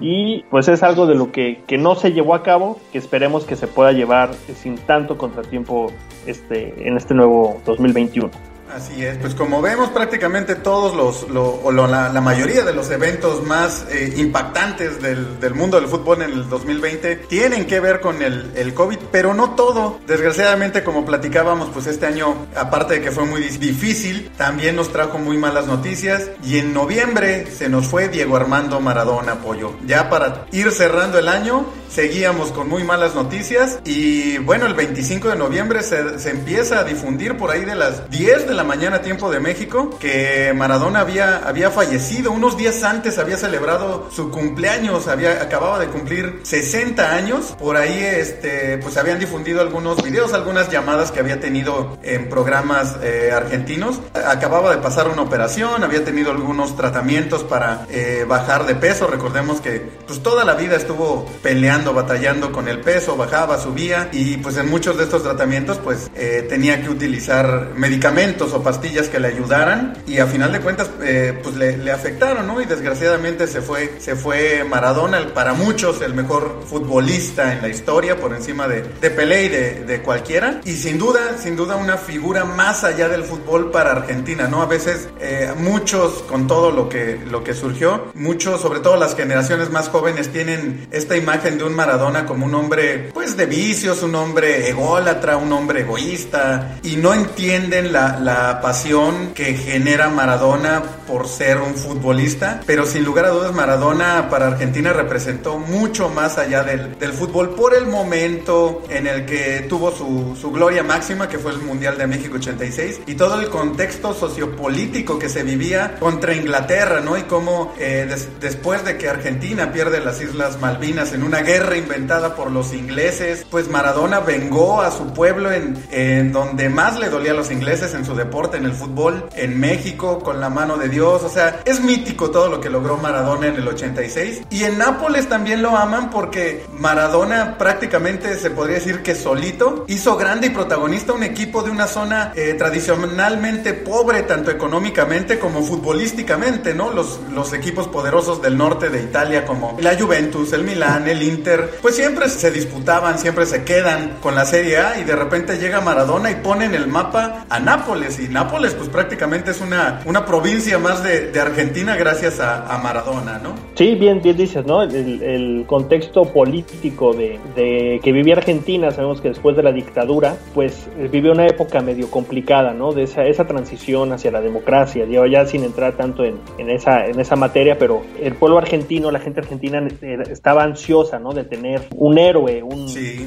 Y 0.00 0.44
pues 0.50 0.68
es 0.68 0.84
algo 0.84 1.06
de 1.06 1.16
lo 1.16 1.32
que, 1.32 1.62
que 1.66 1.78
no 1.78 1.96
se 1.96 2.12
llevó 2.12 2.36
a 2.36 2.44
cabo, 2.44 2.78
que 2.92 2.98
esperemos 2.98 3.44
que 3.44 3.56
se 3.56 3.66
pueda 3.66 3.90
llevar 3.90 4.30
sin 4.34 4.76
tanto 4.76 5.18
contratiempo 5.18 5.90
este, 6.26 6.86
en 6.86 6.96
este 6.96 7.14
nuevo 7.14 7.60
2021. 7.66 8.30
Así 8.74 9.04
es, 9.04 9.16
pues 9.18 9.34
como 9.34 9.62
vemos 9.62 9.90
prácticamente 9.90 10.54
todos 10.54 10.94
los, 10.94 11.26
o 11.34 11.72
la, 11.72 12.20
mayoría 12.20 12.64
de 12.64 12.74
los 12.74 12.90
eventos 12.90 13.42
más 13.44 13.86
eh, 13.90 14.12
impactantes 14.16 15.00
del, 15.00 15.40
del, 15.40 15.54
mundo 15.54 15.80
del 15.80 15.88
fútbol 15.88 16.22
en 16.22 16.30
el 16.30 16.48
2020 16.48 17.16
tienen 17.28 17.66
que 17.66 17.80
ver 17.80 18.00
con 18.00 18.22
el, 18.22 18.52
el, 18.54 18.74
COVID, 18.74 18.98
pero 19.10 19.32
no 19.32 19.54
todo. 19.54 19.98
Desgraciadamente, 20.06 20.84
como 20.84 21.04
platicábamos, 21.06 21.70
pues 21.72 21.86
este 21.86 22.06
año, 22.06 22.46
aparte 22.54 22.94
de 22.94 23.00
que 23.00 23.10
fue 23.10 23.24
muy 23.24 23.40
difícil, 23.40 24.30
también 24.36 24.76
nos 24.76 24.92
trajo 24.92 25.18
muy 25.18 25.38
malas 25.38 25.66
noticias 25.66 26.30
y 26.44 26.58
en 26.58 26.74
noviembre 26.74 27.46
se 27.50 27.68
nos 27.68 27.86
fue 27.86 28.08
Diego 28.08 28.36
Armando 28.36 28.80
Maradona 28.80 29.36
Pollo. 29.36 29.72
Ya 29.86 30.10
para 30.10 30.46
ir 30.52 30.70
cerrando 30.72 31.18
el 31.18 31.28
año, 31.28 31.64
seguíamos 31.88 32.52
con 32.52 32.68
muy 32.68 32.84
malas 32.84 33.14
noticias 33.14 33.80
y 33.84 34.38
bueno, 34.38 34.66
el 34.66 34.74
25 34.74 35.28
de 35.28 35.36
noviembre 35.36 35.82
se, 35.82 36.18
se 36.18 36.30
empieza 36.30 36.80
a 36.80 36.84
difundir 36.84 37.36
por 37.36 37.50
ahí 37.50 37.64
de 37.64 37.74
las 37.74 38.10
10 38.10 38.46
de 38.46 38.57
la 38.58 38.64
mañana, 38.64 39.02
tiempo 39.02 39.30
de 39.30 39.38
México, 39.38 39.96
que 40.00 40.52
Maradona 40.52 41.00
había, 41.00 41.36
había 41.46 41.70
fallecido. 41.70 42.32
Unos 42.32 42.56
días 42.56 42.82
antes 42.82 43.16
había 43.18 43.36
celebrado 43.36 44.08
su 44.10 44.32
cumpleaños, 44.32 45.06
había, 45.06 45.40
acababa 45.40 45.78
de 45.78 45.86
cumplir 45.86 46.40
60 46.42 47.14
años. 47.14 47.54
Por 47.56 47.76
ahí, 47.76 47.96
este, 48.02 48.78
pues 48.78 48.96
habían 48.96 49.20
difundido 49.20 49.60
algunos 49.60 50.02
videos, 50.02 50.32
algunas 50.32 50.70
llamadas 50.72 51.12
que 51.12 51.20
había 51.20 51.38
tenido 51.38 51.98
en 52.02 52.28
programas 52.28 52.96
eh, 53.00 53.30
argentinos. 53.32 54.00
Acababa 54.26 54.74
de 54.74 54.78
pasar 54.82 55.06
una 55.06 55.22
operación, 55.22 55.84
había 55.84 56.04
tenido 56.04 56.32
algunos 56.32 56.76
tratamientos 56.76 57.44
para 57.44 57.86
eh, 57.90 58.24
bajar 58.26 58.66
de 58.66 58.74
peso. 58.74 59.06
Recordemos 59.06 59.60
que 59.60 59.88
pues 60.04 60.20
toda 60.20 60.44
la 60.44 60.54
vida 60.54 60.74
estuvo 60.74 61.26
peleando, 61.44 61.94
batallando 61.94 62.50
con 62.50 62.66
el 62.66 62.80
peso, 62.80 63.16
bajaba, 63.16 63.60
subía 63.60 64.08
y 64.10 64.38
pues 64.38 64.56
en 64.56 64.68
muchos 64.68 64.98
de 64.98 65.04
estos 65.04 65.22
tratamientos 65.22 65.78
pues 65.78 66.10
eh, 66.16 66.44
tenía 66.48 66.82
que 66.82 66.88
utilizar 66.88 67.68
medicamentos 67.76 68.47
medicamentos 68.48 68.52
o 68.52 68.62
pastillas 68.62 69.08
que 69.08 69.20
le 69.20 69.28
ayudaran 69.28 69.96
y 70.06 70.18
a 70.18 70.26
final 70.26 70.52
de 70.52 70.60
cuentas 70.60 70.90
eh, 71.02 71.38
pues 71.42 71.56
le, 71.56 71.90
afectaron, 71.90 72.46
¿no? 72.46 72.60
Y 72.60 72.66
desgraciadamente 72.66 73.46
se 73.46 73.60
fue, 73.62 73.96
se 73.98 74.14
fue 74.14 74.64
Maradona, 74.64 75.32
para 75.34 75.54
muchos 75.54 76.00
el 76.02 76.14
mejor 76.14 76.62
futbolista 76.66 77.52
en 77.52 77.62
la 77.62 77.68
historia 77.68 78.16
por 78.16 78.34
encima 78.34 78.68
de, 78.68 78.82
de 78.82 79.10
Pelé 79.10 79.44
y 79.44 79.48
de, 79.48 79.84
de 79.84 80.02
cualquiera 80.02 80.60
y 80.64 80.74
sin 80.74 80.98
duda, 80.98 81.38
sin 81.38 81.56
duda 81.56 81.76
una 81.76 81.96
figura 81.96 82.44
más 82.44 82.84
allá 82.84 83.08
del 83.08 83.24
fútbol 83.24 83.70
para 83.70 83.92
Argentina, 83.92 84.46
¿no? 84.48 84.62
A 84.62 84.66
veces 84.66 85.08
eh, 85.20 85.52
muchos 85.56 86.22
con 86.28 86.46
todo 86.46 86.70
lo 86.70 86.88
que, 86.88 87.20
lo 87.30 87.42
que 87.42 87.54
surgió, 87.54 88.12
muchos, 88.14 88.60
sobre 88.60 88.80
todo 88.80 88.96
las 88.96 89.16
generaciones 89.16 89.70
más 89.70 89.88
jóvenes 89.88 90.30
tienen 90.30 90.86
esta 90.90 91.16
imagen 91.16 91.58
de 91.58 91.64
un 91.64 91.74
Maradona 91.74 92.26
como 92.26 92.46
un 92.46 92.54
hombre 92.54 93.10
pues 93.14 93.36
de 93.36 93.46
vicios, 93.46 94.02
un 94.02 94.14
hombre 94.14 94.68
ególatra, 94.68 95.36
un 95.36 95.52
hombre 95.52 95.80
egoísta 95.80 96.78
y 96.82 96.96
no 96.96 97.14
entienden 97.14 97.92
la, 97.92 98.18
la 98.20 98.37
pasión 98.62 99.32
que 99.34 99.54
genera 99.54 100.08
Maradona 100.08 100.82
por 101.08 101.26
ser 101.26 101.56
un 101.56 101.74
futbolista, 101.74 102.60
pero 102.66 102.84
sin 102.84 103.02
lugar 103.02 103.24
a 103.24 103.30
dudas 103.30 103.54
Maradona 103.54 104.28
para 104.28 104.48
Argentina 104.48 104.92
representó 104.92 105.58
mucho 105.58 106.10
más 106.10 106.36
allá 106.36 106.62
del, 106.62 106.98
del 106.98 107.14
fútbol 107.14 107.54
por 107.54 107.74
el 107.74 107.86
momento 107.86 108.82
en 108.90 109.06
el 109.06 109.24
que 109.24 109.64
tuvo 109.68 109.90
su, 109.90 110.36
su, 110.38 110.52
gloria 110.52 110.82
máxima, 110.82 111.26
que 111.26 111.38
fue 111.38 111.52
el 111.52 111.58
Mundial 111.62 111.96
de 111.96 112.06
México 112.06 112.36
86, 112.36 113.00
y 113.06 113.14
todo 113.14 113.40
el 113.40 113.48
contexto 113.48 114.12
sociopolítico 114.12 115.18
que 115.18 115.30
se 115.30 115.42
vivía 115.42 115.96
contra 115.98 116.34
Inglaterra, 116.34 117.00
¿no? 117.00 117.16
Y 117.16 117.22
cómo 117.22 117.72
eh, 117.78 118.06
después 118.38 118.84
de 118.84 118.98
que 118.98 119.08
Argentina 119.08 119.72
pierde 119.72 120.00
las 120.00 120.20
Islas 120.20 120.60
Malvinas 120.60 121.14
en 121.14 121.22
una 121.22 121.40
guerra 121.40 121.78
inventada 121.78 122.34
por 122.34 122.50
los 122.50 122.74
ingleses, 122.74 123.46
pues 123.50 123.70
Maradona 123.70 124.20
vengó 124.20 124.82
a 124.82 124.90
su 124.90 125.14
pueblo 125.14 125.50
en, 125.52 125.82
en 125.90 126.32
donde 126.32 126.68
más 126.68 126.98
le 126.98 127.08
dolía 127.08 127.32
a 127.32 127.34
los 127.34 127.50
ingleses, 127.50 127.94
en 127.94 128.04
su 128.04 128.14
deporte, 128.14 128.58
en 128.58 128.66
el 128.66 128.74
fútbol, 128.74 129.30
en 129.34 129.58
México, 129.58 130.18
con 130.18 130.38
la 130.38 130.50
mano 130.50 130.76
de 130.76 130.90
Dios 130.90 130.97
o 131.06 131.28
sea, 131.28 131.60
es 131.64 131.80
mítico 131.80 132.30
todo 132.30 132.48
lo 132.48 132.60
que 132.60 132.70
logró 132.70 132.96
Maradona 132.96 133.48
en 133.48 133.56
el 133.56 133.68
86. 133.68 134.42
Y 134.50 134.64
en 134.64 134.78
Nápoles 134.78 135.28
también 135.28 135.62
lo 135.62 135.76
aman 135.76 136.10
porque 136.10 136.64
Maradona 136.78 137.58
prácticamente 137.58 138.36
se 138.38 138.50
podría 138.50 138.76
decir 138.76 139.02
que 139.02 139.14
solito 139.14 139.84
hizo 139.88 140.16
grande 140.16 140.48
y 140.48 140.50
protagonista 140.50 141.12
un 141.12 141.22
equipo 141.22 141.62
de 141.62 141.70
una 141.70 141.86
zona 141.86 142.32
eh, 142.34 142.54
tradicionalmente 142.54 143.74
pobre, 143.74 144.22
tanto 144.22 144.50
económicamente 144.50 145.38
como 145.38 145.62
futbolísticamente, 145.62 146.74
¿no? 146.74 146.90
Los, 146.90 147.20
los 147.32 147.52
equipos 147.52 147.88
poderosos 147.88 148.42
del 148.42 148.56
norte 148.56 148.88
de 148.88 149.02
Italia 149.02 149.44
como 149.44 149.76
la 149.80 149.98
Juventus, 149.98 150.52
el 150.52 150.64
Milán, 150.64 151.08
el 151.08 151.22
Inter, 151.22 151.78
pues 151.82 151.96
siempre 151.96 152.28
se 152.28 152.50
disputaban, 152.50 153.18
siempre 153.18 153.46
se 153.46 153.64
quedan 153.64 154.18
con 154.20 154.34
la 154.34 154.44
Serie 154.44 154.78
A 154.78 154.98
y 154.98 155.04
de 155.04 155.16
repente 155.16 155.58
llega 155.58 155.80
Maradona 155.80 156.30
y 156.30 156.36
pone 156.36 156.64
en 156.64 156.74
el 156.74 156.86
mapa 156.86 157.44
a 157.48 157.60
Nápoles 157.60 158.18
y 158.20 158.28
Nápoles 158.28 158.74
pues 158.74 158.88
prácticamente 158.88 159.50
es 159.50 159.60
una, 159.60 160.00
una 160.04 160.24
provincia 160.24 160.78
más 160.78 160.87
más 160.88 161.02
de, 161.02 161.38
Argentina 161.38 161.96
gracias 161.96 162.40
a, 162.40 162.78
Maradona, 162.82 163.38
¿no? 163.38 163.54
Sí, 163.74 163.94
bien, 163.94 164.22
bien 164.22 164.36
dices, 164.36 164.64
¿no? 164.64 164.82
El, 164.82 165.64
contexto 165.66 166.24
político 166.32 167.12
de, 167.12 168.00
que 168.02 168.12
vivía 168.12 168.36
Argentina, 168.36 168.90
sabemos 168.90 169.20
que 169.20 169.28
después 169.28 169.54
de 169.54 169.62
la 169.62 169.72
dictadura, 169.72 170.36
pues 170.54 170.88
eh, 170.98 171.08
vivió 171.12 171.32
una 171.32 171.46
época 171.46 171.80
medio 171.80 172.10
complicada, 172.10 172.72
¿no? 172.72 172.92
De 172.92 173.02
esa, 173.02 173.24
esa 173.24 173.46
transición 173.46 174.12
hacia 174.12 174.30
la 174.30 174.40
democracia, 174.40 175.04
digo, 175.04 175.26
ya 175.26 175.44
sin 175.44 175.62
entrar 175.64 175.96
tanto 175.96 176.24
en, 176.24 176.38
en, 176.56 176.70
esa, 176.70 177.04
en 177.04 177.20
esa 177.20 177.36
materia, 177.36 177.78
pero 177.78 178.02
el 178.22 178.34
pueblo 178.34 178.56
argentino, 178.56 179.10
la 179.10 179.20
gente 179.20 179.40
argentina 179.40 179.86
eh, 180.00 180.18
estaba 180.30 180.62
ansiosa, 180.62 181.18
¿no? 181.18 181.34
De 181.34 181.44
tener 181.44 181.82
un 181.96 182.18
héroe, 182.18 182.62
un, 182.62 182.86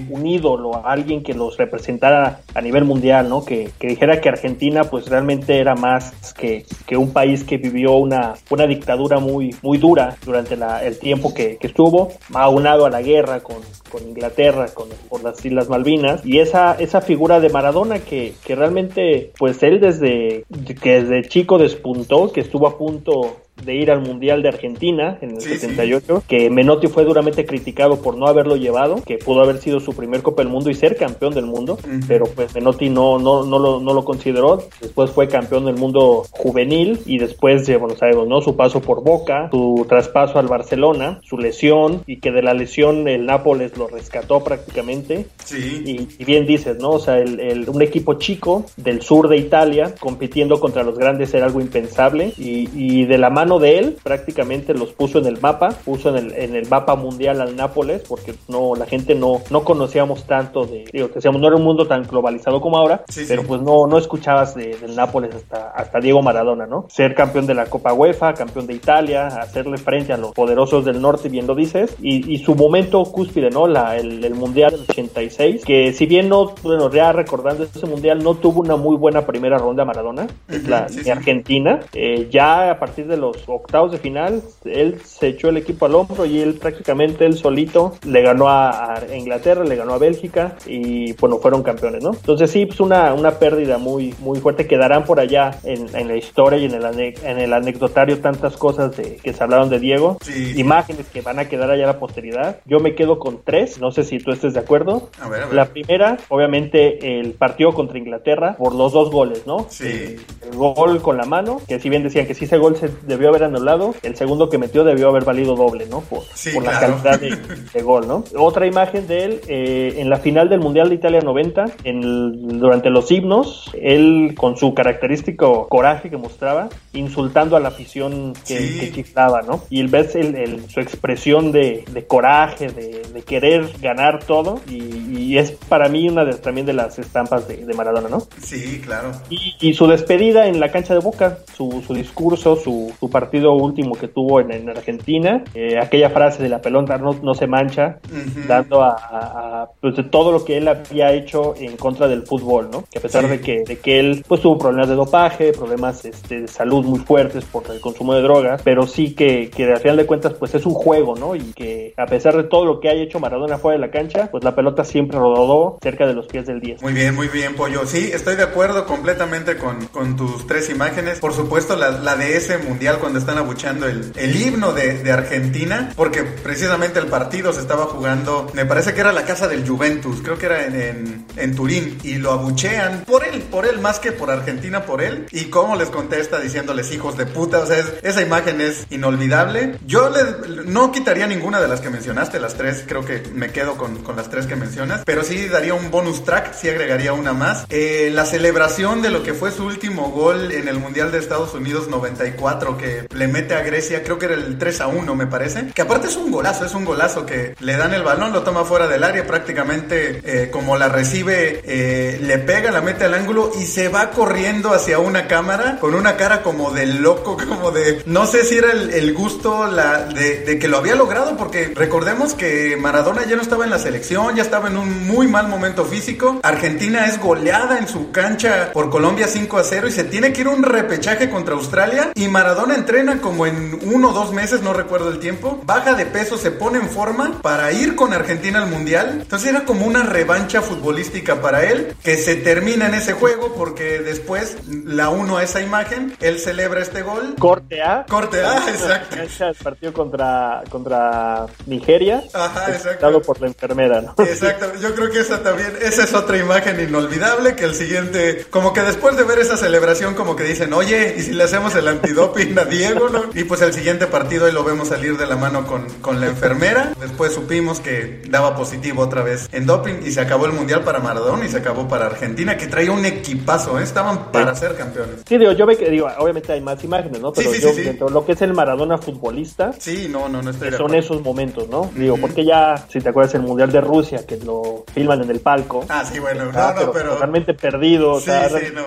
un 0.09 0.25
ídolo, 0.25 0.83
alguien 0.83 1.21
que 1.21 1.35
los 1.35 1.57
representara 1.57 2.39
a 2.55 2.61
nivel 2.61 2.85
mundial, 2.85 3.29
¿no? 3.29 3.45
Que, 3.45 3.69
que 3.77 3.87
dijera 3.87 4.19
que 4.19 4.29
Argentina, 4.29 4.85
pues 4.85 5.07
realmente 5.07 5.59
era 5.59 5.75
más 5.75 6.33
que, 6.33 6.65
que 6.87 6.97
un 6.97 7.13
país 7.13 7.43
que 7.43 7.50
que 7.51 7.57
vivió 7.57 7.95
una, 7.97 8.35
una 8.49 8.65
dictadura 8.65 9.19
muy, 9.19 9.53
muy 9.61 9.77
dura 9.77 10.15
durante 10.23 10.57
el 10.85 10.97
tiempo 10.99 11.33
que, 11.33 11.57
que 11.57 11.67
estuvo, 11.67 12.13
aunado 12.33 12.85
a 12.85 12.89
la 12.89 13.01
guerra 13.01 13.41
con, 13.41 13.57
con 13.91 14.07
Inglaterra, 14.07 14.67
con, 14.73 14.87
por 15.09 15.21
las 15.21 15.43
Islas 15.43 15.67
Malvinas, 15.67 16.25
y 16.25 16.39
esa, 16.39 16.75
esa 16.75 17.01
figura 17.01 17.41
de 17.41 17.49
Maradona 17.49 17.99
que, 17.99 18.35
que 18.45 18.55
realmente, 18.55 19.33
pues 19.37 19.61
él 19.63 19.81
desde 19.81 20.45
que 20.81 21.03
desde 21.03 21.27
chico 21.27 21.57
despuntó, 21.57 22.31
que 22.31 22.39
estuvo 22.39 22.67
a 22.67 22.77
punto 22.77 23.41
de 23.63 23.75
ir 23.75 23.91
al 23.91 24.01
Mundial 24.01 24.41
de 24.41 24.49
Argentina 24.49 25.17
en 25.21 25.31
el 25.31 25.41
78, 25.41 26.23
que 26.27 26.49
Menotti 26.49 26.87
fue 26.87 27.03
duramente 27.03 27.45
criticado 27.45 28.01
por 28.01 28.17
no 28.17 28.27
haberlo 28.27 28.55
llevado, 28.55 29.01
que 29.03 29.17
pudo 29.17 29.41
haber 29.41 29.57
sido 29.57 29.79
su 29.79 29.93
primer 29.93 30.21
Copa 30.21 30.41
del 30.41 30.51
Mundo 30.51 30.69
y 30.69 30.73
ser 30.73 30.97
campeón 30.97 31.33
del 31.33 31.45
mundo, 31.45 31.77
pero 32.07 32.25
pues 32.25 32.53
Menotti 32.55 32.89
no, 32.89 33.19
no, 33.19 33.43
no, 33.45 33.59
lo, 33.59 33.79
no 33.79 33.93
lo 33.93 34.03
consideró. 34.03 34.63
Después 34.81 35.11
fue 35.11 35.27
campeón 35.27 35.65
del 35.65 35.75
mundo 35.75 36.25
juvenil 36.31 36.99
y 37.05 37.17
después, 37.17 37.67
bueno, 37.79 37.95
sabemos, 37.95 38.27
¿no? 38.27 38.41
Su 38.41 38.55
paso 38.55 38.81
por 38.81 39.03
Boca, 39.03 39.49
su 39.51 39.85
traspaso 39.87 40.39
al 40.39 40.47
Barcelona, 40.47 41.19
su 41.23 41.37
lesión 41.37 42.03
y 42.07 42.19
que 42.19 42.31
de 42.31 42.41
la 42.41 42.53
lesión 42.53 43.07
el 43.07 43.25
Nápoles 43.25 43.77
lo 43.77 43.87
rescató 43.87 44.43
prácticamente. 44.43 45.27
Sí. 45.43 46.07
Y, 46.17 46.23
bien 46.23 46.45
dices, 46.45 46.77
¿no? 46.79 46.91
O 46.91 46.99
sea, 46.99 47.17
el, 47.17 47.67
un 47.67 47.81
equipo 47.81 48.15
chico 48.15 48.65
del 48.77 49.01
sur 49.01 49.27
de 49.27 49.37
Italia 49.37 49.93
compitiendo 49.99 50.59
contra 50.59 50.83
los 50.83 50.97
grandes 50.97 51.33
era 51.33 51.45
algo 51.45 51.61
impensable 51.61 52.33
y, 52.37 52.69
y 52.73 53.05
de 53.05 53.17
la 53.17 53.29
mano 53.29 53.50
de 53.59 53.79
él 53.79 53.97
prácticamente 54.03 54.73
los 54.73 54.93
puso 54.93 55.19
en 55.19 55.25
el 55.25 55.39
mapa, 55.39 55.69
puso 55.85 56.09
en 56.09 56.17
el, 56.17 56.33
en 56.33 56.55
el 56.55 56.67
mapa 56.67 56.95
mundial 56.95 57.41
al 57.41 57.55
Nápoles, 57.55 58.03
porque 58.07 58.33
no, 58.47 58.75
la 58.75 58.85
gente 58.85 59.15
no, 59.15 59.41
no 59.49 59.63
conocíamos 59.63 60.25
tanto 60.25 60.65
de, 60.65 60.85
digo, 60.91 61.09
decíamos, 61.13 61.41
no 61.41 61.47
era 61.47 61.55
un 61.55 61.63
mundo 61.63 61.87
tan 61.87 62.03
globalizado 62.03 62.61
como 62.61 62.77
ahora, 62.77 63.03
pero 63.27 63.43
pues 63.43 63.61
no, 63.61 63.87
no 63.87 63.97
escuchabas 63.97 64.55
del 64.55 64.95
Nápoles 64.95 65.35
hasta, 65.35 65.71
hasta 65.71 65.99
Diego 65.99 66.21
Maradona, 66.21 66.65
¿no? 66.65 66.85
Ser 66.89 67.15
campeón 67.15 67.45
de 67.45 67.53
la 67.53 67.65
Copa 67.65 67.93
UEFA, 67.93 68.33
campeón 68.33 68.67
de 68.67 68.73
Italia, 68.73 69.27
hacerle 69.27 69.77
frente 69.77 70.13
a 70.13 70.17
los 70.17 70.31
poderosos 70.31 70.85
del 70.85 71.01
norte, 71.01 71.29
bien 71.29 71.47
lo 71.47 71.55
dices, 71.55 71.95
y, 72.01 72.33
y 72.33 72.39
su 72.39 72.55
momento 72.55 73.03
cúspide, 73.03 73.49
¿no? 73.49 73.67
La, 73.67 73.97
el, 73.97 74.23
el 74.23 74.35
Mundial 74.35 74.71
del 74.71 74.85
86, 74.87 75.63
que 75.65 75.93
si 75.93 76.05
bien 76.05 76.29
no, 76.29 76.53
bueno, 76.63 76.91
ya 76.91 77.11
recordando 77.11 77.63
ese 77.63 77.85
Mundial, 77.85 78.23
no 78.23 78.35
tuvo 78.35 78.61
una 78.61 78.75
muy 78.75 78.95
buena 78.95 79.25
primera 79.25 79.57
ronda 79.57 79.85
Maradona, 79.85 80.27
la, 80.67 80.87
Argentina, 81.11 81.79
eh, 81.93 82.27
ya 82.31 82.71
a 82.71 82.79
partir 82.79 83.07
de 83.07 83.17
los 83.17 83.30
octavos 83.47 83.91
de 83.91 83.97
final, 83.97 84.41
él 84.65 85.01
se 85.03 85.27
echó 85.27 85.49
el 85.49 85.57
equipo 85.57 85.85
al 85.85 85.95
hombro 85.95 86.25
y 86.25 86.39
él 86.39 86.55
prácticamente 86.55 87.25
él 87.25 87.37
solito 87.37 87.93
le 88.05 88.21
ganó 88.21 88.49
a, 88.49 89.01
Inglaterra, 89.15 89.63
le 89.63 89.75
ganó 89.75 89.93
a 89.93 89.97
Bélgica 89.97 90.55
y 90.65 91.13
bueno, 91.13 91.37
fueron 91.37 91.63
campeones, 91.63 92.03
¿no? 92.03 92.11
Entonces 92.11 92.51
sí, 92.51 92.65
pues 92.65 92.79
una, 92.79 93.13
una 93.13 93.31
pérdida 93.31 93.77
muy, 93.77 94.13
muy 94.19 94.39
fuerte. 94.39 94.67
Quedarán 94.67 95.05
por 95.05 95.19
allá 95.19 95.51
en, 95.63 95.87
en 95.95 96.07
la 96.07 96.15
historia 96.15 96.59
y 96.59 96.65
en 96.65 96.73
el, 96.73 96.85
en 97.23 97.39
el 97.39 97.53
anecdotario 97.53 98.19
tantas 98.19 98.57
cosas 98.57 98.95
de, 98.97 99.17
que 99.17 99.33
se 99.33 99.43
hablaron 99.43 99.69
de 99.69 99.79
Diego, 99.79 100.17
imágenes 100.55 101.07
que 101.07 101.21
van 101.21 101.39
a 101.39 101.47
quedar 101.47 101.71
allá 101.71 101.83
a 101.85 101.87
la 101.87 101.99
posteridad. 101.99 102.59
Yo 102.65 102.79
me 102.79 102.95
quedo 102.95 103.19
con 103.19 103.41
tres, 103.43 103.79
no 103.79 103.91
sé 103.91 104.03
si 104.03 104.19
tú 104.19 104.31
estés 104.31 104.53
de 104.53 104.59
acuerdo. 104.59 105.09
La 105.51 105.65
primera, 105.65 106.17
obviamente, 106.29 107.19
el 107.19 107.33
partido 107.33 107.73
contra 107.73 107.97
Inglaterra 107.97 108.55
por 108.57 108.75
los 108.75 108.93
dos 108.93 109.11
goles, 109.11 109.45
¿no? 109.45 109.67
Sí. 109.69 110.17
El, 110.41 110.55
gol 110.55 111.01
con 111.01 111.17
la 111.17 111.25
mano, 111.25 111.61
que 111.67 111.79
si 111.79 111.89
bien 111.89 112.03
decían 112.03 112.27
que 112.27 112.33
si 112.33 112.45
ese 112.45 112.57
gol 112.57 112.75
se 112.75 112.89
debió 113.21 113.29
haber 113.29 113.43
anulado, 113.43 113.93
el 114.01 114.15
segundo 114.15 114.49
que 114.49 114.57
metió 114.57 114.83
debió 114.83 115.09
haber 115.09 115.23
valido 115.23 115.55
doble, 115.55 115.85
¿no? 115.85 116.01
Por, 116.01 116.23
por 116.53 116.63
la 116.63 116.79
cantidad 116.79 117.19
de, 117.73 117.81
gol, 117.83 118.07
¿no? 118.07 118.23
Otra 118.35 118.65
imagen 118.65 119.05
de 119.07 119.25
él 119.25 119.41
eh, 119.47 119.95
en 119.97 120.09
la 120.09 120.17
final 120.17 120.49
del 120.49 120.59
Mundial 120.59 120.89
de 120.89 120.95
Italia 120.95 121.21
90, 121.21 121.65
en 121.83 122.59
durante 122.59 122.89
los 122.89 123.11
himnos, 123.11 123.69
él 123.79 124.33
con 124.35 124.57
su 124.57 124.73
característico 124.73 125.67
coraje 125.67 126.09
que 126.09 126.17
mostraba, 126.17 126.69
insultando 126.93 127.55
a 127.55 127.59
la 127.59 127.67
afición 127.67 128.33
que, 128.47 128.91
que 128.91 129.05
¿no? 129.45 129.63
Y 129.69 129.81
el 129.81 129.87
ves 129.87 130.15
el, 130.15 130.69
su 130.69 130.79
expresión 130.79 131.51
de, 131.51 131.85
coraje, 132.07 132.69
de, 132.69 133.21
querer 133.21 133.69
ganar 133.81 134.23
todo, 134.23 134.59
y, 134.67 135.37
es 135.37 135.51
para 135.51 135.87
mí 135.87 136.09
una 136.09 136.25
de, 136.25 136.33
también 136.33 136.65
de 136.65 136.73
las 136.73 136.97
estampas 136.97 137.47
de, 137.47 137.71
Maradona, 137.73 138.09
¿no? 138.09 138.27
Sí, 138.41 138.81
claro. 138.83 139.11
Y, 139.29 139.73
su 139.73 139.87
despedida 139.87 140.47
en 140.47 140.59
la 140.59 140.71
cancha 140.71 140.93
de 140.93 140.99
Boca, 140.99 141.39
su, 141.55 141.83
su 141.85 141.93
discurso, 141.93 142.55
su, 142.55 142.91
su 142.99 143.09
partido 143.11 143.53
último 143.53 143.93
que 143.95 144.07
tuvo 144.07 144.39
en, 144.39 144.69
Argentina, 144.69 145.43
eh, 145.53 145.77
aquella 145.79 146.09
frase 146.09 146.41
de 146.41 146.49
la 146.49 146.61
pelota 146.61 146.97
no, 146.97 147.13
no 147.21 147.33
se 147.33 147.47
mancha, 147.47 147.99
dando 148.47 148.81
a, 148.81 149.69
pues, 149.79 149.95
todo 150.09 150.31
lo 150.31 150.43
que 150.43 150.57
él 150.57 150.67
había 150.67 151.11
hecho 151.13 151.53
en 151.57 151.77
contra 151.77 152.07
del 152.07 152.23
fútbol, 152.23 152.69
¿no? 152.71 152.85
Que 152.89 152.99
a 152.99 153.01
pesar 153.01 153.27
de, 153.27 153.39
que, 153.41 153.63
de 153.65 153.77
que 153.79 153.99
él 153.99 154.23
pues 154.27 154.41
tuvo 154.41 154.57
problemas 154.57 154.89
de 154.89 154.95
dopaje, 154.95 155.51
problemas 155.51 156.05
este, 156.05 156.41
de 156.41 156.47
salud 156.47 156.85
muy 156.85 156.99
fuertes 156.99 157.45
por 157.45 157.63
el 157.69 157.79
consumo 157.79 158.13
de 158.13 158.21
drogas, 158.21 158.61
pero 158.63 158.87
sí 158.87 159.13
que, 159.13 159.49
que 159.49 159.65
al 159.65 159.79
final 159.79 159.97
de 159.97 160.05
cuentas 160.05 160.33
pues 160.33 160.55
es 160.55 160.65
un 160.65 160.73
juego, 160.73 161.15
¿no? 161.15 161.35
Y 161.35 161.53
que 161.53 161.93
a 161.97 162.05
pesar 162.05 162.35
de 162.35 162.43
todo 162.43 162.65
lo 162.65 162.79
que 162.79 162.89
haya 162.89 163.03
hecho 163.03 163.19
Maradona 163.19 163.57
fuera 163.57 163.79
de 163.79 163.85
la 163.85 163.91
cancha, 163.91 164.29
pues 164.31 164.43
la 164.43 164.55
pelota 164.55 164.83
siempre 164.83 165.17
rodó 165.17 165.77
cerca 165.81 166.07
de 166.07 166.13
los 166.13 166.27
pies 166.27 166.45
del 166.45 166.59
10. 166.59 166.81
Muy 166.81 166.93
bien, 166.93 167.15
muy 167.15 167.27
bien, 167.27 167.55
Pollo. 167.55 167.85
Sí, 167.85 168.09
estoy 168.13 168.35
de 168.35 168.43
acuerdo 168.43 168.85
completamente 168.85 169.57
con, 169.57 169.87
con 169.87 170.15
tus 170.15 170.47
tres 170.47 170.69
imágenes. 170.69 171.19
Por 171.19 171.33
supuesto, 171.33 171.75
la, 171.75 171.91
la 171.91 172.15
de 172.15 172.37
ese 172.37 172.57
mundial 172.57 172.99
cuando 173.01 173.19
están 173.19 173.37
abucheando 173.37 173.87
el, 173.87 174.13
el 174.15 174.35
himno 174.41 174.71
de, 174.71 174.99
de, 175.03 175.11
Argentina, 175.11 175.91
porque 175.95 176.23
precisamente 176.23 176.99
el 176.99 177.07
partido 177.07 177.51
se 177.51 177.59
estaba 177.59 177.85
jugando, 177.85 178.49
me 178.53 178.65
parece 178.65 178.93
que 178.93 179.01
era 179.01 179.11
la 179.11 179.25
casa 179.25 179.47
del 179.47 179.67
Juventus, 179.67 180.21
creo 180.23 180.37
que 180.37 180.45
era 180.45 180.65
en, 180.65 180.75
en, 180.75 181.25
en 181.35 181.55
Turín, 181.55 181.97
y 182.03 182.15
lo 182.15 182.31
abuchean 182.31 183.03
por 183.05 183.25
él, 183.25 183.41
por 183.41 183.65
él, 183.65 183.79
más 183.79 183.99
que 183.99 184.11
por 184.11 184.31
Argentina, 184.31 184.85
por 184.85 185.01
él. 185.01 185.25
Y 185.31 185.45
cómo 185.45 185.75
les 185.75 185.89
contesta 185.89 186.39
diciéndoles 186.39 186.91
hijos 186.93 187.17
de 187.17 187.25
puta, 187.25 187.59
o 187.59 187.65
sea, 187.65 187.83
esa 188.03 188.21
imagen 188.21 188.61
es 188.61 188.85
inolvidable. 188.91 189.77
Yo 189.85 190.09
le, 190.09 190.63
no 190.65 190.91
quitaría 190.91 191.27
ninguna 191.27 191.59
de 191.59 191.67
las 191.67 191.81
que 191.81 191.89
mencionaste, 191.89 192.39
las 192.39 192.55
tres, 192.55 192.83
creo 192.87 193.03
que 193.03 193.23
me 193.33 193.51
quedo 193.51 193.75
con, 193.75 194.03
con 194.03 194.15
las 194.15 194.29
tres 194.29 194.45
que 194.45 194.55
mencionas, 194.55 195.01
pero 195.05 195.23
sí 195.23 195.47
daría 195.47 195.73
un 195.73 195.89
bonus 195.89 196.23
track, 196.23 196.53
sí 196.53 196.69
agregaría 196.69 197.13
una 197.13 197.33
más. 197.33 197.65
Eh, 197.69 198.11
la 198.13 198.25
celebración 198.25 199.01
de 199.01 199.09
lo 199.09 199.23
que 199.23 199.33
fue 199.33 199.51
su 199.51 199.65
último 199.65 200.11
gol 200.11 200.51
en 200.51 200.67
el 200.67 200.77
Mundial 200.77 201.11
de 201.11 201.17
Estados 201.17 201.53
Unidos 201.53 201.87
94, 201.87 202.77
que 202.77 202.90
le 203.13 203.27
mete 203.27 203.55
a 203.55 203.61
Grecia, 203.61 204.03
creo 204.03 204.17
que 204.17 204.25
era 204.25 204.35
el 204.35 204.57
3 204.57 204.81
a 204.81 204.87
1, 204.87 205.15
me 205.15 205.27
parece, 205.27 205.67
que 205.73 205.81
aparte 205.81 206.07
es 206.07 206.15
un 206.15 206.31
golazo, 206.31 206.65
es 206.65 206.73
un 206.73 206.85
golazo 206.85 207.25
que 207.25 207.55
le 207.59 207.77
dan 207.77 207.93
el 207.93 208.03
balón, 208.03 208.33
lo 208.33 208.43
toma 208.43 208.65
fuera 208.65 208.87
del 208.87 209.03
área, 209.03 209.25
prácticamente 209.25 210.21
eh, 210.23 210.49
como 210.51 210.77
la 210.77 210.89
recibe, 210.89 211.61
eh, 211.65 212.19
le 212.21 212.37
pega, 212.39 212.71
la 212.71 212.81
mete 212.81 213.05
al 213.05 213.13
ángulo 213.13 213.51
y 213.59 213.65
se 213.65 213.87
va 213.87 214.11
corriendo 214.11 214.73
hacia 214.73 214.99
una 214.99 215.27
cámara 215.27 215.77
con 215.79 215.95
una 215.95 216.17
cara 216.17 216.41
como 216.41 216.71
de 216.71 216.85
loco, 216.85 217.37
como 217.49 217.71
de, 217.71 218.01
no 218.05 218.25
sé 218.25 218.43
si 218.43 218.57
era 218.57 218.71
el, 218.71 219.13
gusto 219.13 219.67
la, 219.67 220.05
de, 220.05 220.41
de 220.45 220.59
que 220.59 220.67
lo 220.67 220.77
había 220.77 220.95
logrado, 220.95 221.37
porque 221.37 221.71
recordemos 221.75 222.33
que 222.33 222.77
Maradona 222.77 223.25
ya 223.25 223.35
no 223.35 223.41
estaba 223.41 223.63
en 223.63 223.69
la 223.69 223.79
selección, 223.79 224.35
ya 224.35 224.43
estaba 224.43 224.67
en 224.69 224.77
un 224.77 225.07
muy 225.07 225.27
mal 225.27 225.47
momento 225.47 225.85
físico, 225.85 226.39
Argentina 226.43 227.07
es 227.07 227.19
goleada 227.19 227.77
en 227.77 227.87
su 227.87 228.11
cancha 228.11 228.71
por 228.73 228.89
Colombia 228.89 229.27
5 229.27 229.57
a 229.57 229.63
0 229.63 229.87
y 229.87 229.91
se 229.91 230.03
tiene 230.03 230.33
que 230.33 230.41
ir 230.41 230.47
un 230.47 230.63
repechaje 230.63 231.29
contra 231.29 231.55
Australia 231.55 232.11
y 232.15 232.27
Maradona 232.27 232.75
entrena 232.81 233.21
como 233.21 233.45
en 233.45 233.79
uno 233.83 234.09
o 234.09 234.13
dos 234.13 234.33
meses, 234.33 234.61
no 234.61 234.73
recuerdo 234.73 235.09
el 235.09 235.19
tiempo, 235.19 235.61
baja 235.65 235.93
de 235.93 236.05
peso, 236.05 236.37
se 236.37 236.51
pone 236.51 236.79
en 236.79 236.89
forma 236.89 237.39
para 237.41 237.71
ir 237.71 237.95
con 237.95 238.11
Argentina 238.13 238.61
al 238.61 238.69
Mundial. 238.69 239.19
Entonces 239.21 239.49
era 239.49 239.65
como 239.65 239.85
una 239.85 240.03
revancha 240.03 240.61
futbolística 240.61 241.41
para 241.41 241.63
él 241.63 241.95
que 242.03 242.17
se 242.17 242.35
termina 242.35 242.87
en 242.87 242.95
ese 242.95 243.13
juego 243.13 243.53
porque 243.53 243.99
después 243.99 244.57
la 244.67 245.09
uno 245.09 245.37
a 245.37 245.43
esa 245.43 245.61
imagen, 245.61 246.15
él 246.19 246.39
celebra 246.39 246.81
este 246.81 247.03
gol. 247.03 247.35
Corte 247.37 247.81
A. 247.81 248.05
Corte 248.09 248.43
A, 248.43 248.57
exacto. 248.69 249.15
El 249.15 249.55
partido 249.55 249.93
contra, 249.93 250.63
contra 250.69 251.45
Nigeria. 251.67 252.23
Ajá, 252.33 252.71
exacto. 252.71 253.21
por 253.21 253.39
la 253.41 253.47
enfermera, 253.47 254.01
¿no? 254.01 254.15
Exacto, 254.23 254.71
yo 254.81 254.95
creo 254.95 255.11
que 255.11 255.19
esa 255.19 255.43
también, 255.43 255.73
esa 255.81 256.03
es 256.03 256.13
otra 256.13 256.37
imagen 256.37 256.79
inolvidable 256.79 257.55
que 257.55 257.65
el 257.65 257.75
siguiente, 257.75 258.45
como 258.49 258.73
que 258.73 258.81
después 258.81 259.15
de 259.17 259.23
ver 259.23 259.39
esa 259.39 259.57
celebración, 259.57 260.15
como 260.15 260.35
que 260.35 260.43
dicen, 260.43 260.73
oye, 260.73 261.15
¿y 261.17 261.21
si 261.21 261.33
le 261.33 261.43
hacemos 261.43 261.75
el 261.75 261.87
antidoping 261.87 262.57
a 262.57 262.65
Diego, 262.71 263.09
no? 263.09 263.25
Y 263.33 263.43
pues 263.43 263.61
el 263.61 263.73
siguiente 263.73 264.07
partido 264.07 264.45
ahí 264.45 264.51
lo 264.51 264.63
vemos 264.63 264.87
salir 264.87 265.17
de 265.17 265.25
la 265.25 265.35
mano 265.35 265.65
con, 265.65 265.87
con 266.01 266.19
la 266.19 266.27
enfermera. 266.27 266.93
Después 266.99 267.33
supimos 267.33 267.79
que 267.79 268.21
daba 268.29 268.55
positivo 268.55 269.01
otra 269.01 269.23
vez 269.23 269.47
en 269.51 269.65
doping 269.65 270.01
y 270.05 270.11
se 270.11 270.21
acabó 270.21 270.45
el 270.45 270.53
mundial 270.53 270.83
para 270.83 270.99
Maradona 270.99 271.45
y 271.45 271.49
se 271.49 271.57
acabó 271.57 271.87
para 271.87 272.07
Argentina, 272.07 272.57
que 272.57 272.67
traía 272.67 272.91
un 272.91 273.05
equipazo, 273.05 273.79
¿eh? 273.79 273.83
estaban 273.83 274.31
para 274.31 274.55
ser 274.55 274.75
campeones. 274.75 275.21
Sí, 275.27 275.37
digo, 275.37 275.51
yo 275.53 275.65
ve 275.65 275.77
que, 275.77 275.89
digo, 275.89 276.07
obviamente 276.17 276.51
hay 276.53 276.61
más 276.61 276.83
imágenes, 276.83 277.21
¿no? 277.21 277.31
Pero 277.31 277.53
yo, 277.53 277.73
dentro 277.73 278.09
lo 278.09 278.25
que 278.25 278.33
es 278.33 278.41
el 278.41 278.53
Maradona 278.53 278.97
futbolista, 278.97 279.71
sí, 279.77 280.07
no, 280.09 280.27
no, 280.29 280.41
no 280.41 280.51
estoy 280.51 280.71
son 280.71 280.95
esos 280.95 281.21
momentos, 281.21 281.67
¿no? 281.69 281.91
Digo, 281.95 282.17
porque 282.17 282.45
ya, 282.45 282.85
si 282.89 282.99
te 282.99 283.09
acuerdas, 283.09 283.35
el 283.35 283.41
mundial 283.41 283.71
de 283.71 283.81
Rusia, 283.81 284.25
que 284.25 284.37
lo 284.37 284.83
filman 284.93 285.21
en 285.23 285.29
el 285.29 285.39
palco. 285.39 285.85
Ah, 285.89 286.03
sí, 286.05 286.19
bueno, 286.19 286.45
no, 286.45 286.51
no, 286.51 286.91
pero, 286.91 287.13
Totalmente 287.13 287.53
perdido, 287.53 288.19
sí, 288.19 288.31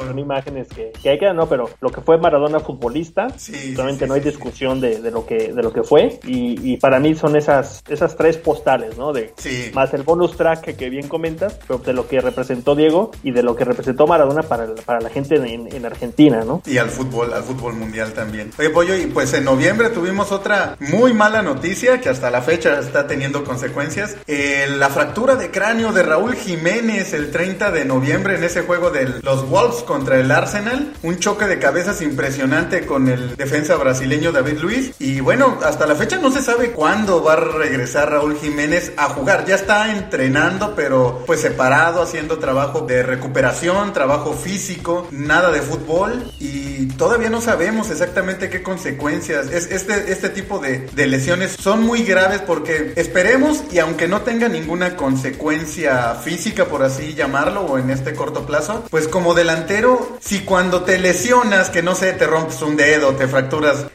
son 0.06 0.18
imágenes 0.18 0.68
que, 0.68 0.92
que 1.02 1.10
hay 1.10 1.18
que, 1.18 1.32
no, 1.32 1.48
pero 1.48 1.70
lo 1.80 1.90
que 1.90 2.00
fue 2.00 2.18
Maradona 2.18 2.60
futbolista, 2.60 3.28
realmente 3.74 4.06
no 4.06 4.14
hay 4.14 4.20
discusión 4.20 4.80
de, 4.80 5.00
de, 5.00 5.10
lo 5.10 5.26
que, 5.26 5.52
de 5.52 5.62
lo 5.62 5.72
que 5.72 5.82
fue, 5.82 6.20
y, 6.24 6.72
y, 6.72 6.76
para 6.76 6.98
mí 7.00 7.14
son 7.14 7.36
esas, 7.36 7.82
esas 7.88 8.16
tres 8.16 8.36
postales, 8.36 8.96
¿no? 8.96 9.12
De, 9.12 9.32
más 9.74 9.92
el 9.94 10.02
bonus 10.02 10.36
track 10.36 10.74
que, 10.74 10.90
bien 10.90 11.08
comentas, 11.08 11.58
pero 11.66 11.78
de 11.78 11.92
lo 11.92 12.06
que 12.06 12.20
representó 12.20 12.74
Diego 12.74 13.10
y 13.22 13.32
de 13.32 13.42
lo 13.42 13.56
que 13.56 13.64
representó 13.64 14.06
Maradona 14.06 14.42
para, 14.42 14.74
para 14.74 15.00
la 15.00 15.10
gente 15.10 15.36
en, 15.36 15.74
en 15.74 15.86
Argentina, 15.86 16.44
¿no? 16.44 16.62
Y 16.66 16.78
al 16.78 16.90
fútbol, 16.90 17.32
al 17.32 17.42
fútbol 17.42 17.74
mundial 17.74 18.12
también. 18.12 18.50
Oye, 18.58 18.70
Pollo, 18.70 18.96
y 18.96 19.06
pues 19.06 19.32
en 19.34 19.44
noviembre 19.44 19.90
tuvimos 19.90 20.32
otra 20.32 20.76
muy 20.78 21.12
mala 21.12 21.42
noticia 21.42 22.00
que 22.00 22.08
hasta 22.08 22.30
la 22.30 22.42
fecha 22.42 22.78
está 22.78 23.06
teniendo 23.06 23.44
consecuencias. 23.44 24.16
Eh, 24.26 24.66
la 24.68 24.88
fractura 24.88 25.36
de 25.36 25.50
cráneo 25.50 25.92
de 25.92 26.02
Raúl 26.02 26.34
Jiménez 26.34 27.12
el 27.12 27.30
30 27.30 27.70
de 27.70 27.84
noviembre 27.84 28.36
en 28.36 28.44
ese 28.44 28.62
juego 28.62 28.90
de 28.90 29.20
los 29.22 29.48
Wolves 29.48 29.82
contra 29.82 30.18
el 30.18 30.30
Arsenal. 30.30 30.92
Un 31.02 31.18
choque 31.18 31.46
de 31.46 31.58
cabezas 31.58 32.02
impresionante 32.02 32.86
con 32.86 33.08
el 33.08 33.36
defensa 33.54 33.76
brasileño 33.76 34.32
David 34.32 34.58
Luis. 34.58 34.94
Y 34.98 35.20
bueno, 35.20 35.60
hasta 35.62 35.86
la 35.86 35.94
fecha 35.94 36.18
no 36.18 36.32
se 36.32 36.42
sabe 36.42 36.72
cuándo 36.72 37.22
va 37.22 37.34
a 37.34 37.36
regresar 37.36 38.10
Raúl 38.10 38.36
Jiménez 38.36 38.90
a 38.96 39.10
jugar. 39.10 39.44
Ya 39.46 39.54
está 39.54 39.92
entrenando, 39.92 40.74
pero 40.74 41.22
pues 41.24 41.42
separado, 41.42 42.02
haciendo 42.02 42.40
trabajo 42.40 42.80
de 42.80 43.04
recuperación, 43.04 43.92
trabajo 43.92 44.32
físico, 44.32 45.06
nada 45.12 45.52
de 45.52 45.62
fútbol. 45.62 46.32
Y 46.40 46.86
todavía 46.96 47.30
no 47.30 47.40
sabemos 47.40 47.90
exactamente 47.90 48.50
qué 48.50 48.60
consecuencias. 48.64 49.46
Es, 49.52 49.70
este, 49.70 50.10
este 50.10 50.30
tipo 50.30 50.58
de, 50.58 50.88
de 50.92 51.06
lesiones 51.06 51.52
son 51.52 51.84
muy 51.84 52.02
graves 52.02 52.40
porque 52.40 52.92
esperemos 52.96 53.62
y 53.70 53.78
aunque 53.78 54.08
no 54.08 54.22
tenga 54.22 54.48
ninguna 54.48 54.96
consecuencia 54.96 56.16
física, 56.16 56.64
por 56.64 56.82
así 56.82 57.14
llamarlo, 57.14 57.60
o 57.60 57.78
en 57.78 57.90
este 57.90 58.14
corto 58.14 58.46
plazo, 58.46 58.82
pues 58.90 59.06
como 59.06 59.32
delantero, 59.32 60.18
si 60.20 60.40
cuando 60.40 60.82
te 60.82 60.98
lesionas, 60.98 61.70
que 61.70 61.84
no 61.84 61.94
sé, 61.94 62.14
te 62.14 62.26
rompes 62.26 62.60
un 62.62 62.76
dedo, 62.76 63.14
te 63.14 63.28
fracturas 63.28 63.43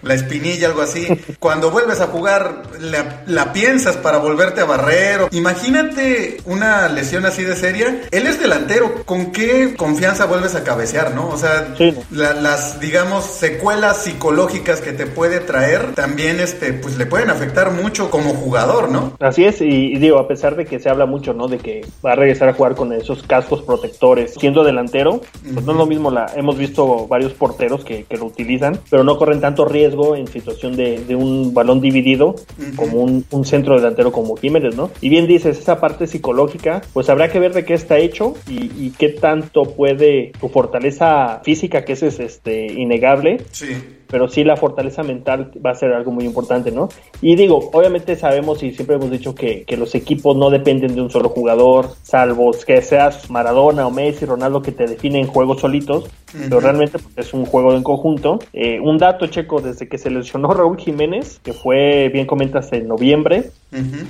la 0.01 0.13
espinilla, 0.13 0.67
algo 0.67 0.81
así, 0.81 1.07
cuando 1.39 1.71
vuelves 1.71 2.01
a 2.01 2.07
jugar, 2.07 2.63
la, 2.79 3.23
la 3.27 3.53
piensas 3.53 3.97
para 3.97 4.17
volverte 4.17 4.61
a 4.61 4.65
barrer. 4.65 5.27
Imagínate 5.31 6.37
una 6.45 6.87
lesión 6.87 7.25
así 7.25 7.43
de 7.43 7.55
seria. 7.55 8.01
Él 8.11 8.27
es 8.27 8.39
delantero, 8.39 9.03
¿con 9.05 9.31
qué 9.31 9.75
confianza 9.75 10.25
vuelves 10.25 10.55
a 10.55 10.63
cabecear, 10.63 11.13
no? 11.13 11.29
O 11.29 11.37
sea, 11.37 11.75
las, 12.11 12.79
digamos, 12.79 13.25
secuelas 13.25 14.03
psicológicas 14.03 14.81
que 14.81 14.93
te 14.93 15.05
puede 15.05 15.39
traer 15.39 15.93
también, 15.93 16.39
este, 16.39 16.73
pues 16.73 16.97
le 16.97 17.05
pueden 17.05 17.29
afectar 17.29 17.71
mucho 17.71 18.09
como 18.09 18.33
jugador, 18.33 18.89
¿no? 18.89 19.13
Así 19.19 19.45
es, 19.45 19.61
y, 19.61 19.97
digo, 19.97 20.19
a 20.19 20.27
pesar 20.27 20.55
de 20.55 20.65
que 20.65 20.79
se 20.79 20.89
habla 20.89 21.05
mucho, 21.05 21.33
¿no? 21.33 21.47
De 21.47 21.57
que 21.57 21.85
va 22.05 22.13
a 22.13 22.15
regresar 22.15 22.49
a 22.49 22.53
jugar 22.53 22.75
con 22.75 22.93
esos 22.93 23.23
cascos 23.23 23.61
protectores, 23.61 24.33
siendo 24.35 24.63
delantero, 24.63 25.21
pues 25.53 25.65
no 25.65 25.71
es 25.71 25.77
lo 25.77 25.85
mismo, 25.85 26.11
la, 26.11 26.31
hemos 26.35 26.57
visto 26.57 27.07
varios 27.07 27.33
porteros 27.33 27.83
que, 27.83 28.03
que, 28.03 28.17
lo 28.17 28.25
utilizan, 28.25 28.79
pero 28.89 29.03
no 29.03 29.17
corren 29.17 29.38
tanto 29.39 29.65
riesgo 29.65 30.15
en 30.15 30.27
situación 30.27 30.75
de, 30.75 31.03
de 31.05 31.15
un 31.15 31.53
balón 31.53 31.81
dividido 31.81 32.35
como 32.75 33.03
un, 33.03 33.25
un, 33.31 33.45
centro 33.45 33.75
delantero 33.75 34.11
como 34.11 34.35
Jiménez, 34.35 34.75
¿no? 34.75 34.91
Y 35.01 35.09
bien 35.09 35.27
dices, 35.27 35.59
esa 35.59 35.79
parte 35.79 36.07
psicológica, 36.07 36.81
pues 36.93 37.09
habrá 37.09 37.29
que 37.29 37.39
ver 37.39 37.53
de 37.53 37.65
qué 37.65 37.73
está 37.73 37.97
hecho 37.97 38.35
y, 38.47 38.71
y 38.85 38.93
qué 38.97 39.09
tanto 39.09 39.63
puede 39.63 40.31
tu 40.39 40.49
fortaleza 40.49 41.41
física, 41.43 41.85
que 41.85 41.93
ese 41.93 42.07
es 42.07 42.19
este 42.19 42.67
innegable. 42.73 43.41
Sí 43.51 43.75
pero 44.09 44.27
sí 44.27 44.43
la 44.43 44.57
fortaleza 44.57 45.03
mental 45.03 45.51
va 45.63 45.71
a 45.71 45.75
ser 45.75 45.93
algo 45.93 46.11
muy 46.11 46.25
importante, 46.25 46.71
¿no? 46.71 46.89
Y 47.21 47.35
digo, 47.35 47.69
obviamente 47.71 48.15
sabemos 48.15 48.63
y 48.63 48.71
siempre 48.71 48.95
hemos 48.95 49.11
dicho 49.11 49.35
que, 49.35 49.63
que 49.63 49.77
los 49.77 49.93
equipos 49.95 50.35
no 50.35 50.49
dependen 50.49 50.95
de 50.95 51.01
un 51.01 51.11
solo 51.11 51.29
jugador, 51.29 51.91
salvo 52.01 52.51
que 52.65 52.81
seas 52.81 53.29
Maradona 53.29 53.85
o 53.85 53.91
Messi, 53.91 54.25
Ronaldo, 54.25 54.61
que 54.61 54.71
te 54.71 54.87
definen 54.87 55.27
juegos 55.27 55.61
solitos, 55.61 56.09
pero 56.33 56.59
realmente 56.59 56.99
pues, 56.99 57.27
es 57.27 57.33
un 57.33 57.45
juego 57.45 57.75
en 57.75 57.83
conjunto. 57.83 58.39
Eh, 58.53 58.79
un 58.79 58.97
dato, 58.97 59.27
Checo, 59.27 59.61
desde 59.61 59.87
que 59.87 59.97
se 59.97 60.09
lesionó 60.09 60.53
Raúl 60.53 60.77
Jiménez, 60.77 61.39
que 61.43 61.53
fue, 61.53 62.09
bien 62.09 62.25
comentas, 62.25 62.71
en 62.73 62.87
noviembre, 62.87 63.51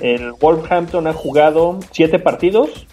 el 0.00 0.32
Wolverhampton 0.40 1.06
ha 1.06 1.12
jugado 1.12 1.78
siete 1.90 2.18
partidos, 2.18 2.86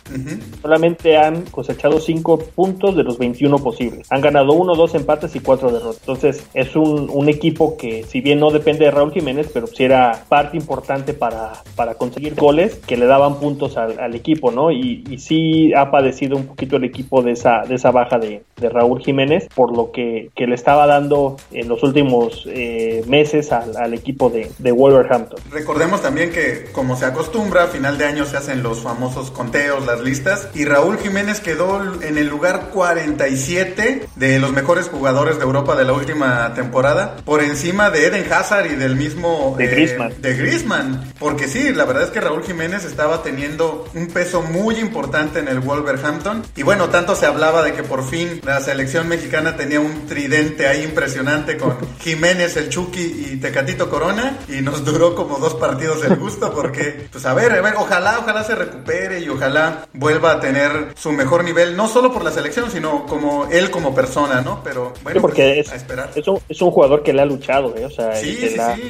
solamente 0.62 1.16
han 1.16 1.44
cosechado 1.44 2.00
cinco 2.00 2.40
puntos 2.40 2.96
de 2.96 3.04
los 3.04 3.18
21 3.18 3.58
posibles. 3.60 4.08
Han 4.12 4.22
ganado 4.22 4.54
uno, 4.54 4.76
dos 4.76 4.94
empates 4.96 5.36
y 5.36 5.40
cuatro 5.40 5.72
derrotas. 5.72 6.02
Entonces, 6.02 6.46
es 6.54 6.76
un 6.76 6.88
un, 6.88 7.30
equipo 7.30 7.78
que, 7.78 8.04
si 8.04 8.22
bien 8.22 8.40
no 8.40 8.52
depende 8.52 8.86
de 8.86 8.92
Raúl 8.92 9.12
Jiménez, 9.12 9.50
pero 9.54 9.68
sí 9.68 9.84
era 9.84 10.24
parte 10.28 10.58
importante 10.58 11.14
para, 11.14 11.54
para 11.76 11.96
conseguir 11.96 12.36
goles 12.36 12.76
que 12.76 12.98
le 12.98 13.06
daban 13.06 13.40
puntos 13.40 13.78
al, 13.78 14.16
equipo, 14.16 14.52
¿no? 14.52 14.72
Y, 14.72 15.04
y, 15.10 15.18
sí 15.18 15.74
ha 15.74 15.92
padecido 15.92 16.38
un 16.38 16.48
poquito 16.48 16.78
el 16.78 16.86
equipo 16.86 17.22
de 17.22 17.32
esa, 17.32 17.64
de 17.68 17.76
esa 17.76 17.92
baja 17.92 18.18
de, 18.18 18.44
de 18.56 18.70
Raúl 18.70 19.02
Jiménez, 19.02 19.17
por 19.56 19.76
lo 19.76 19.92
que, 19.92 20.30
que, 20.36 20.48
le 20.48 20.56
estaba 20.56 20.86
dando 20.86 21.38
en 21.52 21.68
los 21.68 21.82
últimos 21.84 22.48
eh, 22.48 23.04
meses 23.08 23.52
al, 23.52 23.76
al, 23.76 23.94
equipo 23.94 24.30
de, 24.30 24.52
de, 24.60 24.72
Wolverhampton. 24.72 25.40
Recordemos 25.52 26.02
también 26.02 26.32
que 26.32 26.66
como 26.72 26.96
se 26.96 27.06
acostumbra, 27.06 27.64
a 27.64 27.68
final 27.68 27.98
de 27.98 28.06
año 28.06 28.26
se 28.26 28.38
hacen 28.38 28.64
los 28.64 28.82
famosos 28.82 29.32
conteos, 29.32 29.86
las 29.86 30.02
listas, 30.02 30.50
y 30.54 30.66
Raúl 30.66 30.98
Jiménez 30.98 31.40
quedó 31.40 31.82
en 32.02 32.18
el 32.18 32.28
lugar 32.28 32.70
47 32.74 34.08
de 34.16 34.40
los 34.40 34.52
mejores 34.52 34.90
jugadores 34.90 35.38
de 35.38 35.44
Europa 35.44 35.76
de 35.76 35.86
la 35.86 35.94
última 35.94 36.54
temporada, 36.54 37.18
por 37.26 37.42
encima 37.42 37.90
de 37.90 38.08
Eden 38.08 38.32
Hazard 38.32 38.68
y 38.68 38.76
del 38.76 38.96
mismo... 38.96 39.56
De 39.58 39.66
eh, 39.66 40.10
De 40.20 40.34
Griezmann. 40.36 41.14
Porque 41.20 41.48
sí, 41.48 41.74
la 41.74 41.86
verdad 41.86 42.04
es 42.04 42.10
que 42.10 42.22
Raúl 42.22 42.44
Jiménez 42.44 42.86
estaba 42.86 43.24
teniendo 43.24 43.88
un 43.94 44.08
peso 44.08 44.42
muy 44.42 44.76
importante 44.76 45.40
en 45.40 45.48
el 45.48 45.60
Wolverhampton. 45.60 46.44
Y 46.56 46.64
bueno, 46.64 46.90
tanto 46.90 47.16
se 47.16 47.26
hablaba 47.26 47.64
de 47.64 47.74
que 47.74 47.84
por 47.84 48.08
fin 48.08 48.42
la 48.44 48.60
selección 48.60 49.07
mexicana 49.08 49.56
tenía 49.56 49.80
un 49.80 50.06
tridente 50.06 50.68
ahí 50.68 50.84
impresionante 50.84 51.58
con 51.58 51.78
Jiménez, 52.00 52.58
el 52.58 52.70
Chucky 52.70 53.32
y 53.32 53.38
Tecatito 53.38 53.90
Corona. 53.90 54.38
Y 54.48 54.62
nos 54.62 54.86
duró 54.86 55.16
como 55.16 55.38
dos 55.40 55.56
partidos 55.56 56.04
el 56.06 56.16
gusto 56.16 56.54
porque, 56.54 57.08
pues 57.12 57.26
a 57.26 57.34
ver, 57.34 57.52
a 57.52 57.62
ver, 57.62 57.76
ojalá, 57.78 58.20
ojalá 58.20 58.44
se 58.44 58.56
recupere 58.56 59.20
y 59.20 59.30
ojalá 59.30 59.88
vuelva 59.94 60.34
a 60.34 60.40
tener 60.40 60.94
su 60.96 61.12
mejor 61.12 61.44
nivel, 61.44 61.76
no 61.76 61.88
solo 61.88 62.12
por 62.12 62.24
la 62.24 62.32
selección, 62.32 62.70
sino 62.72 63.06
como 63.06 63.48
él 63.52 63.70
como 63.72 63.94
persona, 63.96 64.42
¿no? 64.42 64.62
Pero 64.64 64.94
bueno, 65.04 65.22
porque 65.22 65.54
pues, 65.56 65.68
es, 65.68 65.74
a 65.74 65.76
esperar. 65.76 66.12
Es 66.16 66.28
un, 66.28 66.40
es 66.48 66.62
un, 66.62 66.72
jugador 66.72 67.04
que 67.04 67.14
le 67.14 67.22
ha 67.22 67.26
luchado, 67.26 67.76
¿eh? 67.76 67.86
O 67.86 67.90
sea, 67.90 68.14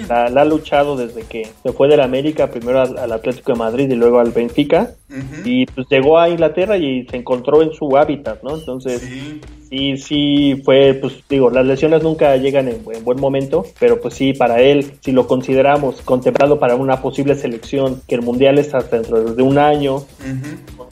la, 0.08 0.42
ha 0.42 0.46
luchado 0.46 0.98
desde 0.98 1.24
que 1.24 1.48
se 1.64 1.72
fue 1.72 1.88
del 1.88 2.02
América, 2.02 2.48
primero 2.48 2.82
al, 2.82 3.12
Atlético 3.12 3.54
de 3.54 3.58
Madrid 3.58 3.90
y 3.90 3.96
luego 3.96 4.20
al 4.20 4.32
Benfica. 4.32 4.92
Y 5.46 5.66
pues 5.68 5.88
llegó 5.90 6.20
a 6.20 6.30
Inglaterra 6.30 6.78
y 6.78 7.08
se 7.08 7.16
encontró 7.16 7.62
en 7.62 7.72
su 7.72 7.96
hábitat, 7.98 8.44
¿no? 8.44 8.58
Entonces, 8.58 9.02
sí, 9.02 9.42
sí 9.70 10.62
fue, 10.64 10.98
pues 11.00 11.14
digo, 11.30 11.50
las 11.50 11.66
lesiones 11.66 12.04
nunca 12.04 12.36
llegan 12.38 12.68
en, 12.68 12.84
buen 12.84 13.20
momento, 13.20 13.66
pero 13.80 14.00
pues 14.00 14.14
sí, 14.14 14.34
para 14.34 14.62
él, 14.62 14.94
si 15.02 15.12
lo 15.12 15.28
consideramos 15.28 16.02
contemplado 16.02 16.60
para 16.60 16.76
una 16.76 17.02
posible 17.02 17.36
selección, 17.36 18.02
que 18.08 18.16
el 18.16 18.22
Mundial 18.22 18.58
está 18.58 18.80
dentro 18.80 19.34
de 19.34 19.44
un 19.44 19.58
año, 19.58 20.06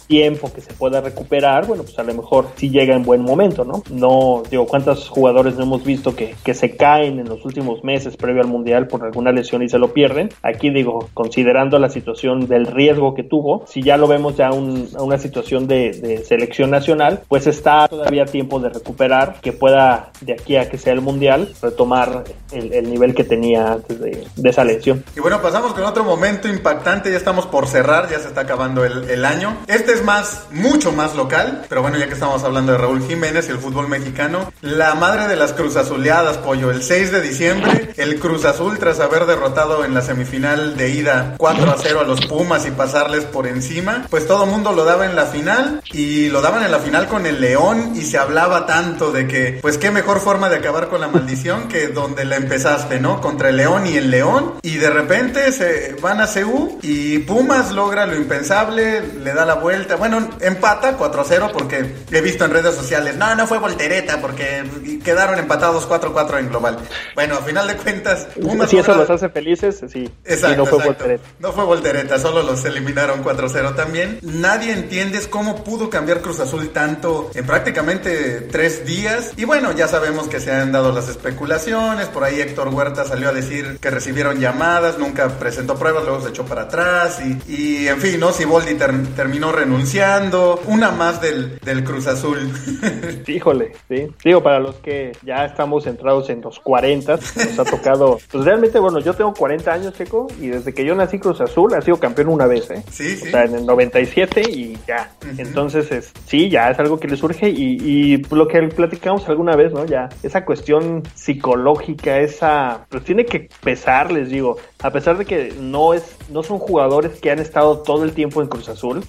tiempo 0.07 0.51
que 0.53 0.61
se 0.61 0.73
pueda 0.73 1.01
recuperar, 1.01 1.65
bueno, 1.65 1.83
pues 1.83 1.97
a 1.99 2.03
lo 2.03 2.13
mejor 2.13 2.47
sí 2.55 2.69
llega 2.69 2.95
en 2.95 3.03
buen 3.03 3.21
momento, 3.21 3.65
¿no? 3.65 3.83
No, 3.89 4.43
digo, 4.49 4.65
¿cuántos 4.67 5.09
jugadores 5.09 5.55
no 5.55 5.63
hemos 5.63 5.83
visto 5.83 6.15
que, 6.15 6.35
que 6.43 6.53
se 6.53 6.75
caen 6.75 7.19
en 7.19 7.27
los 7.27 7.43
últimos 7.45 7.83
meses 7.83 8.17
previo 8.17 8.41
al 8.41 8.47
Mundial 8.47 8.87
por 8.87 9.03
alguna 9.03 9.31
lesión 9.31 9.63
y 9.63 9.69
se 9.69 9.79
lo 9.79 9.93
pierden? 9.93 10.29
Aquí 10.43 10.69
digo, 10.69 11.09
considerando 11.13 11.79
la 11.79 11.89
situación 11.89 12.47
del 12.47 12.67
riesgo 12.67 13.13
que 13.13 13.23
tuvo, 13.23 13.65
si 13.67 13.81
ya 13.81 13.97
lo 13.97 14.07
vemos 14.07 14.37
ya 14.37 14.51
un, 14.51 14.89
una 14.99 15.17
situación 15.17 15.67
de, 15.67 16.23
selección 16.25 16.71
nacional, 16.71 17.21
pues 17.27 17.47
está 17.47 17.87
todavía 17.87 18.25
tiempo 18.25 18.59
de 18.59 18.69
recuperar, 18.69 19.39
que 19.41 19.51
pueda 19.51 20.11
de 20.21 20.33
aquí 20.33 20.55
a 20.55 20.69
que 20.69 20.77
sea 20.77 20.93
el 20.93 21.01
Mundial 21.01 21.53
retomar 21.61 22.23
el, 22.51 22.73
el 22.73 22.89
nivel 22.89 23.13
que 23.13 23.23
tenía 23.23 23.73
antes 23.73 23.99
de, 23.99 24.25
esa 24.43 24.63
lesión. 24.63 25.03
Y 25.15 25.19
bueno, 25.19 25.41
pasamos 25.41 25.73
con 25.73 25.83
otro 25.83 26.03
momento 26.03 26.47
impactante, 26.47 27.11
ya 27.11 27.17
estamos 27.17 27.47
por 27.47 27.67
cerrar, 27.67 28.09
ya 28.09 28.19
se 28.19 28.27
está 28.27 28.41
acabando 28.41 28.85
el 28.85 29.25
año. 29.25 29.57
Este 29.67 29.94
es 29.95 30.03
más, 30.03 30.43
mucho 30.51 30.91
más 30.91 31.15
local, 31.15 31.65
pero 31.69 31.81
bueno, 31.81 31.97
ya 31.97 32.07
que 32.07 32.13
estamos 32.13 32.43
hablando 32.43 32.73
de 32.73 32.77
Raúl 32.77 33.01
Jiménez 33.07 33.47
y 33.47 33.51
el 33.51 33.59
fútbol 33.59 33.87
mexicano, 33.87 34.51
la 34.61 34.93
madre 34.93 35.27
de 35.27 35.37
las 35.37 35.53
Cruz 35.53 35.77
Azuleadas, 35.77 36.37
pollo, 36.37 36.69
el 36.69 36.83
6 36.83 37.13
de 37.13 37.21
diciembre, 37.21 37.93
el 37.95 38.19
Cruz 38.19 38.43
Azul 38.43 38.77
tras 38.77 38.99
haber 38.99 39.25
derrotado 39.25 39.85
en 39.85 39.93
la 39.93 40.01
semifinal 40.01 40.75
de 40.75 40.89
ida 40.89 41.35
4 41.37 41.71
a 41.71 41.77
0 41.81 42.01
a 42.01 42.03
los 42.03 42.25
Pumas 42.25 42.65
y 42.65 42.71
pasarles 42.71 43.23
por 43.23 43.47
encima, 43.47 44.05
pues 44.09 44.27
todo 44.27 44.45
mundo 44.45 44.73
lo 44.73 44.83
daba 44.83 45.05
en 45.05 45.15
la 45.15 45.27
final 45.27 45.81
y 45.93 46.27
lo 46.27 46.41
daban 46.41 46.63
en 46.63 46.71
la 46.71 46.79
final 46.79 47.07
con 47.07 47.25
el 47.25 47.39
León 47.39 47.93
y 47.95 48.01
se 48.01 48.17
hablaba 48.17 48.65
tanto 48.65 49.13
de 49.13 49.27
que, 49.27 49.59
pues 49.61 49.77
qué 49.77 49.91
mejor 49.91 50.19
forma 50.19 50.49
de 50.49 50.57
acabar 50.57 50.89
con 50.89 50.99
la 50.99 51.07
maldición 51.07 51.69
que 51.69 51.87
donde 51.87 52.25
la 52.25 52.35
empezaste, 52.35 52.99
¿no? 52.99 53.21
Contra 53.21 53.49
el 53.49 53.57
León 53.57 53.87
y 53.87 53.95
el 53.95 54.11
León 54.11 54.55
y 54.61 54.75
de 54.75 54.89
repente 54.89 55.53
se 55.53 55.95
van 56.01 56.19
a 56.19 56.27
CU 56.27 56.79
y 56.81 57.19
Pumas 57.19 57.71
logra 57.71 58.05
lo 58.05 58.15
impensable, 58.17 59.01
le 59.01 59.33
da 59.33 59.45
la 59.45 59.55
vuelta 59.55 59.84
bueno, 59.97 60.29
empata 60.39 60.97
4-0 60.97 61.51
porque 61.51 61.95
he 62.11 62.21
visto 62.21 62.45
en 62.45 62.51
redes 62.51 62.75
sociales, 62.75 63.15
no, 63.15 63.35
no 63.35 63.47
fue 63.47 63.57
voltereta 63.57 64.19
porque 64.19 64.63
quedaron 65.03 65.39
empatados 65.39 65.87
4-4 65.87 66.39
en 66.39 66.49
global. 66.49 66.77
Bueno, 67.13 67.35
a 67.35 67.41
final 67.41 67.67
de 67.67 67.75
cuentas, 67.77 68.27
Si 68.67 68.77
eso 68.77 68.95
los 68.95 69.09
hace 69.09 69.29
felices, 69.29 69.81
sí. 69.91 70.09
Exacto, 70.23 70.57
no 70.57 70.65
fue 70.65 70.83
voltereta. 70.83 71.23
No 71.39 71.51
fue 71.51 71.63
voltereta, 71.65 72.19
solo 72.19 72.43
los 72.43 72.63
eliminaron 72.65 73.23
4-0 73.23 73.75
también. 73.75 74.19
Nadie 74.21 74.73
entiende 74.73 75.19
cómo 75.29 75.63
pudo 75.63 75.89
cambiar 75.89 76.21
Cruz 76.21 76.39
Azul 76.39 76.69
tanto 76.69 77.31
en 77.33 77.45
prácticamente 77.45 78.41
tres 78.51 78.85
días. 78.85 79.31
Y 79.37 79.45
bueno, 79.45 79.71
ya 79.71 79.87
sabemos 79.87 80.27
que 80.27 80.39
se 80.39 80.51
han 80.51 80.71
dado 80.71 80.91
las 80.91 81.07
especulaciones. 81.07 82.07
Por 82.07 82.23
ahí 82.23 82.41
Héctor 82.41 82.69
Huerta 82.69 83.05
salió 83.05 83.29
a 83.29 83.33
decir 83.33 83.77
que 83.79 83.89
recibieron 83.89 84.39
llamadas, 84.39 84.97
nunca 84.97 85.27
presentó 85.39 85.75
pruebas, 85.75 86.03
luego 86.03 86.21
se 86.21 86.29
echó 86.29 86.45
para 86.45 86.63
atrás. 86.63 87.19
Y, 87.21 87.51
y 87.51 87.87
en 87.87 87.99
fin, 87.99 88.19
¿no? 88.19 88.31
Si 88.31 88.45
Boldi 88.45 88.75
terminó 89.15 89.51
renunciando 89.51 89.74
anunciando 89.75 90.61
una 90.67 90.91
más 90.91 91.21
del, 91.21 91.59
del 91.59 91.83
Cruz 91.83 92.07
Azul. 92.07 92.49
Híjole, 93.27 93.73
sí. 93.89 94.07
Digo, 94.23 94.41
para 94.41 94.59
los 94.59 94.75
que 94.75 95.11
ya 95.23 95.45
estamos 95.45 95.83
centrados 95.83 96.29
en 96.29 96.41
los 96.41 96.59
40, 96.59 97.13
nos 97.13 97.59
ha 97.59 97.65
tocado, 97.65 98.17
pues 98.31 98.45
realmente, 98.45 98.79
bueno, 98.79 98.99
yo 98.99 99.13
tengo 99.13 99.33
40 99.33 99.73
años, 99.73 99.93
Checo, 99.93 100.27
y 100.39 100.47
desde 100.47 100.73
que 100.73 100.85
yo 100.85 100.95
nací 100.95 101.19
Cruz 101.19 101.41
Azul, 101.41 101.73
ha 101.73 101.81
sido 101.81 101.97
campeón 101.97 102.29
una 102.29 102.47
vez, 102.47 102.71
¿eh? 102.71 102.83
Sí, 102.89 103.17
sí. 103.17 103.27
O 103.27 103.31
sea, 103.31 103.43
en 103.43 103.55
el 103.55 103.65
97 103.65 104.41
y 104.49 104.77
ya. 104.87 105.11
Entonces, 105.37 105.91
es, 105.91 106.13
sí, 106.25 106.49
ya 106.49 106.69
es 106.69 106.79
algo 106.79 106.99
que 106.99 107.07
le 107.07 107.17
surge 107.17 107.49
y, 107.49 107.77
y 107.81 108.17
lo 108.33 108.47
que 108.47 108.61
platicamos 108.69 109.27
alguna 109.27 109.55
vez, 109.55 109.73
¿no? 109.73 109.85
Ya, 109.85 110.09
esa 110.23 110.45
cuestión 110.45 111.03
psicológica, 111.13 112.19
esa, 112.19 112.85
pues 112.89 113.03
tiene 113.03 113.25
que 113.25 113.49
pesar, 113.61 114.11
les 114.11 114.29
digo, 114.29 114.57
a 114.81 114.91
pesar 114.91 115.17
de 115.17 115.25
que 115.25 115.53
no 115.59 115.93
es, 115.93 116.03
no 116.29 116.43
son 116.43 116.59
jugadores 116.59 117.19
que 117.19 117.31
han 117.31 117.39
estado 117.39 117.79
todo 117.79 118.03
el 118.03 118.13
tiempo 118.13 118.41
en 118.41 118.47
Cruz 118.47 118.69
Azul, 118.69 119.03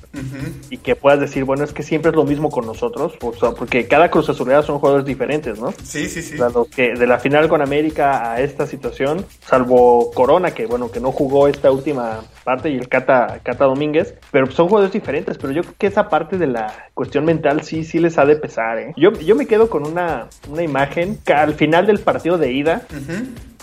y 0.71 0.79
que 0.79 0.97
puedas 0.97 1.21
decir, 1.21 1.45
bueno, 1.45 1.65
es 1.65 1.73
que 1.73 1.83
siempre 1.83 2.11
es 2.11 2.17
lo 2.17 2.25
mismo 2.25 2.51
con 2.51 2.67
nosotros, 2.67 3.15
porque 3.19 3.87
cada 3.87 4.11
Cruz 4.11 4.29
Azulera 4.29 4.63
son 4.63 4.79
jugadores 4.79 5.07
diferentes, 5.07 5.59
¿no? 5.59 5.73
Sí, 5.83 6.09
sí, 6.09 6.23
sí. 6.23 6.37
que 6.75 6.95
de 6.95 7.07
la 7.07 7.19
final 7.19 7.49
con 7.49 7.63
América 7.63 8.33
a 8.33 8.41
esta 8.41 8.67
situación, 8.67 9.27
salvo 9.41 10.11
Corona, 10.13 10.53
que 10.53 10.67
bueno, 10.67 10.91
que 10.91 11.01
no 11.01 11.13
jugó 11.13 11.49
esta 11.49 11.71
última 11.71 12.21
parte, 12.45 12.71
y 12.71 12.77
el 12.77 12.89
Cata, 12.89 13.41
Cata 13.43 13.65
Domínguez, 13.65 14.15
pero 14.31 14.51
son 14.51 14.69
jugadores 14.69 14.93
diferentes, 14.93 15.37
pero 15.39 15.53
yo 15.53 15.63
creo 15.63 15.75
que 15.79 15.87
esa 15.89 16.09
parte 16.09 16.39
de 16.39 16.47
la 16.47 16.91
cuestión 16.95 17.25
mental 17.25 17.63
sí, 17.63 17.85
sí 17.85 17.99
les 17.99 18.19
ha 18.19 18.25
de 18.25 18.37
pesar, 18.37 18.79
¿eh? 18.79 18.95
Yo, 18.97 19.13
yo 19.13 19.35
me 19.35 19.47
quedo 19.47 19.69
con 19.69 19.87
una, 19.87 20.29
una 20.49 20.63
imagen 20.63 21.19
que 21.25 21.33
al 21.33 21.55
final 21.55 21.87
del 21.87 21.99
partido 21.99 22.39
de 22.39 22.53
ida, 22.53 22.87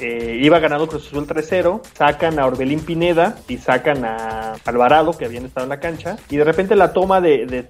eh, 0.04 0.38
iba 0.42 0.60
ganando 0.60 0.88
Cruz 0.88 1.08
Azul 1.08 1.26
3-0, 1.26 1.82
sacan 1.94 2.38
a 2.38 2.46
Orbelín 2.46 2.82
Pineda 2.82 3.38
y 3.48 3.58
sacan 3.58 4.04
a 4.04 4.54
Alvarado, 4.66 5.18
que 5.18 5.26
habían 5.26 5.46
estado 5.46 5.66
en 5.66 5.70
la 5.70 5.80
cancha, 5.80 6.18
y 6.30 6.36
de 6.36 6.44
repente 6.44 6.76
la 6.76 6.92
toma 6.92 7.22
de, 7.22 7.70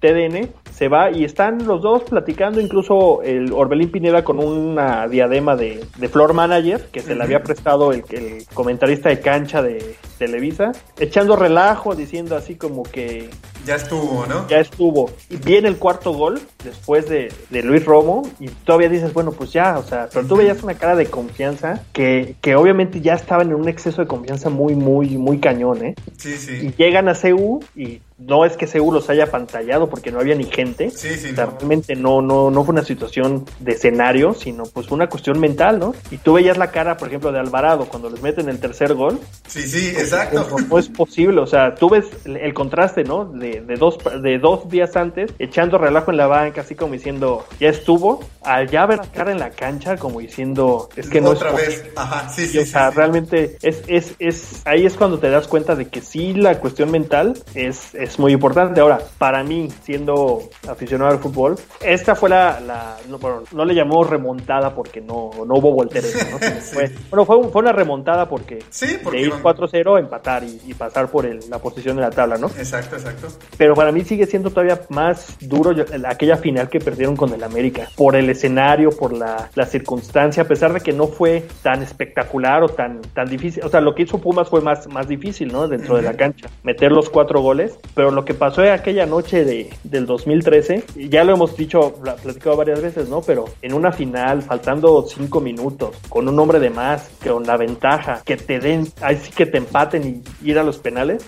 TDN 0.00 0.50
se 0.70 0.88
va 0.88 1.10
y 1.10 1.24
están 1.24 1.66
los 1.66 1.80
dos 1.80 2.04
platicando, 2.04 2.60
incluso 2.60 3.22
el 3.22 3.52
Orbelín 3.52 3.90
Pineda 3.90 4.24
con 4.24 4.38
una 4.38 5.08
diadema 5.08 5.56
de, 5.56 5.84
de 5.96 6.08
floor 6.08 6.34
manager 6.34 6.88
que 6.92 7.00
se 7.00 7.14
le 7.14 7.22
había 7.22 7.42
prestado 7.42 7.92
el, 7.92 8.04
el 8.10 8.44
comentarista 8.52 9.08
de 9.08 9.20
cancha 9.20 9.62
de 9.62 9.96
Televisa, 10.18 10.72
echando 10.98 11.34
relajo, 11.34 11.94
diciendo 11.94 12.36
así 12.36 12.56
como 12.56 12.82
que 12.82 13.30
ya 13.66 13.76
estuvo, 13.76 14.26
¿no? 14.26 14.46
Ya 14.48 14.58
estuvo. 14.58 15.10
Y 15.28 15.36
viene 15.36 15.68
el 15.68 15.76
cuarto 15.76 16.12
gol 16.12 16.40
después 16.64 17.08
de, 17.08 17.32
de, 17.50 17.62
Luis 17.62 17.84
Romo 17.84 18.22
y 18.38 18.48
todavía 18.48 18.88
dices, 18.88 19.12
bueno, 19.12 19.32
pues 19.32 19.52
ya, 19.52 19.78
o 19.78 19.82
sea, 19.82 20.08
pero 20.12 20.26
tú 20.26 20.36
veías 20.36 20.62
una 20.62 20.74
cara 20.74 20.96
de 20.96 21.06
confianza 21.06 21.82
que, 21.92 22.34
que 22.40 22.56
obviamente 22.56 23.00
ya 23.00 23.14
estaban 23.14 23.48
en 23.48 23.54
un 23.54 23.68
exceso 23.68 24.02
de 24.02 24.08
confianza 24.08 24.50
muy, 24.50 24.74
muy, 24.74 25.16
muy 25.16 25.38
cañón, 25.38 25.84
¿eh? 25.84 25.94
Sí, 26.16 26.36
sí. 26.36 26.52
Y 26.66 26.74
llegan 26.82 27.08
a 27.08 27.14
CU 27.14 27.62
y 27.76 28.00
no 28.20 28.44
es 28.44 28.56
que 28.56 28.66
CU 28.66 28.92
los 28.92 29.08
haya 29.08 29.30
pantallado 29.30 29.88
porque 29.88 30.12
no 30.12 30.20
había 30.20 30.34
ni 30.34 30.44
gente. 30.44 30.90
Sí, 30.90 31.14
sí. 31.14 31.30
O 31.32 31.34
sea, 31.34 31.46
realmente 31.46 31.96
no, 31.96 32.20
no, 32.20 32.50
no 32.50 32.64
fue 32.64 32.72
una 32.72 32.84
situación 32.84 33.46
de 33.58 33.72
escenario, 33.72 34.34
sino 34.34 34.64
pues 34.64 34.86
fue 34.86 34.96
una 34.96 35.08
cuestión 35.08 35.40
mental, 35.40 35.78
¿no? 35.78 35.94
Y 36.10 36.18
tú 36.18 36.34
veías 36.34 36.58
la 36.58 36.70
cara, 36.70 36.96
por 36.96 37.08
ejemplo, 37.08 37.32
de 37.32 37.40
Alvarado 37.40 37.86
cuando 37.86 38.10
les 38.10 38.20
meten 38.20 38.48
el 38.48 38.60
tercer 38.60 38.94
gol. 38.94 39.18
Sí, 39.46 39.62
sí, 39.62 39.88
exacto. 39.88 40.46
No, 40.68 40.78
es 40.78 40.88
posible, 40.88 41.40
o 41.40 41.46
sea, 41.46 41.74
tú 41.74 41.88
ves 41.88 42.06
el 42.24 42.52
contraste, 42.54 43.04
¿no? 43.04 43.24
De, 43.24 43.62
de, 43.62 43.76
dos, 43.76 43.98
de 44.22 44.38
dos 44.38 44.68
días 44.68 44.96
antes, 44.96 45.32
echando 45.38 45.78
relajo 45.78 46.10
en 46.10 46.18
la 46.18 46.26
banca, 46.26 46.60
así 46.60 46.74
como 46.74 46.92
diciendo, 46.92 47.46
ya 47.58 47.68
estuvo, 47.68 48.22
al 48.42 48.68
ya 48.68 48.86
ver 48.86 48.98
la 48.98 49.06
cara 49.10 49.32
en 49.32 49.38
la 49.38 49.50
cancha, 49.50 49.96
como 49.96 50.20
diciendo, 50.20 50.88
es 50.96 51.08
que 51.08 51.20
no 51.20 51.30
Otra 51.30 51.52
vez, 51.52 51.84
ajá, 51.96 52.28
sí, 52.28 52.46
sí. 52.46 52.58
o 52.58 52.66
sea, 52.66 52.90
realmente 52.90 53.56
es, 53.62 53.82
es, 53.86 54.14
es, 54.18 54.62
ahí 54.66 54.84
es 54.84 54.94
cuando 54.94 55.18
te 55.18 55.30
das 55.30 55.48
cuenta 55.48 55.74
de 55.74 55.88
que 55.88 56.00
sí 56.00 56.34
la 56.34 56.58
cuestión 56.58 56.90
mental 56.90 57.42
es, 57.54 57.94
es 57.94 58.09
es 58.10 58.18
muy 58.18 58.32
importante. 58.32 58.80
Ahora, 58.80 58.98
para 59.18 59.42
mí, 59.42 59.68
siendo 59.82 60.42
aficionado 60.68 61.12
al 61.12 61.18
fútbol, 61.18 61.56
esta 61.80 62.14
fue 62.14 62.28
la, 62.28 62.60
la 62.60 62.96
no, 63.08 63.18
bueno, 63.18 63.42
no, 63.52 63.64
le 63.64 63.74
llamó 63.74 64.04
remontada 64.04 64.74
porque 64.74 65.00
no, 65.00 65.30
no 65.46 65.54
hubo 65.54 65.72
volteres, 65.72 66.14
¿no? 66.30 66.38
fue, 66.60 66.90
bueno, 67.10 67.24
fue, 67.24 67.50
fue, 67.50 67.62
una 67.62 67.72
remontada 67.72 68.28
porque, 68.28 68.64
sí, 68.70 68.98
porque 69.02 69.18
de 69.18 69.26
ir 69.26 69.32
4-0, 69.32 69.98
empatar 69.98 70.44
y, 70.44 70.60
y, 70.66 70.74
pasar 70.74 71.08
por 71.08 71.24
el, 71.26 71.40
la 71.48 71.58
posición 71.58 71.96
de 71.96 72.02
la 72.02 72.10
tabla, 72.10 72.36
¿no? 72.36 72.48
Exacto, 72.48 72.96
exacto. 72.96 73.28
Pero 73.56 73.74
para 73.74 73.92
mí 73.92 74.04
sigue 74.04 74.26
siendo 74.26 74.50
todavía 74.50 74.80
más 74.88 75.36
duro 75.40 75.74
aquella 76.06 76.36
final 76.36 76.68
que 76.68 76.80
perdieron 76.80 77.16
con 77.16 77.32
el 77.32 77.42
América, 77.44 77.88
por 77.96 78.16
el 78.16 78.28
escenario, 78.28 78.90
por 78.90 79.12
la, 79.12 79.50
la 79.54 79.66
circunstancia, 79.66 80.42
a 80.42 80.46
pesar 80.46 80.72
de 80.72 80.80
que 80.80 80.92
no 80.92 81.06
fue 81.06 81.46
tan 81.62 81.82
espectacular 81.82 82.62
o 82.62 82.68
tan, 82.68 83.00
tan 83.14 83.28
difícil. 83.28 83.62
O 83.64 83.68
sea, 83.68 83.80
lo 83.80 83.94
que 83.94 84.02
hizo 84.02 84.18
Pumas 84.18 84.48
fue 84.48 84.60
más, 84.60 84.88
más 84.88 85.06
difícil, 85.06 85.52
¿no? 85.52 85.68
Dentro 85.68 85.96
de 85.96 86.02
la 86.02 86.14
cancha, 86.14 86.48
meter 86.62 86.90
los 86.90 87.08
cuatro 87.08 87.40
goles. 87.40 87.78
Pero 88.00 88.12
lo 88.12 88.24
que 88.24 88.32
pasó 88.32 88.62
aquella 88.62 89.04
noche 89.04 89.44
de, 89.44 89.68
del 89.84 90.06
2013, 90.06 90.84
ya 91.10 91.22
lo 91.22 91.34
hemos 91.34 91.54
dicho, 91.54 91.96
platicado 91.96 92.56
varias 92.56 92.80
veces, 92.80 93.10
¿no? 93.10 93.20
Pero 93.20 93.44
en 93.60 93.74
una 93.74 93.92
final, 93.92 94.40
faltando 94.40 95.06
cinco 95.06 95.42
minutos, 95.42 95.94
con 96.08 96.26
un 96.26 96.38
hombre 96.38 96.60
de 96.60 96.70
más, 96.70 97.10
con 97.22 97.44
la 97.44 97.58
ventaja, 97.58 98.22
que 98.24 98.38
te 98.38 98.58
den, 98.58 98.90
ahí 99.02 99.18
sí 99.18 99.32
que 99.32 99.44
te 99.44 99.58
empaten 99.58 100.24
y 100.42 100.48
ir 100.48 100.58
a 100.58 100.62
los 100.62 100.78
penales, 100.78 101.22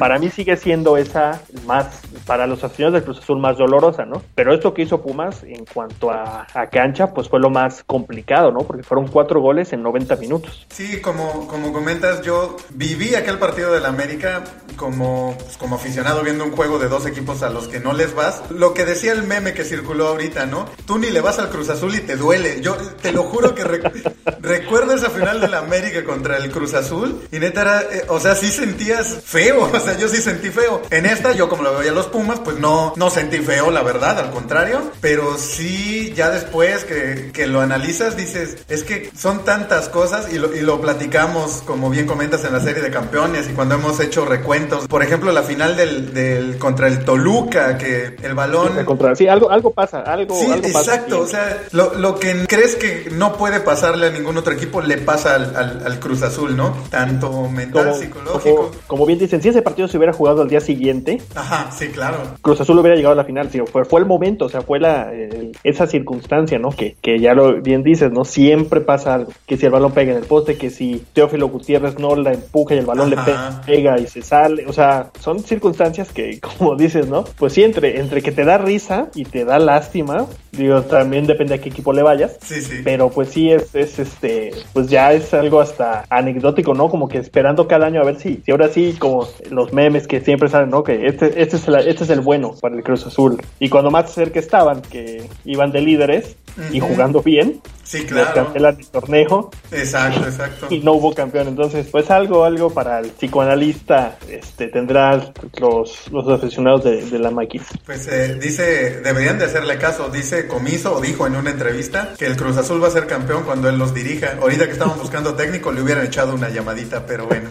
para 0.00 0.18
mí 0.18 0.28
sigue 0.28 0.56
siendo 0.56 0.96
esa 0.96 1.40
más, 1.64 2.00
para 2.26 2.48
los 2.48 2.64
aficionados 2.64 2.94
del 2.94 3.04
Cruz 3.04 3.18
Azul, 3.20 3.38
más 3.38 3.56
dolorosa, 3.56 4.04
¿no? 4.04 4.20
Pero 4.34 4.52
esto 4.52 4.74
que 4.74 4.82
hizo 4.82 5.00
Pumas 5.00 5.44
en 5.44 5.64
cuanto 5.64 6.10
a, 6.10 6.48
a 6.52 6.66
cancha, 6.70 7.14
pues 7.14 7.28
fue 7.28 7.38
lo 7.38 7.50
más 7.50 7.84
complicado, 7.84 8.50
¿no? 8.50 8.62
Porque 8.62 8.82
fueron 8.82 9.06
cuatro 9.06 9.40
goles 9.40 9.72
en 9.72 9.84
90 9.84 10.16
minutos. 10.16 10.66
Sí, 10.70 11.00
como, 11.00 11.46
como 11.46 11.72
comentas, 11.72 12.22
yo 12.22 12.56
viví 12.70 13.14
aquel 13.14 13.38
partido 13.38 13.72
del 13.72 13.86
América 13.86 14.42
como, 14.76 15.34
pues, 15.38 15.56
como 15.56 15.76
aficionado 15.76 16.05
viendo 16.22 16.44
un 16.44 16.52
juego 16.52 16.78
de 16.78 16.88
dos 16.88 17.06
equipos 17.06 17.42
a 17.42 17.50
los 17.50 17.68
que 17.68 17.80
no 17.80 17.92
les 17.92 18.14
vas. 18.14 18.42
Lo 18.50 18.74
que 18.74 18.84
decía 18.84 19.12
el 19.12 19.24
meme 19.24 19.52
que 19.52 19.64
circuló 19.64 20.08
ahorita, 20.08 20.46
¿no? 20.46 20.66
Tú 20.86 20.98
ni 20.98 21.10
le 21.10 21.20
vas 21.20 21.38
al 21.38 21.50
Cruz 21.50 21.68
Azul 21.68 21.94
y 21.94 22.00
te 22.00 22.16
duele. 22.16 22.60
Yo 22.60 22.74
te 23.02 23.12
lo 23.12 23.24
juro 23.24 23.54
que 23.54 23.64
recuerdo 24.40 24.94
esa 24.94 25.10
final 25.10 25.40
del 25.40 25.54
América 25.54 26.04
contra 26.04 26.36
el 26.36 26.50
Cruz 26.50 26.74
Azul 26.74 27.22
y 27.30 27.38
neta 27.38 27.62
era, 27.62 27.80
eh, 27.82 28.04
o 28.08 28.20
sea, 28.20 28.34
sí 28.34 28.50
sentías 28.50 29.18
feo, 29.24 29.64
o 29.72 29.80
sea, 29.80 29.96
yo 29.98 30.08
sí 30.08 30.18
sentí 30.18 30.50
feo. 30.50 30.82
En 30.90 31.06
esta, 31.06 31.32
yo 31.32 31.48
como 31.48 31.62
lo 31.62 31.76
veía 31.78 31.92
los 31.92 32.06
Pumas, 32.06 32.40
pues 32.40 32.58
no, 32.58 32.94
no 32.96 33.10
sentí 33.10 33.38
feo, 33.38 33.70
la 33.70 33.82
verdad, 33.82 34.18
al 34.18 34.30
contrario, 34.30 34.92
pero 35.00 35.36
sí, 35.38 36.12
ya 36.14 36.30
después 36.30 36.84
que, 36.84 37.30
que 37.32 37.46
lo 37.46 37.60
analizas, 37.60 38.16
dices, 38.16 38.58
es 38.68 38.84
que 38.84 39.10
son 39.16 39.44
tantas 39.44 39.88
cosas 39.88 40.32
y 40.32 40.38
lo, 40.38 40.54
y 40.54 40.60
lo 40.60 40.80
platicamos, 40.80 41.62
como 41.66 41.90
bien 41.90 42.06
comentas 42.06 42.44
en 42.44 42.52
la 42.52 42.60
serie 42.60 42.82
de 42.82 42.90
campeones 42.90 43.48
y 43.48 43.52
cuando 43.52 43.74
hemos 43.74 43.98
hecho 44.00 44.24
recuentos. 44.24 44.86
Por 44.86 45.02
ejemplo, 45.02 45.32
la 45.32 45.42
final 45.42 45.76
del, 45.76 45.95
del 46.12 46.58
contra 46.58 46.88
el 46.88 47.04
Toluca, 47.04 47.78
que 47.78 48.16
el 48.22 48.34
balón. 48.34 48.84
Contra, 48.84 49.14
sí, 49.14 49.28
algo, 49.28 49.50
algo 49.50 49.70
pasa, 49.72 50.00
algo, 50.00 50.34
sí, 50.34 50.50
algo 50.50 50.66
exacto. 50.66 51.20
o 51.20 51.26
sea, 51.26 51.62
lo, 51.72 51.94
lo, 51.94 52.18
que 52.18 52.46
crees 52.46 52.76
que 52.76 53.10
no 53.12 53.34
puede 53.36 53.60
pasarle 53.60 54.08
a 54.08 54.10
ningún 54.10 54.36
otro 54.36 54.52
equipo 54.52 54.80
le 54.80 54.98
pasa 54.98 55.34
al, 55.34 55.56
al, 55.56 55.82
al 55.84 56.00
Cruz 56.00 56.22
Azul, 56.22 56.56
¿no? 56.56 56.76
Tanto 56.90 57.48
mental, 57.48 57.86
como, 57.86 57.96
psicológico. 57.96 58.56
Como, 58.56 58.70
como, 58.86 59.06
bien 59.06 59.18
dicen, 59.18 59.42
si 59.42 59.48
ese 59.48 59.62
partido 59.62 59.88
se 59.88 59.96
hubiera 59.96 60.12
jugado 60.12 60.42
al 60.42 60.48
día 60.48 60.60
siguiente. 60.60 61.20
Ajá, 61.34 61.70
sí, 61.70 61.88
claro. 61.88 62.18
Cruz 62.42 62.60
Azul 62.60 62.78
hubiera 62.78 62.96
llegado 62.96 63.12
a 63.12 63.16
la 63.16 63.24
final, 63.24 63.50
sí, 63.50 63.60
fue, 63.70 63.84
fue 63.84 64.00
el 64.00 64.06
momento, 64.06 64.46
o 64.46 64.48
sea, 64.48 64.62
fue 64.62 64.80
la, 64.80 65.12
eh, 65.12 65.52
esa 65.64 65.86
circunstancia, 65.86 66.58
¿no? 66.58 66.70
Que, 66.70 66.96
que 67.00 67.18
ya 67.18 67.34
lo 67.34 67.60
bien 67.60 67.82
dices, 67.82 68.10
¿no? 68.10 68.24
Siempre 68.24 68.80
pasa 68.80 69.14
algo. 69.14 69.32
Que 69.46 69.56
si 69.56 69.66
el 69.66 69.72
balón 69.72 69.92
pega 69.92 70.12
en 70.12 70.18
el 70.18 70.24
poste, 70.24 70.56
que 70.56 70.70
si 70.70 71.04
Teófilo 71.12 71.48
Gutiérrez 71.48 71.98
no 71.98 72.16
la 72.16 72.32
empuja 72.32 72.74
y 72.74 72.78
el 72.78 72.86
balón 72.86 73.12
Ajá. 73.16 73.62
le 73.66 73.74
pega 73.74 73.98
y 73.98 74.06
se 74.06 74.22
sale. 74.22 74.66
O 74.66 74.72
sea, 74.72 75.10
son 75.20 75.40
circunstancias 75.40 75.85
que, 75.92 76.40
como 76.58 76.76
dices, 76.76 77.06
¿no? 77.08 77.24
Pues 77.24 77.52
sí, 77.52 77.62
entre, 77.62 78.00
entre 78.00 78.22
que 78.22 78.32
te 78.32 78.44
da 78.44 78.58
risa 78.58 79.08
y 79.14 79.24
te 79.24 79.44
da 79.44 79.58
lástima, 79.58 80.26
digo, 80.52 80.82
también 80.82 81.26
depende 81.26 81.54
a 81.54 81.58
qué 81.58 81.68
equipo 81.68 81.92
le 81.92 82.02
vayas. 82.02 82.36
Sí, 82.42 82.60
sí. 82.62 82.80
Pero 82.84 83.10
pues 83.10 83.28
sí 83.28 83.50
es, 83.50 83.74
es 83.74 83.98
este, 83.98 84.52
pues 84.72 84.88
ya 84.88 85.12
es 85.12 85.32
algo 85.34 85.60
hasta 85.60 86.04
anecdótico, 86.10 86.74
¿no? 86.74 86.88
Como 86.88 87.08
que 87.08 87.18
esperando 87.18 87.68
cada 87.68 87.86
año 87.86 88.00
a 88.00 88.04
ver 88.04 88.18
si, 88.18 88.42
si 88.44 88.50
ahora 88.50 88.68
sí, 88.68 88.96
como 88.98 89.28
los 89.50 89.72
memes 89.72 90.06
que 90.06 90.20
siempre 90.20 90.48
salen, 90.48 90.70
¿no? 90.70 90.82
Que 90.82 91.06
este, 91.06 91.40
este, 91.40 91.56
es, 91.56 91.68
el, 91.68 91.74
este 91.76 92.04
es 92.04 92.10
el 92.10 92.20
bueno 92.20 92.54
para 92.60 92.76
el 92.76 92.82
Cruz 92.82 93.06
Azul. 93.06 93.40
Y 93.58 93.68
cuando 93.68 93.90
más 93.90 94.12
cerca 94.12 94.40
estaban, 94.40 94.82
que 94.82 95.28
iban 95.44 95.72
de 95.72 95.80
líderes 95.80 96.36
uh 96.56 96.60
-huh. 96.60 96.74
y 96.74 96.80
jugando 96.80 97.22
bien, 97.22 97.60
Sí, 97.86 98.04
claro. 98.04 98.34
cancelan 98.34 98.76
el 98.80 98.86
torneo. 98.88 99.50
Exacto, 99.70 100.20
exacto. 100.26 100.66
Y 100.70 100.80
no 100.80 100.94
hubo 100.94 101.14
campeón. 101.14 101.46
Entonces, 101.46 101.86
pues 101.90 102.10
algo, 102.10 102.44
algo 102.44 102.70
para 102.70 102.98
el 102.98 103.10
psicoanalista 103.10 104.18
este, 104.28 104.66
tendrá 104.68 105.32
los, 105.80 106.10
los 106.10 106.28
aficionados 106.28 106.84
de, 106.84 107.18
la 107.18 107.30
máquina. 107.30 107.64
Pues 107.84 108.06
eh, 108.08 108.34
dice, 108.40 109.00
deberían 109.00 109.38
de 109.38 109.46
hacerle 109.46 109.78
caso, 109.78 110.08
dice 110.08 110.46
Comiso 110.46 110.96
o 110.96 111.00
dijo 111.00 111.26
en 111.26 111.36
una 111.36 111.50
entrevista 111.50 112.14
que 112.18 112.26
el 112.26 112.36
Cruz 112.36 112.56
Azul 112.56 112.82
va 112.82 112.88
a 112.88 112.90
ser 112.90 113.06
campeón 113.06 113.44
cuando 113.44 113.68
él 113.68 113.78
los 113.78 113.94
dirija. 113.94 114.36
Ahorita 114.40 114.66
que 114.66 114.72
estaban 114.72 114.98
buscando 114.98 115.34
técnico 115.34 115.72
le 115.72 115.82
hubieran 115.82 116.06
echado 116.06 116.34
una 116.34 116.48
llamadita, 116.48 117.06
pero 117.06 117.26
bueno. 117.26 117.48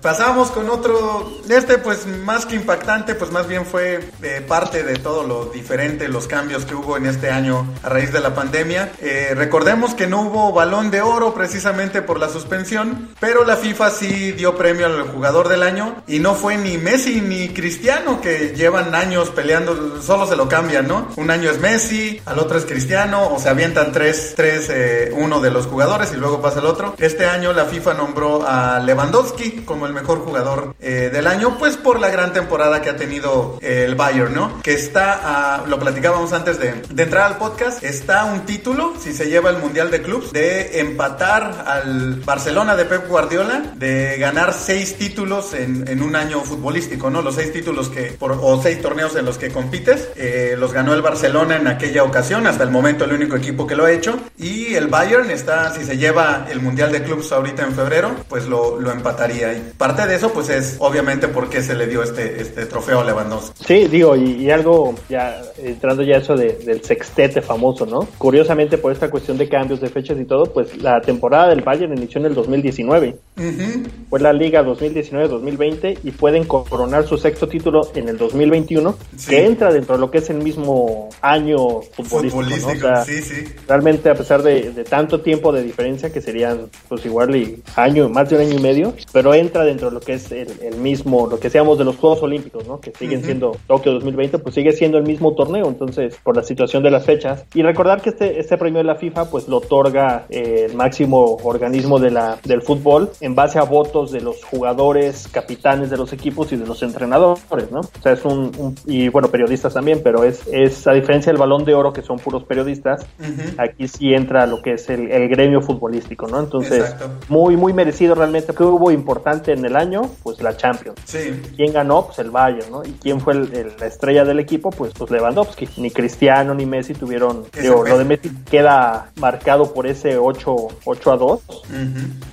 Pasamos 0.00 0.50
con 0.50 0.68
otro, 0.68 1.32
este 1.48 1.78
pues 1.78 2.06
más 2.06 2.44
que 2.44 2.56
impactante, 2.56 3.14
pues 3.14 3.30
más 3.30 3.48
bien 3.48 3.64
fue 3.64 4.00
eh, 4.22 4.44
parte 4.46 4.82
de 4.82 4.96
todo 4.96 5.26
lo 5.26 5.46
diferente, 5.46 6.08
los 6.08 6.26
cambios 6.26 6.66
que 6.66 6.74
hubo 6.74 6.96
en 6.96 7.06
este 7.06 7.30
año 7.30 7.66
a 7.82 7.88
raíz 7.88 8.12
de 8.12 8.20
la 8.20 8.34
pandemia. 8.34 8.92
Eh, 9.00 9.32
recordemos 9.34 9.94
que 9.94 10.06
no 10.06 10.22
hubo 10.22 10.52
balón 10.52 10.90
de 10.90 11.00
oro 11.00 11.32
precisamente 11.32 12.02
por 12.02 12.20
la 12.20 12.28
suspensión, 12.28 13.10
pero 13.18 13.44
la 13.44 13.56
FIFA 13.56 13.90
sí 13.90 14.32
dio 14.32 14.56
premio 14.56 14.86
al 14.86 15.08
jugador 15.08 15.48
del 15.48 15.62
año 15.62 16.02
y 16.06 16.18
no 16.18 16.34
fue 16.34 16.58
ni 16.58 16.76
Messi 16.76 17.20
ni 17.20 17.48
Cristiano 17.48 18.20
que 18.20 18.54
llevan 18.54 18.94
años 18.94 19.30
peleando, 19.30 20.02
solo 20.02 20.26
se 20.26 20.36
lo 20.36 20.48
cambian, 20.48 20.86
¿no? 20.86 21.08
Un 21.16 21.30
año 21.30 21.50
es 21.50 21.58
Messi, 21.60 22.20
al 22.26 22.38
otro 22.38 22.58
es 22.58 22.64
Cristiano, 22.64 23.34
o 23.34 23.38
se 23.38 23.48
avientan 23.48 23.92
tres, 23.92 24.34
tres 24.36 24.68
eh, 24.68 25.12
uno 25.16 25.40
de 25.40 25.50
los 25.50 25.66
jugadores 25.66 26.12
y 26.12 26.16
luego 26.16 26.40
pasa 26.40 26.60
el 26.60 26.66
otro. 26.66 26.94
Este 26.98 27.26
año 27.26 27.52
la 27.52 27.64
FIFA 27.64 27.94
nombró 27.94 28.46
a 28.46 28.80
Lewandowski 28.80 29.62
como 29.74 29.86
el 29.86 29.92
mejor 29.92 30.20
jugador 30.20 30.76
eh, 30.80 31.10
del 31.12 31.26
año, 31.26 31.58
pues 31.58 31.76
por 31.76 31.98
la 31.98 32.08
gran 32.08 32.32
temporada 32.32 32.80
que 32.80 32.90
ha 32.90 32.96
tenido 32.96 33.58
eh, 33.60 33.84
el 33.84 33.96
Bayern, 33.96 34.32
¿no? 34.32 34.62
Que 34.62 34.72
está, 34.72 35.56
a, 35.56 35.66
lo 35.66 35.80
platicábamos 35.80 36.32
antes 36.32 36.60
de, 36.60 36.68
entrar 36.96 37.32
al 37.32 37.38
podcast, 37.38 37.82
está 37.82 38.24
un 38.24 38.46
título, 38.46 38.94
si 39.00 39.12
se 39.12 39.28
lleva 39.28 39.50
el 39.50 39.58
Mundial 39.58 39.90
de 39.90 40.00
Clubs, 40.00 40.30
de 40.30 40.78
empatar 40.78 41.64
al 41.66 42.20
Barcelona 42.24 42.76
de 42.76 42.84
Pep 42.84 43.08
Guardiola, 43.08 43.72
de 43.74 44.16
ganar 44.16 44.52
seis 44.52 44.96
títulos 44.96 45.54
en, 45.54 46.00
un 46.00 46.14
año 46.14 46.40
futbolístico, 46.42 47.10
¿no? 47.10 47.20
Los 47.20 47.34
seis 47.34 47.52
títulos 47.52 47.88
que, 47.88 48.16
o 48.20 48.62
seis 48.62 48.80
torneos 48.80 49.16
en 49.16 49.24
los 49.24 49.38
que 49.38 49.50
compites, 49.50 50.10
eh, 50.14 50.54
los 50.56 50.72
ganó 50.72 50.94
el 50.94 51.02
Barcelona 51.02 51.56
en 51.56 51.66
aquella 51.66 52.04
ocasión, 52.04 52.46
hasta 52.46 52.62
el 52.62 52.70
momento 52.70 53.04
el 53.06 53.12
único 53.12 53.34
equipo 53.34 53.66
que 53.66 53.74
lo 53.74 53.86
ha 53.86 53.90
hecho, 53.90 54.20
y 54.38 54.76
el 54.76 54.86
Bayern 54.86 55.32
está, 55.32 55.74
si 55.74 55.84
se 55.84 55.96
lleva 55.96 56.46
el 56.48 56.60
Mundial 56.60 56.92
de 56.92 57.02
Clubs 57.02 57.32
ahorita 57.32 57.64
en 57.64 57.74
febrero, 57.74 58.14
pues 58.28 58.46
lo 58.46 58.78
empataría. 58.92 59.53
Y 59.56 59.72
parte 59.76 60.06
de 60.06 60.14
eso, 60.16 60.32
pues 60.32 60.48
es 60.48 60.76
obviamente 60.78 61.28
por 61.28 61.48
qué 61.48 61.62
se 61.62 61.74
le 61.74 61.86
dio 61.86 62.02
este, 62.02 62.40
este 62.40 62.66
trofeo 62.66 63.00
a 63.00 63.04
Lewandowski. 63.04 63.64
Sí, 63.64 63.88
digo, 63.88 64.16
y, 64.16 64.32
y 64.32 64.50
algo, 64.50 64.94
ya 65.08 65.40
entrando 65.58 66.02
ya 66.02 66.16
eso 66.16 66.36
de, 66.36 66.58
del 66.64 66.82
sextete 66.82 67.42
famoso, 67.42 67.86
¿no? 67.86 68.08
Curiosamente, 68.18 68.78
por 68.78 68.92
esta 68.92 69.10
cuestión 69.10 69.38
de 69.38 69.48
cambios 69.48 69.80
de 69.80 69.88
fechas 69.88 70.18
y 70.18 70.24
todo, 70.24 70.44
pues 70.46 70.76
la 70.82 71.00
temporada 71.00 71.48
del 71.48 71.62
Bayern 71.62 71.96
inició 71.96 72.20
en 72.20 72.26
el 72.26 72.34
2019. 72.34 73.16
Uh 73.36 73.40
-huh. 73.40 73.86
Fue 74.10 74.20
la 74.20 74.32
Liga 74.32 74.62
2019-2020 74.64 75.98
y 76.02 76.10
pueden 76.10 76.44
coronar 76.44 77.06
su 77.06 77.18
sexto 77.18 77.48
título 77.48 77.90
en 77.94 78.08
el 78.08 78.16
2021, 78.16 78.96
sí. 79.16 79.30
que 79.30 79.46
entra 79.46 79.72
dentro 79.72 79.94
de 79.96 80.00
lo 80.00 80.10
que 80.10 80.18
es 80.18 80.30
el 80.30 80.38
mismo 80.38 81.08
año 81.20 81.80
futbolístico. 81.80 82.42
futbolístico 82.42 82.72
¿no? 82.72 82.78
o 82.78 82.80
sea, 82.80 83.04
sí, 83.04 83.22
sí. 83.22 83.44
Realmente, 83.66 84.10
a 84.10 84.14
pesar 84.14 84.42
de, 84.42 84.70
de, 84.72 84.84
tanto 84.84 85.20
tiempo 85.20 85.52
de 85.52 85.62
diferencia, 85.62 86.12
que 86.12 86.20
serían 86.20 86.68
pues 86.88 87.04
igual 87.04 87.34
y 87.36 87.62
año, 87.76 88.08
más 88.08 88.28
de 88.28 88.36
un 88.36 88.42
año 88.42 88.58
y 88.58 88.62
medio, 88.62 88.94
pero 89.12 89.34
entra 89.34 89.43
dentro 89.52 89.88
de 89.88 89.94
lo 89.94 90.00
que 90.00 90.14
es 90.14 90.32
el, 90.32 90.48
el 90.62 90.76
mismo, 90.76 91.26
lo 91.26 91.38
que 91.38 91.50
seamos 91.50 91.78
de 91.78 91.84
los 91.84 91.96
Juegos 91.96 92.22
Olímpicos, 92.22 92.66
¿no? 92.66 92.80
Que 92.80 92.92
siguen 92.92 93.18
uh 93.18 93.22
-huh. 93.22 93.26
siendo 93.26 93.56
Tokio 93.66 93.92
2020, 93.92 94.38
pues 94.38 94.54
sigue 94.54 94.72
siendo 94.72 94.98
el 94.98 95.04
mismo 95.04 95.34
torneo, 95.34 95.66
entonces, 95.68 96.16
por 96.22 96.36
la 96.36 96.42
situación 96.42 96.82
de 96.82 96.90
las 96.90 97.04
fechas. 97.04 97.44
Y 97.54 97.62
recordar 97.62 98.00
que 98.00 98.10
este, 98.10 98.40
este 98.40 98.56
premio 98.56 98.78
de 98.78 98.84
la 98.84 98.94
FIFA, 98.96 99.30
pues 99.30 99.48
lo 99.48 99.58
otorga 99.58 100.26
eh, 100.30 100.66
el 100.68 100.74
máximo 100.76 101.36
organismo 101.44 101.98
de 101.98 102.10
la, 102.10 102.38
del 102.44 102.62
fútbol 102.62 103.10
en 103.20 103.34
base 103.34 103.58
a 103.58 103.62
votos 103.64 104.10
de 104.12 104.20
los 104.20 104.42
jugadores, 104.44 105.28
capitanes 105.30 105.90
de 105.90 105.96
los 105.96 106.12
equipos 106.12 106.52
y 106.52 106.56
de 106.56 106.66
los 106.66 106.82
entrenadores, 106.82 107.70
¿no? 107.70 107.80
O 107.80 108.02
sea, 108.02 108.12
es 108.12 108.24
un, 108.24 108.50
un 108.58 108.74
y 108.86 109.08
bueno, 109.08 109.28
periodistas 109.28 109.74
también, 109.74 110.00
pero 110.02 110.24
es, 110.24 110.46
es 110.48 110.86
a 110.86 110.92
diferencia 110.92 111.32
del 111.32 111.40
balón 111.40 111.64
de 111.64 111.74
oro, 111.74 111.92
que 111.92 112.02
son 112.02 112.18
puros 112.18 112.44
periodistas, 112.44 113.06
uh 113.18 113.22
-huh. 113.22 113.54
aquí 113.58 113.88
sí 113.88 114.14
entra 114.14 114.46
lo 114.46 114.62
que 114.62 114.72
es 114.72 114.88
el, 114.90 115.10
el 115.10 115.28
gremio 115.28 115.60
futbolístico, 115.60 116.26
¿no? 116.26 116.40
Entonces, 116.40 116.80
Exacto. 116.80 117.10
muy, 117.28 117.56
muy 117.56 117.72
merecido 117.72 118.14
realmente, 118.14 118.54
que 118.54 118.62
hubo 118.62 118.90
importante 118.90 119.33
en 119.46 119.64
el 119.64 119.76
año? 119.76 120.02
Pues 120.22 120.40
la 120.40 120.56
Champions. 120.56 121.00
Sí. 121.04 121.40
¿Quién 121.56 121.72
ganó? 121.72 122.06
Pues 122.06 122.18
el 122.18 122.30
Bayern, 122.30 122.70
¿no? 122.70 122.84
¿Y 122.84 122.92
quién 122.92 123.20
fue 123.20 123.34
la 123.34 123.86
estrella 123.86 124.24
del 124.24 124.40
equipo? 124.40 124.70
Pues, 124.70 124.92
pues 124.94 125.10
Lewandowski. 125.10 125.68
Ni 125.76 125.90
Cristiano 125.90 126.54
ni 126.54 126.66
Messi 126.66 126.94
tuvieron... 126.94 127.44
Digo, 127.60 127.84
lo 127.84 127.98
de 127.98 128.04
Messi 128.04 128.30
queda 128.50 129.10
marcado 129.16 129.72
por 129.72 129.86
ese 129.86 130.16
8, 130.16 130.56
8 130.84 131.12
a 131.12 131.16
2 131.16 131.40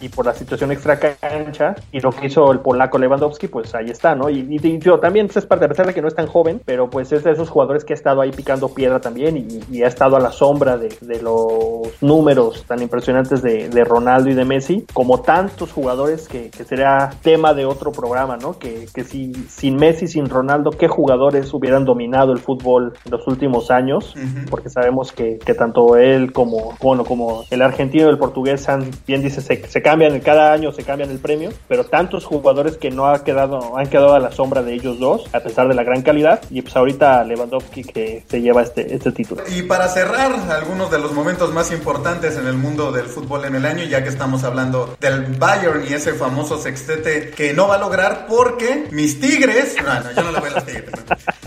y 0.02 0.10
por 0.10 0.26
la 0.26 0.34
situación 0.34 0.72
extra 0.72 1.00
cancha 1.00 1.76
y 1.92 2.00
lo 2.00 2.12
que 2.12 2.28
hizo 2.28 2.52
el 2.52 2.60
polaco 2.60 2.98
Lewandowski, 2.98 3.48
pues 3.48 3.74
ahí 3.76 3.90
está, 3.90 4.16
¿no? 4.16 4.30
Y, 4.30 4.60
yo 4.80 5.00
también 5.00 5.28
pues, 5.28 5.38
es 5.38 5.46
parte, 5.46 5.66
a 5.66 5.68
pesar 5.68 5.88
de 5.88 5.94
que 5.94 6.02
no 6.02 6.08
es 6.08 6.16
tan 6.16 6.28
joven, 6.28 6.62
pero 6.66 6.90
pues 6.90 7.12
es 7.12 7.24
de 7.24 7.32
esos 7.32 7.50
jugadores 7.50 7.84
que 7.84 7.94
ha 7.94 7.96
estado 7.96 8.22
ahí 8.22 8.32
picando 8.32 8.70
piedra 8.70 9.00
también 9.00 9.38
y, 9.38 9.82
ha 9.82 9.88
estado 9.88 10.16
a 10.16 10.20
la 10.20 10.32
sombra 10.32 10.78
de, 10.78 10.92
los 11.22 12.02
números 12.02 12.64
tan 12.68 12.82
impresionantes 12.82 13.42
de, 13.42 13.84
Ronaldo 13.84 14.30
y 14.30 14.36
de 14.36 14.46
Messi, 14.46 14.86
como 14.94 15.22
tantos 15.22 15.72
jugadores 15.72 16.28
que, 16.28 16.50
que 16.50 16.64
sería 16.64 16.91
tema 17.22 17.54
de 17.54 17.66
otro 17.66 17.92
programa, 17.92 18.38
¿no? 18.38 18.58
Que, 18.58 18.88
que 18.94 19.04
si 19.04 19.34
sin 19.50 19.76
Messi, 19.76 20.08
sin 20.08 20.30
Ronaldo, 20.30 20.72
¿qué 20.72 20.88
jugadores 20.88 21.54
hubieran 21.54 21.86
dominado 21.86 22.32
el 22.32 22.40
fútbol 22.40 22.94
en 23.06 23.12
los 23.12 23.28
últimos 23.28 23.72
años? 23.72 24.16
Porque 24.50 24.70
sabemos 24.70 25.12
que, 25.12 25.40
que, 25.40 25.54
tanto 25.54 25.96
él 25.98 26.32
como, 26.32 26.78
bueno, 26.82 27.04
como 27.06 27.46
el 27.50 27.62
argentino 27.62 28.08
y 28.08 28.10
el 28.10 28.18
portugués 28.18 28.68
han, 28.70 28.90
bien 29.08 29.22
dice, 29.22 29.42
se, 29.42 29.68
se 29.68 29.82
cambian, 29.82 30.20
cada 30.22 30.54
año 30.54 30.72
se 30.72 30.84
cambian 30.84 31.12
el 31.12 31.20
premio, 31.20 31.52
pero 31.68 31.86
tantos 31.86 32.26
jugadores 32.26 32.78
que 32.78 32.92
no 32.92 33.08
ha 33.08 33.24
quedado, 33.24 33.78
han 33.78 33.88
quedado 33.88 34.14
a 34.14 34.20
la 34.20 34.32
sombra 34.32 34.64
de 34.64 34.74
ellos 34.74 35.00
dos, 35.00 35.24
a 35.34 35.40
pesar 35.40 35.68
de 35.68 35.76
la 35.76 35.84
gran 35.84 36.02
calidad, 36.02 36.42
y 36.50 36.62
pues 36.62 36.76
ahorita 36.76 37.24
Lewandowski 37.24 37.84
que 37.84 38.24
se 38.28 38.42
lleva 38.42 38.62
este, 38.62 38.94
este 38.94 39.12
título. 39.12 39.44
Y 39.48 39.64
para 39.64 39.88
cerrar 39.88 40.32
algunos 40.50 40.92
de 40.92 41.00
los 41.00 41.14
momentos 41.14 41.54
más 41.54 41.72
importantes 41.72 42.38
en 42.38 42.48
el 42.48 42.56
mundo 42.56 42.92
del 42.92 43.06
fútbol 43.06 43.46
en 43.46 43.56
el 43.56 43.66
año, 43.66 43.84
ya 43.84 44.04
que 44.04 44.10
estamos 44.10 44.44
hablando 44.44 44.96
del 45.00 45.26
Bayern 45.38 45.84
y 45.90 45.94
ese 45.94 46.14
famoso 46.14 46.58
sextete 46.82 47.32
que 47.32 47.54
no 47.54 47.68
va 47.68 47.76
a 47.76 47.80
lograr 47.80 48.26
porque 48.28 48.88
mis 48.92 49.20
Tigres, 49.20 49.76
no, 49.84 50.04
no, 50.04 50.12
yo 50.12 50.24
no 50.24 50.32
le 50.32 50.40
voy 50.40 50.50
a 50.50 50.54
los 50.54 50.66
Tigres. 50.66 50.92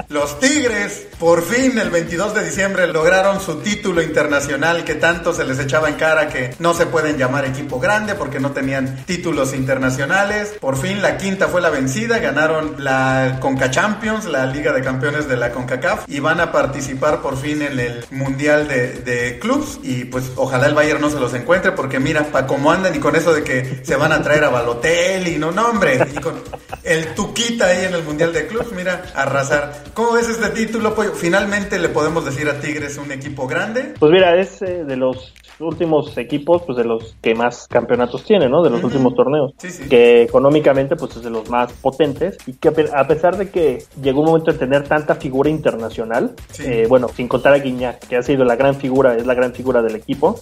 Los 0.08 0.40
Tigres, 0.40 1.06
por 1.20 1.42
fin 1.42 1.78
el 1.78 1.90
22 1.90 2.34
de 2.34 2.44
diciembre 2.44 2.88
lograron 2.88 3.40
su 3.40 3.60
título 3.60 4.02
internacional 4.02 4.84
que 4.84 4.96
tanto 4.96 5.32
se 5.32 5.44
les 5.44 5.58
echaba 5.60 5.88
en 5.88 5.94
cara 5.94 6.28
que 6.28 6.54
no 6.58 6.74
se 6.74 6.86
pueden 6.86 7.16
llamar 7.16 7.44
equipo 7.44 7.78
grande 7.78 8.16
porque 8.16 8.40
no 8.40 8.50
tenían 8.50 9.04
títulos 9.06 9.54
internacionales. 9.54 10.54
Por 10.60 10.76
fin 10.76 11.00
la 11.00 11.16
quinta 11.16 11.46
fue 11.46 11.60
la 11.60 11.70
vencida, 11.70 12.18
ganaron 12.18 12.74
la 12.82 13.38
Conca 13.40 13.70
Champions, 13.70 14.24
la 14.24 14.46
Liga 14.46 14.72
de 14.72 14.82
Campeones 14.82 15.28
de 15.28 15.36
la 15.36 15.52
CONCACAF 15.52 16.08
y 16.08 16.18
van 16.18 16.40
a 16.40 16.50
participar 16.50 17.22
por 17.22 17.36
fin 17.36 17.62
en 17.62 17.78
el 17.78 18.04
Mundial 18.10 18.66
de, 18.66 19.38
Clubs 19.40 19.78
y 19.82 20.04
pues 20.04 20.32
ojalá 20.36 20.66
el 20.66 20.74
Bayern 20.74 21.00
no 21.00 21.10
se 21.10 21.20
los 21.20 21.34
encuentre 21.34 21.72
porque 21.72 22.00
mira, 22.00 22.24
para 22.24 22.46
cómo 22.46 22.70
andan 22.70 22.94
y 22.94 22.98
con 22.98 23.14
eso 23.14 23.32
de 23.32 23.42
que 23.42 23.80
se 23.82 23.96
van 23.96 24.12
a 24.12 24.22
traer 24.22 24.44
a 24.44 24.48
Balotelli, 24.48 25.38
no, 25.38 25.50
no 25.50 25.68
hombre, 25.68 25.98
y 26.12 26.18
con 26.18 26.34
el 26.82 27.14
Tuquita 27.14 27.66
ahí 27.66 27.84
en 27.84 27.94
el 27.94 28.02
Mundial 28.02 28.32
de 28.32 28.46
Clubs, 28.46 28.72
mira, 28.72 29.04
arrasar. 29.14 29.83
¿Cómo 29.92 30.12
ves 30.12 30.28
este 30.28 30.48
título? 30.50 30.94
Pues, 30.94 31.10
finalmente 31.14 31.78
le 31.78 31.88
podemos 31.88 32.24
decir 32.24 32.48
a 32.48 32.60
Tigres 32.60 32.96
un 32.98 33.12
equipo 33.12 33.46
grande. 33.46 33.94
Pues 33.98 34.10
mira, 34.10 34.34
es 34.36 34.62
eh, 34.62 34.84
de 34.84 34.96
los 34.96 35.32
últimos 35.60 36.16
equipos, 36.16 36.62
pues 36.62 36.78
de 36.78 36.84
los 36.84 37.14
que 37.20 37.34
más 37.34 37.68
campeonatos 37.68 38.24
tienen, 38.24 38.50
¿no? 38.50 38.62
De 38.62 38.70
los 38.70 38.82
últimos 38.82 39.14
torneos. 39.14 39.52
Que 39.88 40.22
económicamente, 40.22 40.96
pues 40.96 41.16
es 41.16 41.22
de 41.22 41.30
los 41.30 41.48
más 41.50 41.72
potentes. 41.74 42.38
Y 42.46 42.54
que 42.54 42.68
a 42.68 43.06
pesar 43.06 43.36
de 43.36 43.50
que 43.50 43.84
llegó 44.02 44.20
un 44.20 44.26
momento 44.26 44.52
de 44.52 44.58
tener 44.58 44.84
tanta 44.84 45.14
figura 45.16 45.50
internacional, 45.50 46.34
eh, 46.60 46.86
bueno, 46.88 47.08
sin 47.14 47.28
contar 47.28 47.52
a 47.52 47.58
Guiñac, 47.58 48.06
que 48.06 48.16
ha 48.16 48.22
sido 48.22 48.44
la 48.44 48.56
gran 48.56 48.76
figura, 48.76 49.16
es 49.16 49.26
la 49.26 49.34
gran 49.34 49.52
figura 49.52 49.82
del 49.82 49.96
equipo, 49.96 50.40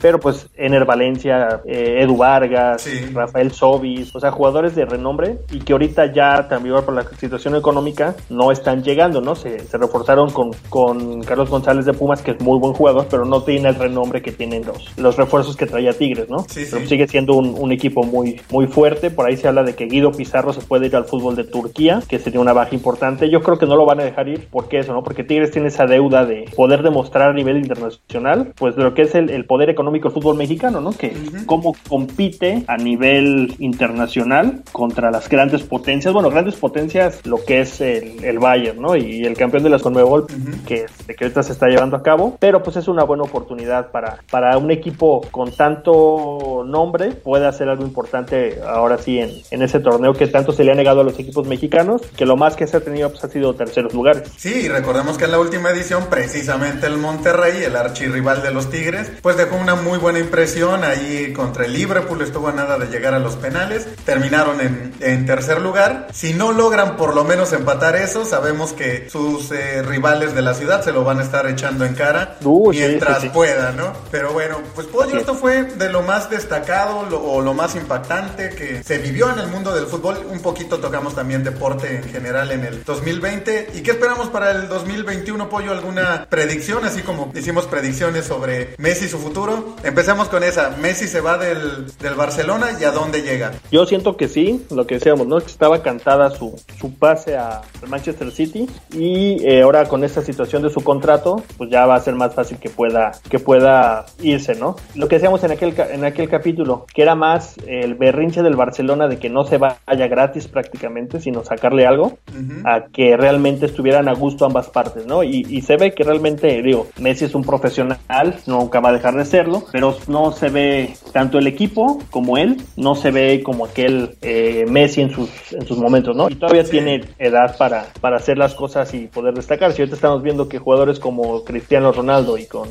pero 0.00 0.20
pues 0.20 0.48
Ener 0.56 0.84
Valencia, 0.84 1.60
eh, 1.64 2.02
Edu 2.02 2.16
Vargas, 2.16 2.88
Rafael 3.12 3.52
Sobis, 3.52 4.14
o 4.14 4.20
sea, 4.20 4.30
jugadores 4.30 4.74
de 4.74 4.84
renombre 4.84 5.38
y 5.50 5.60
que 5.60 5.72
ahorita 5.72 6.12
ya 6.12 6.48
también 6.48 6.68
por 6.84 6.94
la 6.94 7.04
situación 7.18 7.56
económica 7.56 8.14
no 8.28 8.52
están 8.68 8.82
llegando, 8.82 9.22
¿no? 9.22 9.34
Se, 9.34 9.60
se 9.60 9.78
reforzaron 9.78 10.30
con, 10.30 10.50
con 10.68 11.22
Carlos 11.22 11.48
González 11.48 11.86
de 11.86 11.94
Pumas, 11.94 12.20
que 12.20 12.32
es 12.32 12.40
muy 12.40 12.58
buen 12.58 12.74
jugador, 12.74 13.06
pero 13.08 13.24
no 13.24 13.42
tiene 13.42 13.70
el 13.70 13.76
renombre 13.76 14.20
que 14.20 14.30
tienen 14.30 14.66
los, 14.66 14.98
los 14.98 15.16
refuerzos 15.16 15.56
que 15.56 15.64
traía 15.64 15.94
Tigres, 15.94 16.28
¿no? 16.28 16.44
Pero 16.54 16.86
sigue 16.86 17.08
siendo 17.08 17.34
un, 17.34 17.72
equipo 17.72 18.02
muy, 18.02 18.40
muy 18.50 18.66
fuerte. 18.66 19.10
Por 19.10 19.26
ahí 19.26 19.38
se 19.38 19.48
habla 19.48 19.62
de 19.62 19.74
que 19.74 19.86
Guido 19.86 20.12
Pizarro 20.12 20.52
se 20.52 20.60
puede 20.60 20.86
ir 20.86 20.96
al 20.96 21.06
fútbol 21.06 21.34
de 21.34 21.44
Turquía, 21.44 22.02
que 22.06 22.18
sería 22.18 22.40
una 22.40 22.52
baja 22.52 22.74
importante. 22.74 23.30
Yo 23.30 23.40
creo 23.40 23.58
que 23.58 23.66
no 23.66 23.76
lo 23.76 23.86
van 23.86 24.00
a 24.00 24.04
dejar 24.04 24.28
ir. 24.28 24.48
¿Por 24.48 24.68
qué 24.68 24.80
eso, 24.80 24.92
no? 24.92 25.02
Porque 25.02 25.24
Tigres 25.24 25.50
tiene 25.50 25.68
esa 25.68 25.86
deuda 25.86 26.26
de 26.26 26.44
poder 26.54 26.82
demostrar 26.82 27.30
a 27.30 27.32
nivel 27.32 27.56
internacional, 27.58 28.52
pues 28.56 28.76
de 28.76 28.82
lo 28.82 28.92
que 28.92 29.02
es 29.02 29.14
el, 29.14 29.44
poder 29.46 29.70
económico 29.70 30.08
del 30.08 30.14
fútbol 30.14 30.36
mexicano, 30.36 30.80
¿no? 30.82 30.92
Que 30.92 31.14
cómo 31.46 31.74
compite 31.88 32.64
a 32.66 32.76
nivel 32.76 33.54
internacional 33.60 34.62
contra 34.72 35.10
las 35.10 35.28
grandes 35.28 35.62
potencias. 35.62 36.12
Bueno, 36.12 36.28
grandes 36.30 36.56
potencias, 36.56 37.24
lo 37.24 37.42
que 37.44 37.60
es 37.60 37.80
el, 37.80 38.24
el 38.24 38.38
Bayern, 38.38 38.57
¿no? 38.78 38.96
Y 38.96 39.24
el 39.24 39.36
campeón 39.36 39.62
de 39.62 39.70
las 39.70 39.82
Conmebol, 39.82 40.26
que, 40.66 40.86
que 41.06 41.24
ahorita 41.24 41.42
se 41.42 41.52
está 41.52 41.66
llevando 41.66 41.96
a 41.96 42.02
cabo. 42.02 42.36
Pero 42.38 42.62
pues 42.62 42.76
es 42.76 42.88
una 42.88 43.04
buena 43.04 43.24
oportunidad 43.24 43.90
para, 43.90 44.18
para 44.30 44.56
un 44.58 44.70
equipo 44.70 45.22
con 45.30 45.52
tanto 45.52 46.64
nombre 46.66 47.12
puede 47.12 47.46
hacer 47.46 47.68
algo 47.68 47.84
importante 47.84 48.60
ahora 48.66 48.98
sí 48.98 49.18
en, 49.18 49.30
en, 49.50 49.62
ese 49.62 49.80
torneo 49.80 50.12
que 50.12 50.26
tanto 50.26 50.52
se 50.52 50.64
le 50.64 50.72
ha 50.72 50.74
negado 50.74 51.00
a 51.00 51.04
los 51.04 51.18
equipos 51.18 51.46
mexicanos, 51.46 52.02
que 52.16 52.26
lo 52.26 52.36
más 52.36 52.56
que 52.56 52.66
se 52.66 52.76
ha 52.76 52.80
tenido 52.80 53.10
pues, 53.10 53.24
ha 53.24 53.28
sido 53.28 53.54
terceros 53.54 53.92
lugares. 53.94 54.30
Sí, 54.36 54.68
recordemos 54.68 55.18
que 55.18 55.24
en 55.24 55.32
la 55.32 55.38
última 55.38 55.70
edición 55.70 56.06
precisamente 56.10 56.86
el 56.86 56.98
Monterrey, 56.98 57.62
el 57.62 57.76
archirrival 57.76 58.42
de 58.42 58.52
los 58.52 58.70
Tigres, 58.70 59.10
pues 59.22 59.36
dejó 59.36 59.56
una 59.56 59.74
muy 59.74 59.98
buena 59.98 60.18
impresión 60.18 60.84
ahí 60.84 61.32
contra 61.32 61.64
el 61.64 61.72
Liverpool, 61.72 62.22
estuvo 62.22 62.48
a 62.48 62.52
nada 62.52 62.78
de 62.78 62.86
llegar 62.86 63.14
a 63.14 63.18
los 63.18 63.36
penales, 63.36 63.86
terminaron 64.04 64.60
en, 64.60 64.92
en 65.00 65.26
tercer 65.26 65.60
lugar. 65.60 66.08
Si 66.12 66.34
no 66.34 66.52
logran 66.52 66.96
por 66.96 67.14
lo 67.14 67.24
menos 67.24 67.52
empatar 67.52 67.96
eso, 67.96 68.24
sabemos 68.24 68.47
que 68.74 69.10
sus 69.10 69.50
eh, 69.50 69.82
rivales 69.82 70.34
de 70.34 70.40
la 70.40 70.54
ciudad 70.54 70.82
se 70.82 70.90
lo 70.90 71.04
van 71.04 71.18
a 71.20 71.22
estar 71.22 71.46
echando 71.46 71.84
en 71.84 71.94
cara 71.94 72.38
mientras 72.70 73.26
puedan, 73.26 73.76
¿no? 73.76 73.92
Pero 74.10 74.32
bueno, 74.32 74.58
pues 74.74 74.86
Pollo, 74.86 75.18
esto 75.18 75.34
fue 75.34 75.64
de 75.64 75.90
lo 75.90 76.02
más 76.02 76.30
destacado 76.30 77.00
o 77.00 77.42
lo 77.42 77.52
más 77.52 77.76
impactante 77.76 78.48
que 78.50 78.82
se 78.82 78.98
vivió 78.98 79.30
en 79.30 79.38
el 79.38 79.48
mundo 79.48 79.74
del 79.74 79.84
fútbol. 79.86 80.26
Un 80.30 80.40
poquito 80.40 80.78
tocamos 80.78 81.14
también 81.14 81.44
deporte 81.44 81.96
en 81.96 82.04
general 82.04 82.50
en 82.50 82.64
el 82.64 82.84
2020. 82.84 83.72
¿Y 83.74 83.82
qué 83.82 83.90
esperamos 83.90 84.28
para 84.28 84.50
el 84.50 84.66
2021, 84.66 85.50
Pollo? 85.50 85.72
¿Alguna 85.72 86.26
predicción? 86.30 86.86
Así 86.86 87.02
como 87.02 87.30
hicimos 87.34 87.66
predicciones 87.66 88.24
sobre 88.24 88.74
Messi 88.78 89.04
y 89.04 89.08
su 89.08 89.18
futuro. 89.18 89.76
Empecemos 89.84 90.28
con 90.28 90.42
esa. 90.42 90.70
Messi 90.80 91.06
se 91.06 91.20
va 91.20 91.36
del, 91.36 91.86
del 91.98 92.14
Barcelona 92.14 92.68
y 92.80 92.84
a 92.84 92.92
dónde 92.92 93.20
llega. 93.20 93.52
Yo 93.70 93.84
siento 93.84 94.16
que 94.16 94.26
sí, 94.26 94.64
lo 94.70 94.86
que 94.86 94.94
decíamos, 94.94 95.26
¿no? 95.26 95.38
Que 95.38 95.46
estaba 95.46 95.82
cantada 95.82 96.30
su, 96.30 96.58
su 96.80 96.94
pase 96.94 97.36
a 97.36 97.60
Manchester 97.86 98.30
City 98.30 98.37
y 98.38 99.44
eh, 99.44 99.62
ahora 99.62 99.86
con 99.86 100.04
esta 100.04 100.22
situación 100.22 100.62
de 100.62 100.70
su 100.70 100.82
contrato, 100.82 101.42
pues 101.56 101.70
ya 101.70 101.86
va 101.86 101.96
a 101.96 102.00
ser 102.00 102.14
más 102.14 102.34
fácil 102.34 102.58
que 102.58 102.68
pueda, 102.68 103.12
que 103.28 103.38
pueda 103.38 104.06
irse, 104.22 104.54
¿no? 104.54 104.76
Lo 104.94 105.08
que 105.08 105.16
decíamos 105.16 105.42
en 105.44 105.52
aquel, 105.52 105.74
en 105.90 106.04
aquel 106.04 106.28
capítulo, 106.28 106.86
que 106.94 107.02
era 107.02 107.14
más 107.14 107.56
el 107.66 107.94
berrinche 107.94 108.42
del 108.42 108.56
Barcelona 108.56 109.08
de 109.08 109.18
que 109.18 109.28
no 109.28 109.44
se 109.44 109.58
vaya 109.58 110.06
gratis 110.08 110.46
prácticamente, 110.48 111.20
sino 111.20 111.44
sacarle 111.44 111.86
algo, 111.86 112.18
a 112.64 112.86
que 112.92 113.16
realmente 113.16 113.66
estuvieran 113.66 114.08
a 114.08 114.14
gusto 114.14 114.44
ambas 114.44 114.68
partes, 114.68 115.06
¿no? 115.06 115.22
Y, 115.22 115.58
se 115.68 115.76
ve 115.76 115.92
que 115.92 116.04
realmente, 116.04 116.62
digo, 116.62 116.86
Messi 116.98 117.26
es 117.26 117.34
un 117.34 117.42
profesional, 117.42 117.98
nunca 118.46 118.80
va 118.80 118.90
a 118.90 118.92
dejar 118.92 119.14
de 119.16 119.24
serlo, 119.24 119.64
pero 119.72 119.96
no 120.06 120.32
se 120.32 120.48
ve 120.48 120.94
tanto 121.12 121.38
el 121.38 121.46
equipo 121.46 121.98
como 122.10 122.38
él, 122.38 122.56
no 122.76 122.94
se 122.94 123.10
ve 123.10 123.42
como 123.42 123.66
aquel 123.66 124.16
eh, 124.22 124.64
Messi 124.68 125.02
en 125.02 125.10
sus, 125.10 125.28
en 125.52 125.66
sus 125.66 125.78
momentos, 125.78 126.16
¿no? 126.16 126.30
Y 126.30 126.36
todavía 126.36 126.64
tiene 126.64 127.02
edad 127.18 127.56
para, 127.58 127.86
para 128.00 128.18
hacer 128.28 128.36
las 128.38 128.54
cosas 128.54 128.92
y 128.92 129.06
poder 129.06 129.32
destacar. 129.32 129.72
Si 129.72 129.80
ahorita 129.80 129.96
estamos 129.96 130.22
viendo 130.22 130.50
que 130.50 130.58
jugadores 130.58 131.00
como 131.00 131.44
Cristiano 131.44 131.92
Ronaldo 131.92 132.36
y 132.36 132.44
con 132.44 132.68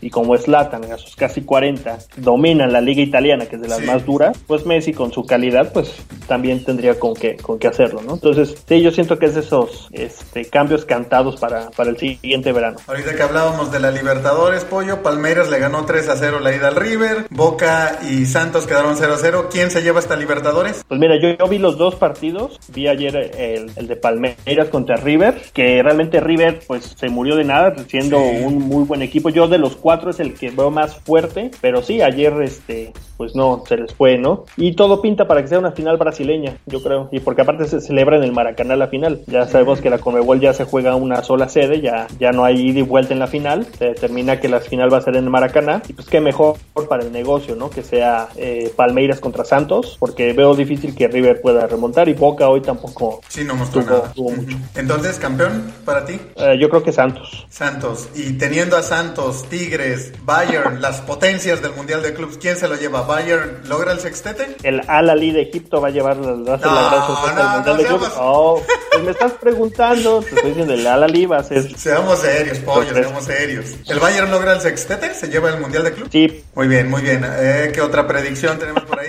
y 0.00 0.10
como 0.10 0.36
Zlatan 0.36 0.84
a 0.92 0.98
sus 0.98 1.14
casi 1.14 1.42
40 1.42 1.98
dominan 2.16 2.72
la 2.72 2.80
liga 2.80 3.02
italiana, 3.02 3.46
que 3.46 3.56
es 3.56 3.62
de 3.62 3.68
las 3.68 3.82
más 3.82 4.04
duras, 4.04 4.36
pues 4.46 4.66
Messi 4.66 4.92
con 4.92 5.12
su 5.12 5.24
calidad, 5.24 5.72
pues 5.72 5.94
también 6.26 6.64
tendría 6.64 6.98
con 6.98 7.14
qué, 7.14 7.36
con 7.36 7.58
qué 7.58 7.68
hacerlo, 7.68 8.02
¿no? 8.02 8.14
Entonces, 8.14 8.56
sí, 8.68 8.82
yo 8.82 8.90
siento 8.90 9.18
que 9.18 9.26
es 9.26 9.34
de 9.34 9.40
esos 9.40 9.88
este, 9.92 10.44
cambios 10.46 10.84
cantados 10.84 11.36
para, 11.36 11.70
para 11.70 11.90
el 11.90 11.96
siguiente 11.96 12.52
verano. 12.52 12.78
Ahorita 12.88 13.14
que 13.14 13.22
hablábamos 13.22 13.70
de 13.70 13.78
la 13.78 13.90
Libertadores, 13.90 14.64
Pollo, 14.64 15.02
Palmeiras 15.02 15.50
le 15.50 15.58
ganó 15.60 15.84
3 15.86 16.08
a 16.08 16.16
0 16.16 16.40
la 16.40 16.54
ida 16.54 16.68
al 16.68 16.76
River, 16.76 17.26
Boca 17.30 18.00
y 18.10 18.26
Santos 18.26 18.66
quedaron 18.66 18.96
0 18.96 19.14
a 19.14 19.18
0. 19.18 19.48
¿Quién 19.52 19.70
se 19.70 19.82
lleva 19.82 20.00
esta 20.00 20.16
Libertadores? 20.16 20.84
Pues 20.86 20.98
mira, 20.98 21.14
yo, 21.20 21.46
vi 21.48 21.58
los 21.58 21.78
dos 21.78 21.94
partidos, 21.94 22.58
vi 22.68 22.88
ayer 22.88 23.16
el, 23.16 23.70
el 23.76 23.86
de 23.86 23.96
Palmeiras 23.96 24.68
contra 24.70 24.95
River, 24.96 25.40
que 25.52 25.82
realmente 25.82 26.20
River 26.20 26.60
pues 26.66 26.94
se 26.96 27.08
murió 27.08 27.36
de 27.36 27.44
nada, 27.44 27.74
siendo 27.86 28.20
un 28.20 28.58
muy 28.58 28.84
buen 28.84 29.02
equipo. 29.02 29.30
Yo 29.30 29.48
de 29.48 29.58
los 29.58 29.76
cuatro 29.76 30.10
es 30.10 30.20
el 30.20 30.34
que 30.34 30.50
veo 30.50 30.70
más 30.70 30.96
fuerte, 30.96 31.50
pero 31.60 31.82
sí, 31.82 32.02
ayer 32.02 32.32
este 32.42 32.92
pues 33.16 33.34
no, 33.34 33.62
se 33.66 33.76
les 33.76 33.94
fue, 33.94 34.18
¿no? 34.18 34.44
Y 34.56 34.74
todo 34.74 35.00
pinta 35.02 35.26
para 35.26 35.42
que 35.42 35.48
sea 35.48 35.58
una 35.58 35.72
final 35.72 35.96
brasileña, 35.96 36.56
yo 36.66 36.82
creo, 36.82 37.08
y 37.12 37.20
porque 37.20 37.42
aparte 37.42 37.66
se 37.66 37.80
celebra 37.80 38.16
en 38.16 38.24
el 38.24 38.32
Maracaná 38.32 38.76
la 38.76 38.88
final. 38.88 39.22
Ya 39.26 39.46
sabemos 39.46 39.80
que 39.80 39.90
la 39.90 39.98
Conmebol 39.98 40.40
ya 40.40 40.52
se 40.52 40.64
juega 40.64 40.94
una 40.96 41.22
sola 41.22 41.48
sede, 41.48 41.80
ya, 41.80 42.06
ya 42.18 42.32
no 42.32 42.44
hay 42.44 42.60
ida 42.60 42.80
y 42.80 42.82
vuelta 42.82 43.12
en 43.12 43.20
la 43.20 43.26
final, 43.26 43.66
se 43.78 43.86
determina 43.86 44.40
que 44.40 44.48
la 44.48 44.60
final 44.60 44.92
va 44.92 44.98
a 44.98 45.02
ser 45.02 45.16
en 45.16 45.24
el 45.24 45.30
Maracaná, 45.30 45.82
y 45.88 45.92
pues 45.92 46.08
qué 46.08 46.20
mejor 46.20 46.56
para 46.88 47.02
el 47.02 47.12
negocio, 47.12 47.56
¿no? 47.56 47.70
Que 47.70 47.82
sea 47.82 48.28
eh, 48.36 48.72
Palmeiras 48.76 49.20
contra 49.20 49.44
Santos, 49.44 49.96
porque 49.98 50.32
veo 50.32 50.54
difícil 50.54 50.94
que 50.94 51.08
River 51.08 51.40
pueda 51.40 51.66
remontar 51.66 52.08
y 52.08 52.12
Boca 52.12 52.48
hoy 52.48 52.60
tampoco 52.60 53.20
sí, 53.28 53.44
no 53.44 53.54
mostró 53.54 53.82
nada. 53.82 54.12
mucho. 54.16 54.56
Entonces, 54.74 55.18
campeón 55.18 55.72
para 55.84 56.04
ti? 56.04 56.20
Eh, 56.36 56.58
yo 56.60 56.68
creo 56.68 56.82
que 56.82 56.92
Santos. 56.92 57.46
Santos, 57.48 58.08
y 58.14 58.34
teniendo 58.34 58.76
a 58.76 58.82
Santos, 58.82 59.44
Tigres, 59.48 60.12
Bayern, 60.24 60.80
las 60.80 61.00
potencias 61.00 61.62
del 61.62 61.72
Mundial 61.72 62.02
de 62.02 62.14
Clubs, 62.14 62.38
¿quién 62.38 62.56
se 62.56 62.68
lo 62.68 62.76
lleva? 62.76 63.02
Bayern 63.06 63.62
logra 63.68 63.92
el 63.92 64.00
sextete? 64.00 64.56
El 64.62 64.82
Al-Ali 64.86 65.32
de 65.32 65.42
Egipto 65.42 65.80
va 65.80 65.88
a 65.88 65.90
llevar 65.90 66.12
hacer 66.12 66.26
no, 66.26 66.46
la 66.54 66.54
gran 66.54 67.36
no, 67.36 67.54
Mundial 67.56 67.76
de 67.76 67.84
Clubes. 67.84 68.08
Oh, 68.18 68.62
pues 68.90 69.04
me 69.04 69.10
estás 69.10 69.32
preguntando, 69.32 70.20
te 70.20 70.34
estoy 70.34 70.50
diciendo, 70.50 70.74
el 70.74 70.86
Al-Ali 70.86 71.26
va 71.26 71.38
a 71.38 71.44
ser... 71.44 71.76
Seamos 71.76 72.18
serios, 72.18 72.58
pollo, 72.58 72.92
seamos 72.92 73.24
serios. 73.24 73.74
¿El 73.88 74.00
Bayern 74.00 74.30
logra 74.30 74.54
el 74.54 74.60
sextete? 74.60 75.14
¿Se 75.14 75.28
lleva 75.28 75.50
el 75.50 75.60
Mundial 75.60 75.84
de 75.84 75.92
Clubes? 75.92 76.12
Sí. 76.12 76.44
Muy 76.54 76.68
bien, 76.68 76.90
muy 76.90 77.02
bien. 77.02 77.24
Eh, 77.24 77.70
¿Qué 77.72 77.80
otra 77.80 78.06
predicción 78.06 78.58
tenemos 78.58 78.84
por 78.84 79.00
ahí? 79.00 79.06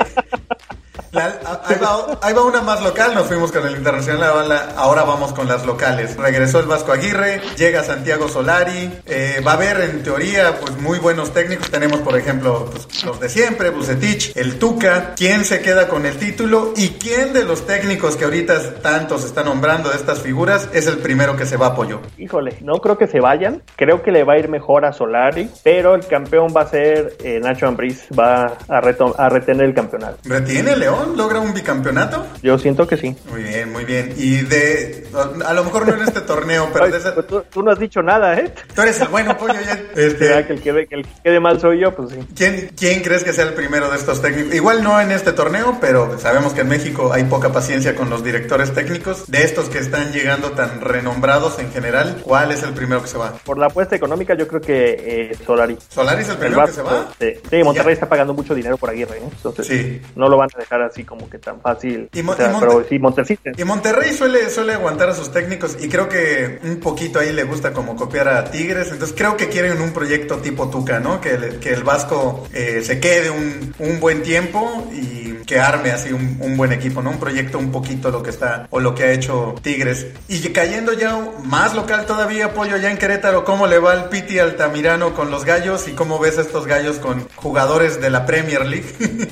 Ahí, 1.17 2.33
va, 2.33 2.43
una 2.43 2.61
más 2.61 2.81
local, 2.81 3.13
nos 3.13 3.27
fuimos 3.27 3.51
con 3.51 3.65
el 3.65 3.75
internacional, 3.75 4.51
ahora 4.75 5.03
vamos 5.03 5.33
con 5.33 5.47
las 5.47 5.65
locales. 5.65 6.15
Regresó 6.17 6.59
el 6.59 6.67
Vasco 6.67 6.91
Aguirre, 6.91 7.41
llega 7.57 7.83
Santiago 7.83 8.27
Solari, 8.27 8.91
eh, 9.05 9.41
va 9.45 9.51
a 9.51 9.55
haber 9.55 9.81
en 9.81 10.03
teoría 10.03 10.57
pues 10.59 10.77
muy 10.79 10.99
buenos 10.99 11.33
técnicos, 11.33 11.69
tenemos 11.69 11.99
por 12.01 12.17
ejemplo 12.17 12.69
pues, 12.71 13.03
los 13.03 13.19
de 13.19 13.29
siempre, 13.29 13.69
Bucetich, 13.69 14.35
el 14.35 14.59
Tuca, 14.59 15.13
quién 15.15 15.45
se 15.45 15.61
queda 15.61 15.87
con 15.87 16.05
el 16.05 16.17
título 16.17 16.73
y 16.75 16.89
quién 16.89 17.33
de 17.33 17.43
los 17.43 17.65
técnicos 17.65 18.15
que 18.15 18.25
ahorita 18.25 18.81
tanto 18.81 19.17
se 19.17 19.27
está 19.27 19.43
nombrando 19.43 19.89
de 19.89 19.95
estas 19.95 20.19
figuras 20.19 20.69
es 20.73 20.87
el 20.87 20.97
primero 20.97 21.35
que 21.35 21.45
se 21.45 21.57
va 21.57 21.67
a 21.67 21.69
apoyo. 21.69 22.01
Híjole, 22.17 22.57
no 22.61 22.79
creo 22.79 22.97
que 22.97 23.07
se 23.07 23.19
vayan, 23.19 23.61
creo 23.75 24.01
que 24.01 24.11
le 24.11 24.23
va 24.23 24.33
a 24.33 24.37
ir 24.37 24.49
mejor 24.49 24.85
a 24.85 24.93
Solari, 24.93 25.49
pero 25.63 25.95
el 25.95 26.05
campeón 26.07 26.53
va 26.55 26.61
a 26.61 26.67
ser 26.67 27.17
eh, 27.23 27.39
Nacho 27.41 27.67
Ambriz, 27.67 28.07
va 28.17 28.57
a, 28.67 28.77
a 28.77 29.29
retener 29.29 29.65
el 29.65 29.73
campeonato. 29.73 30.17
¿Retiene 30.23 30.75
León? 30.75 31.06
Logra 31.15 31.39
un 31.39 31.53
bicampeonato? 31.53 32.25
Yo 32.41 32.57
siento 32.57 32.87
que 32.87 32.97
sí. 32.97 33.15
Muy 33.29 33.43
bien, 33.43 33.71
muy 33.71 33.85
bien. 33.85 34.13
Y 34.17 34.37
de. 34.41 35.07
A 35.45 35.53
lo 35.53 35.63
mejor 35.63 35.87
no 35.87 35.93
en 35.93 36.01
este 36.01 36.21
torneo, 36.21 36.69
pero 36.73 36.89
de 36.89 36.99
pues 37.11 37.49
tú, 37.49 37.63
no 37.63 37.71
has 37.71 37.79
dicho 37.79 38.01
nada, 38.01 38.37
¿eh? 38.37 38.53
Tú 38.73 38.81
eres 38.81 38.99
el 39.01 39.07
bueno, 39.07 39.37
pollo. 39.37 39.53
Ya, 39.65 39.73
este... 39.95 40.45
que, 40.45 40.53
el 40.53 40.61
que, 40.61 40.69
el 40.69 40.87
que 40.87 41.05
quede 41.23 41.39
mal 41.39 41.59
soy 41.59 41.79
yo, 41.79 41.95
pues 41.95 42.11
sí. 42.11 42.19
¿Quién, 42.35 42.71
¿Quién 42.77 43.01
crees 43.01 43.23
que 43.23 43.33
sea 43.33 43.45
el 43.45 43.53
primero 43.53 43.89
de 43.89 43.97
estos 43.97 44.21
técnicos? 44.21 44.53
Igual 44.53 44.83
no 44.83 44.99
en 44.99 45.11
este 45.11 45.31
torneo, 45.31 45.77
pero 45.79 46.17
sabemos 46.19 46.53
que 46.53 46.61
en 46.61 46.69
México 46.69 47.11
hay 47.13 47.23
poca 47.23 47.51
paciencia 47.51 47.95
con 47.95 48.09
los 48.09 48.23
directores 48.23 48.73
técnicos. 48.73 49.29
De 49.29 49.43
estos 49.43 49.69
que 49.69 49.79
están 49.79 50.11
llegando 50.11 50.51
tan 50.51 50.81
renombrados 50.81 51.59
en 51.59 51.71
general, 51.71 52.21
¿cuál 52.23 52.51
es 52.51 52.63
el 52.63 52.73
primero 52.73 53.01
que 53.01 53.07
se 53.07 53.17
va? 53.17 53.33
Por 53.43 53.57
la 53.57 53.67
apuesta 53.67 53.95
económica, 53.95 54.35
yo 54.35 54.47
creo 54.47 54.61
que 54.61 55.31
eh, 55.31 55.37
Solari. 55.45 55.77
¿Solari 55.89 56.21
es 56.21 56.29
el 56.29 56.37
primero 56.37 56.65
que 56.65 56.73
se 56.73 56.81
va? 56.81 57.07
Sí, 57.19 57.63
Monterrey 57.63 57.93
está 57.93 58.07
pagando 58.07 58.33
mucho 58.33 58.53
dinero 58.53 58.77
por 58.77 58.89
Aguirre, 58.89 59.17
¿eh? 59.17 59.23
Entonces, 59.23 59.67
sí. 59.67 60.01
no 60.15 60.29
lo 60.29 60.37
van 60.37 60.49
a 60.55 60.59
dejar 60.59 60.81
así 60.81 60.96
como 61.03 61.29
que 61.29 61.39
tan 61.39 61.61
fácil. 61.61 62.09
Y, 62.13 62.23
pero 62.23 62.85
sí, 62.87 62.99
Monterrey. 62.99 63.37
Y 63.57 63.63
Monterrey 63.63 64.13
suele, 64.13 64.49
suele 64.49 64.73
aguantar 64.73 65.09
a 65.09 65.13
sus 65.13 65.31
técnicos 65.31 65.77
y 65.79 65.87
creo 65.89 66.09
que 66.09 66.59
un 66.63 66.79
poquito 66.79 67.19
ahí 67.19 67.31
le 67.31 67.43
gusta 67.43 67.73
como 67.73 67.95
copiar 67.95 68.27
a 68.27 68.45
Tigres. 68.45 68.91
Entonces 68.91 69.15
creo 69.17 69.37
que 69.37 69.49
quieren 69.49 69.81
un 69.81 69.91
proyecto 69.91 70.37
tipo 70.37 70.69
Tuca, 70.69 70.99
¿no? 70.99 71.21
Que, 71.21 71.31
el, 71.31 71.59
que 71.59 71.73
el 71.73 71.83
Vasco 71.83 72.47
eh, 72.53 72.81
se 72.83 72.99
quede 72.99 73.29
un, 73.29 73.73
un, 73.79 73.99
buen 73.99 74.21
tiempo 74.21 74.87
y 74.93 75.33
que 75.45 75.59
arme 75.59 75.91
así 75.91 76.11
un, 76.11 76.37
un, 76.41 76.57
buen 76.57 76.71
equipo, 76.71 77.01
¿no? 77.01 77.11
Un 77.11 77.19
proyecto 77.19 77.57
un 77.57 77.71
poquito 77.71 78.11
lo 78.11 78.21
que 78.21 78.29
está 78.29 78.67
o 78.69 78.79
lo 78.79 78.93
que 78.93 79.03
ha 79.03 79.11
hecho 79.11 79.55
Tigres. 79.61 80.07
Y 80.27 80.39
cayendo 80.49 80.93
ya 80.93 81.17
más 81.43 81.73
local 81.73 82.05
todavía, 82.05 82.53
Pollo, 82.53 82.77
ya 82.77 82.91
en 82.91 82.97
Querétaro, 82.97 83.45
¿cómo 83.45 83.67
le 83.67 83.79
va 83.79 83.93
el 83.93 84.05
Piti 84.05 84.39
Altamirano 84.39 85.13
con 85.13 85.31
los 85.31 85.45
gallos 85.45 85.87
y 85.87 85.93
cómo 85.93 86.19
ves 86.19 86.37
a 86.37 86.41
estos 86.41 86.67
gallos 86.67 86.97
con 86.97 87.27
jugadores 87.35 88.01
de 88.01 88.09
la 88.09 88.25
Premier 88.25 88.65
League? 88.65 88.93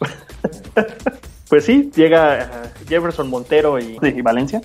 Pues 1.50 1.64
sí, 1.64 1.90
llega 1.96 2.48
Jefferson 2.88 3.28
Montero 3.28 3.76
y, 3.80 3.98
Valencia, 4.22 4.62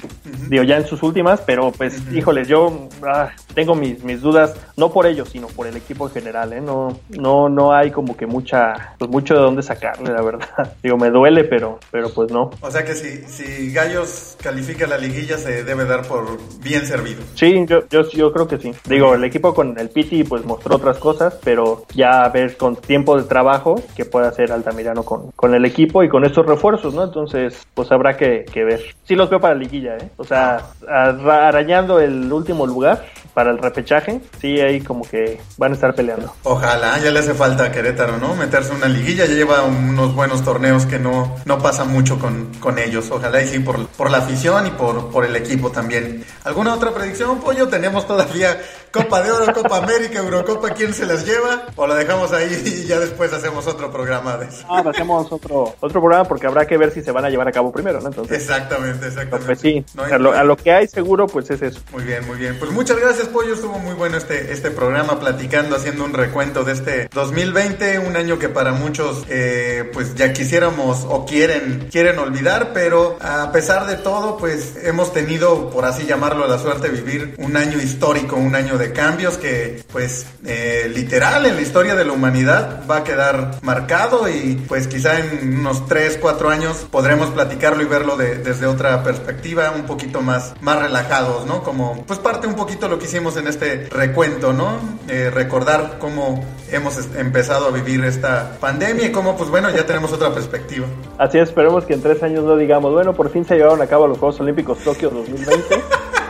digo 0.50 0.64
ya 0.64 0.78
en 0.78 0.86
sus 0.86 1.02
últimas, 1.02 1.42
pero 1.42 1.72
pues 1.72 2.00
híjole, 2.14 2.46
yo 2.46 2.90
ah, 3.04 3.32
tengo 3.56 3.74
mis, 3.74 4.04
mis 4.04 4.22
dudas, 4.22 4.56
no 4.78 4.94
por 4.94 5.08
ellos, 5.08 5.30
sino 5.30 5.48
por 5.48 5.66
el 5.66 5.76
equipo 5.78 6.08
en 6.08 6.14
general, 6.14 6.54
¿eh? 6.54 6.62
no, 6.62 7.00
no, 7.10 7.50
no 7.50 7.74
hay 7.74 7.90
como 7.90 8.16
que 8.16 8.28
mucha, 8.28 8.94
pues 9.00 9.10
mucho 9.10 9.34
de 9.34 9.40
dónde 9.40 9.64
sacarle, 9.64 10.14
la 10.14 10.22
verdad. 10.22 10.76
Digo, 10.84 10.96
me 10.96 11.10
duele, 11.10 11.44
pero, 11.46 11.80
pero 11.90 12.14
pues 12.14 12.32
no. 12.32 12.52
O 12.62 12.70
sea 12.70 12.86
que 12.86 12.94
si, 12.94 13.24
si 13.24 13.74
Gallos 13.74 14.38
califica 14.44 14.86
la 14.86 15.00
liguilla 15.00 15.40
se 15.40 15.64
debe 15.64 15.86
dar 15.86 16.08
por 16.08 16.38
bien 16.62 16.86
servido. 16.86 17.24
Sí, 17.34 17.66
yo, 17.68 17.88
yo, 17.90 18.08
yo 18.12 18.32
creo 18.32 18.48
que 18.48 18.60
sí. 18.60 18.72
Digo, 18.88 19.16
el 19.16 19.24
equipo 19.24 19.56
con 19.56 19.80
el 19.80 19.90
Piti 19.90 20.24
pues 20.24 20.46
mostró 20.46 20.76
otras 20.76 21.00
cosas, 21.00 21.36
pero 21.44 21.86
ya 21.96 22.24
a 22.24 22.30
ver 22.30 22.58
con 22.58 22.76
tiempo 22.76 23.18
de 23.20 23.24
trabajo 23.24 23.82
que 23.96 24.06
puede 24.06 24.28
hacer 24.28 24.52
Altamirano 24.52 25.02
con, 25.02 25.32
con 25.32 25.56
el 25.56 25.66
equipo 25.66 26.04
y 26.04 26.10
con 26.10 26.26
estos 26.26 26.46
refuerzos 26.46 26.75
¿no? 26.94 27.04
Entonces, 27.04 27.66
pues 27.74 27.92
habrá 27.92 28.18
que, 28.18 28.46
ver. 28.56 28.82
Sí 29.04 29.16
los 29.16 29.30
veo 29.30 29.40
para 29.40 29.54
la 29.54 29.62
liguilla, 29.62 29.98
¿eh? 29.98 30.10
O 30.18 30.24
sea, 30.24 30.62
arañando 30.88 32.00
el 32.00 32.32
último 32.32 32.66
lugar 32.66 33.06
para 33.36 33.52
el 33.52 33.58
repechaje, 33.58 34.22
sí, 34.40 34.62
ahí 34.62 34.80
como 34.80 35.04
que 35.04 35.40
van 35.58 35.74
a 35.74 35.76
estar 35.76 35.94
peleando. 35.94 36.34
Ojalá, 36.44 36.98
ya 37.00 37.12
le 37.12 37.20
hace 37.20 37.34
falta 37.34 37.66
a 37.66 37.72
Querétaro, 37.72 38.18
¿no? 38.18 38.34
Meterse 38.34 38.72
en 38.72 38.78
una 38.78 38.88
liguilla, 38.88 39.26
ya 39.26 39.36
lleva 39.36 39.64
unos 39.64 40.16
buenos 40.16 40.44
torneos 40.44 40.86
que 40.86 40.98
no, 40.98 41.36
no 41.44 41.60
pasa 41.60 41.84
mucho 41.84 42.18
con, 42.18 42.54
con 42.62 42.80
ellos. 42.80 43.12
Ojalá 43.12 43.42
y 43.42 43.48
sí, 43.48 43.60
por, 43.60 43.88
por 43.90 44.10
la 44.10 44.20
afición 44.20 44.68
y 44.68 44.72
por, 44.72 45.12
por 45.12 45.26
el 45.26 45.36
equipo 45.36 45.70
también. 45.70 46.26
¿Alguna 46.46 46.74
otra 46.74 46.94
predicción, 46.94 47.42
Pollo? 47.42 47.68
Tenemos 47.68 48.08
todavía 48.08 48.58
Copa 48.96 49.22
de 49.22 49.30
Oro, 49.30 49.54
Copa 49.54 49.78
América, 49.78 50.20
Eurocopa, 50.20 50.70
¿quién 50.70 50.94
se 50.94 51.06
las 51.06 51.26
lleva? 51.26 51.64
¿O 51.76 51.86
la 51.86 51.96
dejamos 51.96 52.32
ahí 52.32 52.50
y 52.66 52.86
ya 52.86 52.98
después 52.98 53.34
hacemos 53.34 53.68
otro 53.68 53.92
programa 53.92 54.38
de 54.38 54.46
eso? 54.46 54.66
Ah, 54.70 54.82
hacemos 54.88 55.30
otro, 55.30 55.76
otro 55.82 56.00
programa 56.00 56.24
porque 56.24 56.48
habrá 56.48 56.66
que 56.66 56.78
ver 56.78 56.92
si 56.92 57.02
se 57.02 57.12
van 57.12 57.26
a 57.26 57.30
llevar 57.30 57.50
a 57.50 57.52
cabo 57.52 57.74
primero, 57.74 58.00
¿no? 58.00 58.08
Entonces, 58.08 58.38
exactamente, 58.38 59.08
exactamente. 59.08 59.46
Pues 59.48 59.60
sí, 59.60 59.86
a, 59.98 60.18
lo, 60.18 60.56
que 60.56 60.72
hay 60.72 60.88
seguro, 60.88 61.28
pues 61.28 61.50
es 61.52 61.62
eso. 61.62 61.82
Muy 61.92 62.06
bien, 62.06 62.26
muy 62.26 62.38
bien. 62.38 62.58
Pues 62.58 62.72
muchas 62.72 62.98
gracias, 62.98 63.25
Pollo. 63.28 63.54
Estuvo 63.54 63.80
muy 63.80 63.94
bueno 63.94 64.18
este, 64.18 64.52
este 64.52 64.72
programa 64.72 65.20
platicando, 65.20 65.76
haciendo 65.76 66.04
un 66.04 66.14
recuento 66.14 66.64
de 66.64 66.74
este 66.74 67.10
2020, 67.14 68.00
un 68.00 68.16
año 68.16 68.40
que 68.40 68.50
para 68.50 68.74
muchos, 68.74 69.24
eh, 69.30 69.90
pues 69.94 70.16
ya 70.16 70.34
quisiéramos 70.34 71.06
o 71.10 71.26
quieren, 71.26 71.88
quieren 71.92 72.20
olvidar, 72.20 72.72
pero 72.74 73.18
a 73.22 73.52
pesar 73.52 73.88
de 73.88 73.96
todo, 73.96 74.38
pues 74.38 74.76
hemos 74.84 75.14
tenido, 75.14 75.70
por 75.70 75.86
así 75.86 76.06
llamarlo, 76.06 76.48
la 76.48 76.60
suerte 76.60 76.90
de 76.90 77.02
vivir 77.02 77.36
un 77.38 77.58
año 77.58 77.80
histórico, 77.80 78.36
un 78.36 78.56
año 78.56 78.78
de 78.78 78.94
cambios 78.94 79.38
que, 79.38 79.84
pues, 79.92 80.26
eh, 80.46 80.92
literal 80.94 81.46
en 81.46 81.56
la 81.56 81.62
historia 81.62 81.96
de 81.96 82.06
la 82.06 82.14
humanidad 82.14 82.84
va 82.90 82.98
a 82.98 83.04
quedar 83.04 83.60
marcado 83.62 84.30
y, 84.30 84.64
pues, 84.68 84.88
quizá 84.88 85.20
en 85.20 85.60
unos 85.60 85.88
3, 85.88 86.18
4 86.22 86.50
años 86.50 86.86
podremos 86.92 87.30
platicarlo 87.30 87.82
y 87.82 87.86
verlo 87.86 88.18
desde 88.18 88.66
otra 88.68 89.04
perspectiva, 89.04 89.72
un 89.72 89.86
poquito 89.86 90.22
más, 90.22 90.54
más 90.62 90.80
relajados, 90.80 91.46
¿no? 91.46 91.64
Como, 91.64 92.06
pues, 92.06 92.20
parte 92.20 92.48
un 92.48 92.56
poquito 92.56 92.88
lo 92.88 93.00
que 93.00 93.06
hicimos 93.06 93.15
en 93.16 93.48
este 93.48 93.88
recuento, 93.92 94.52
¿no? 94.52 94.78
Eh, 95.08 95.30
recordar 95.34 95.96
cómo 96.00 96.44
hemos 96.70 96.98
empezado 97.16 97.68
a 97.68 97.72
vivir 97.72 98.04
esta 98.04 98.58
pandemia 98.60 99.08
y 99.08 99.12
cómo, 99.14 99.38
pues, 99.38 99.50
bueno, 99.50 99.70
ya 99.70 99.86
tenemos 99.86 100.12
otra 100.12 100.34
perspectiva. 100.34 100.86
Así 101.18 101.38
es, 101.38 101.48
esperemos 101.48 101.86
que 101.86 101.94
en 101.94 102.02
tres 102.02 102.22
años 102.24 102.44
no 102.44 102.58
digamos, 102.58 102.92
bueno, 102.92 103.14
por 103.14 103.30
fin 103.30 103.46
se 103.46 103.56
llevaron 103.56 103.82
a 103.82 103.88
cabo 103.88 104.08
los 104.08 104.18
Juegos 104.18 104.42
Olímpicos 104.42 104.80
Tokio 104.80 105.10
2020. 105.12 105.82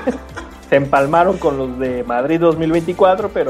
se 0.70 0.76
empalmaron 0.76 1.40
con 1.40 1.58
los 1.58 1.80
de 1.80 2.04
Madrid 2.04 2.40
2024, 2.40 3.30
pero 3.34 3.50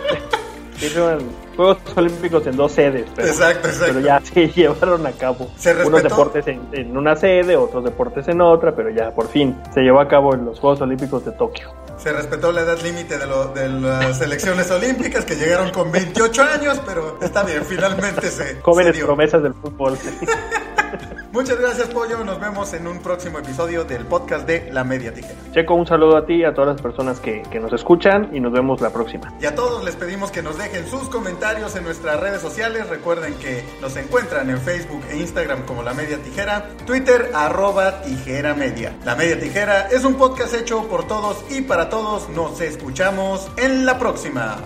hicieron 0.76 1.18
Juegos 1.54 1.76
Olímpicos 1.94 2.46
en 2.46 2.56
dos 2.56 2.72
sedes. 2.72 3.04
Pero, 3.14 3.28
exacto, 3.28 3.68
exacto. 3.68 3.94
Pero 3.94 4.06
ya 4.06 4.20
se 4.22 4.48
llevaron 4.56 5.06
a 5.06 5.12
cabo. 5.12 5.48
Unos 5.86 6.02
deportes 6.02 6.46
en, 6.46 6.96
una 6.96 7.14
sede, 7.14 7.56
otros 7.56 7.84
deportes 7.84 8.26
en 8.28 8.40
otra, 8.40 8.74
pero 8.74 8.88
ya 8.88 9.10
por 9.10 9.28
fin 9.28 9.54
se 9.74 9.82
llevó 9.82 10.00
a 10.00 10.08
cabo 10.08 10.34
en 10.34 10.46
los 10.46 10.58
Juegos 10.58 10.80
Olímpicos 10.80 11.26
de 11.26 11.32
Tokio. 11.32 11.83
Se 12.04 12.12
respetó 12.12 12.52
la 12.52 12.60
edad 12.60 12.78
límite 12.82 13.16
de, 13.16 13.26
de 13.26 13.68
las 13.80 14.18
selecciones 14.18 14.70
olímpicas 14.70 15.24
que 15.24 15.36
llegaron 15.36 15.70
con 15.70 15.90
28 15.90 16.42
años, 16.42 16.78
pero 16.84 17.18
está 17.22 17.44
bien, 17.44 17.64
finalmente 17.64 18.30
se. 18.30 18.60
Jóvenes 18.60 18.98
promesas 18.98 19.42
del 19.42 19.54
fútbol. 19.54 19.96
Muchas 21.34 21.58
gracias, 21.58 21.88
Pollo. 21.88 22.22
Nos 22.22 22.38
vemos 22.38 22.72
en 22.74 22.86
un 22.86 23.00
próximo 23.00 23.40
episodio 23.40 23.82
del 23.82 24.06
podcast 24.06 24.46
de 24.46 24.70
La 24.70 24.84
Media 24.84 25.12
Tijera. 25.12 25.34
Checo, 25.50 25.74
un 25.74 25.84
saludo 25.84 26.16
a 26.16 26.24
ti 26.26 26.34
y 26.34 26.44
a 26.44 26.54
todas 26.54 26.74
las 26.74 26.80
personas 26.80 27.18
que, 27.18 27.42
que 27.50 27.58
nos 27.58 27.72
escuchan 27.72 28.30
y 28.32 28.38
nos 28.38 28.52
vemos 28.52 28.80
la 28.80 28.90
próxima. 28.90 29.34
Y 29.40 29.46
a 29.46 29.56
todos 29.56 29.82
les 29.82 29.96
pedimos 29.96 30.30
que 30.30 30.42
nos 30.42 30.56
dejen 30.56 30.86
sus 30.86 31.08
comentarios 31.08 31.74
en 31.74 31.82
nuestras 31.82 32.20
redes 32.20 32.40
sociales. 32.40 32.88
Recuerden 32.88 33.34
que 33.34 33.64
nos 33.80 33.96
encuentran 33.96 34.48
en 34.48 34.60
Facebook 34.60 35.02
e 35.10 35.16
Instagram 35.16 35.66
como 35.66 35.82
La 35.82 35.92
Media 35.92 36.18
Tijera, 36.18 36.68
Twitter 36.86 37.32
arroba 37.34 38.02
Tijera 38.02 38.54
Media. 38.54 38.96
La 39.04 39.16
Media 39.16 39.36
Tijera 39.36 39.88
es 39.88 40.04
un 40.04 40.14
podcast 40.14 40.54
hecho 40.54 40.86
por 40.86 41.08
todos 41.08 41.44
y 41.50 41.62
para 41.62 41.88
todos. 41.88 42.28
Nos 42.28 42.60
escuchamos 42.60 43.50
en 43.56 43.84
la 43.84 43.98
próxima. 43.98 44.58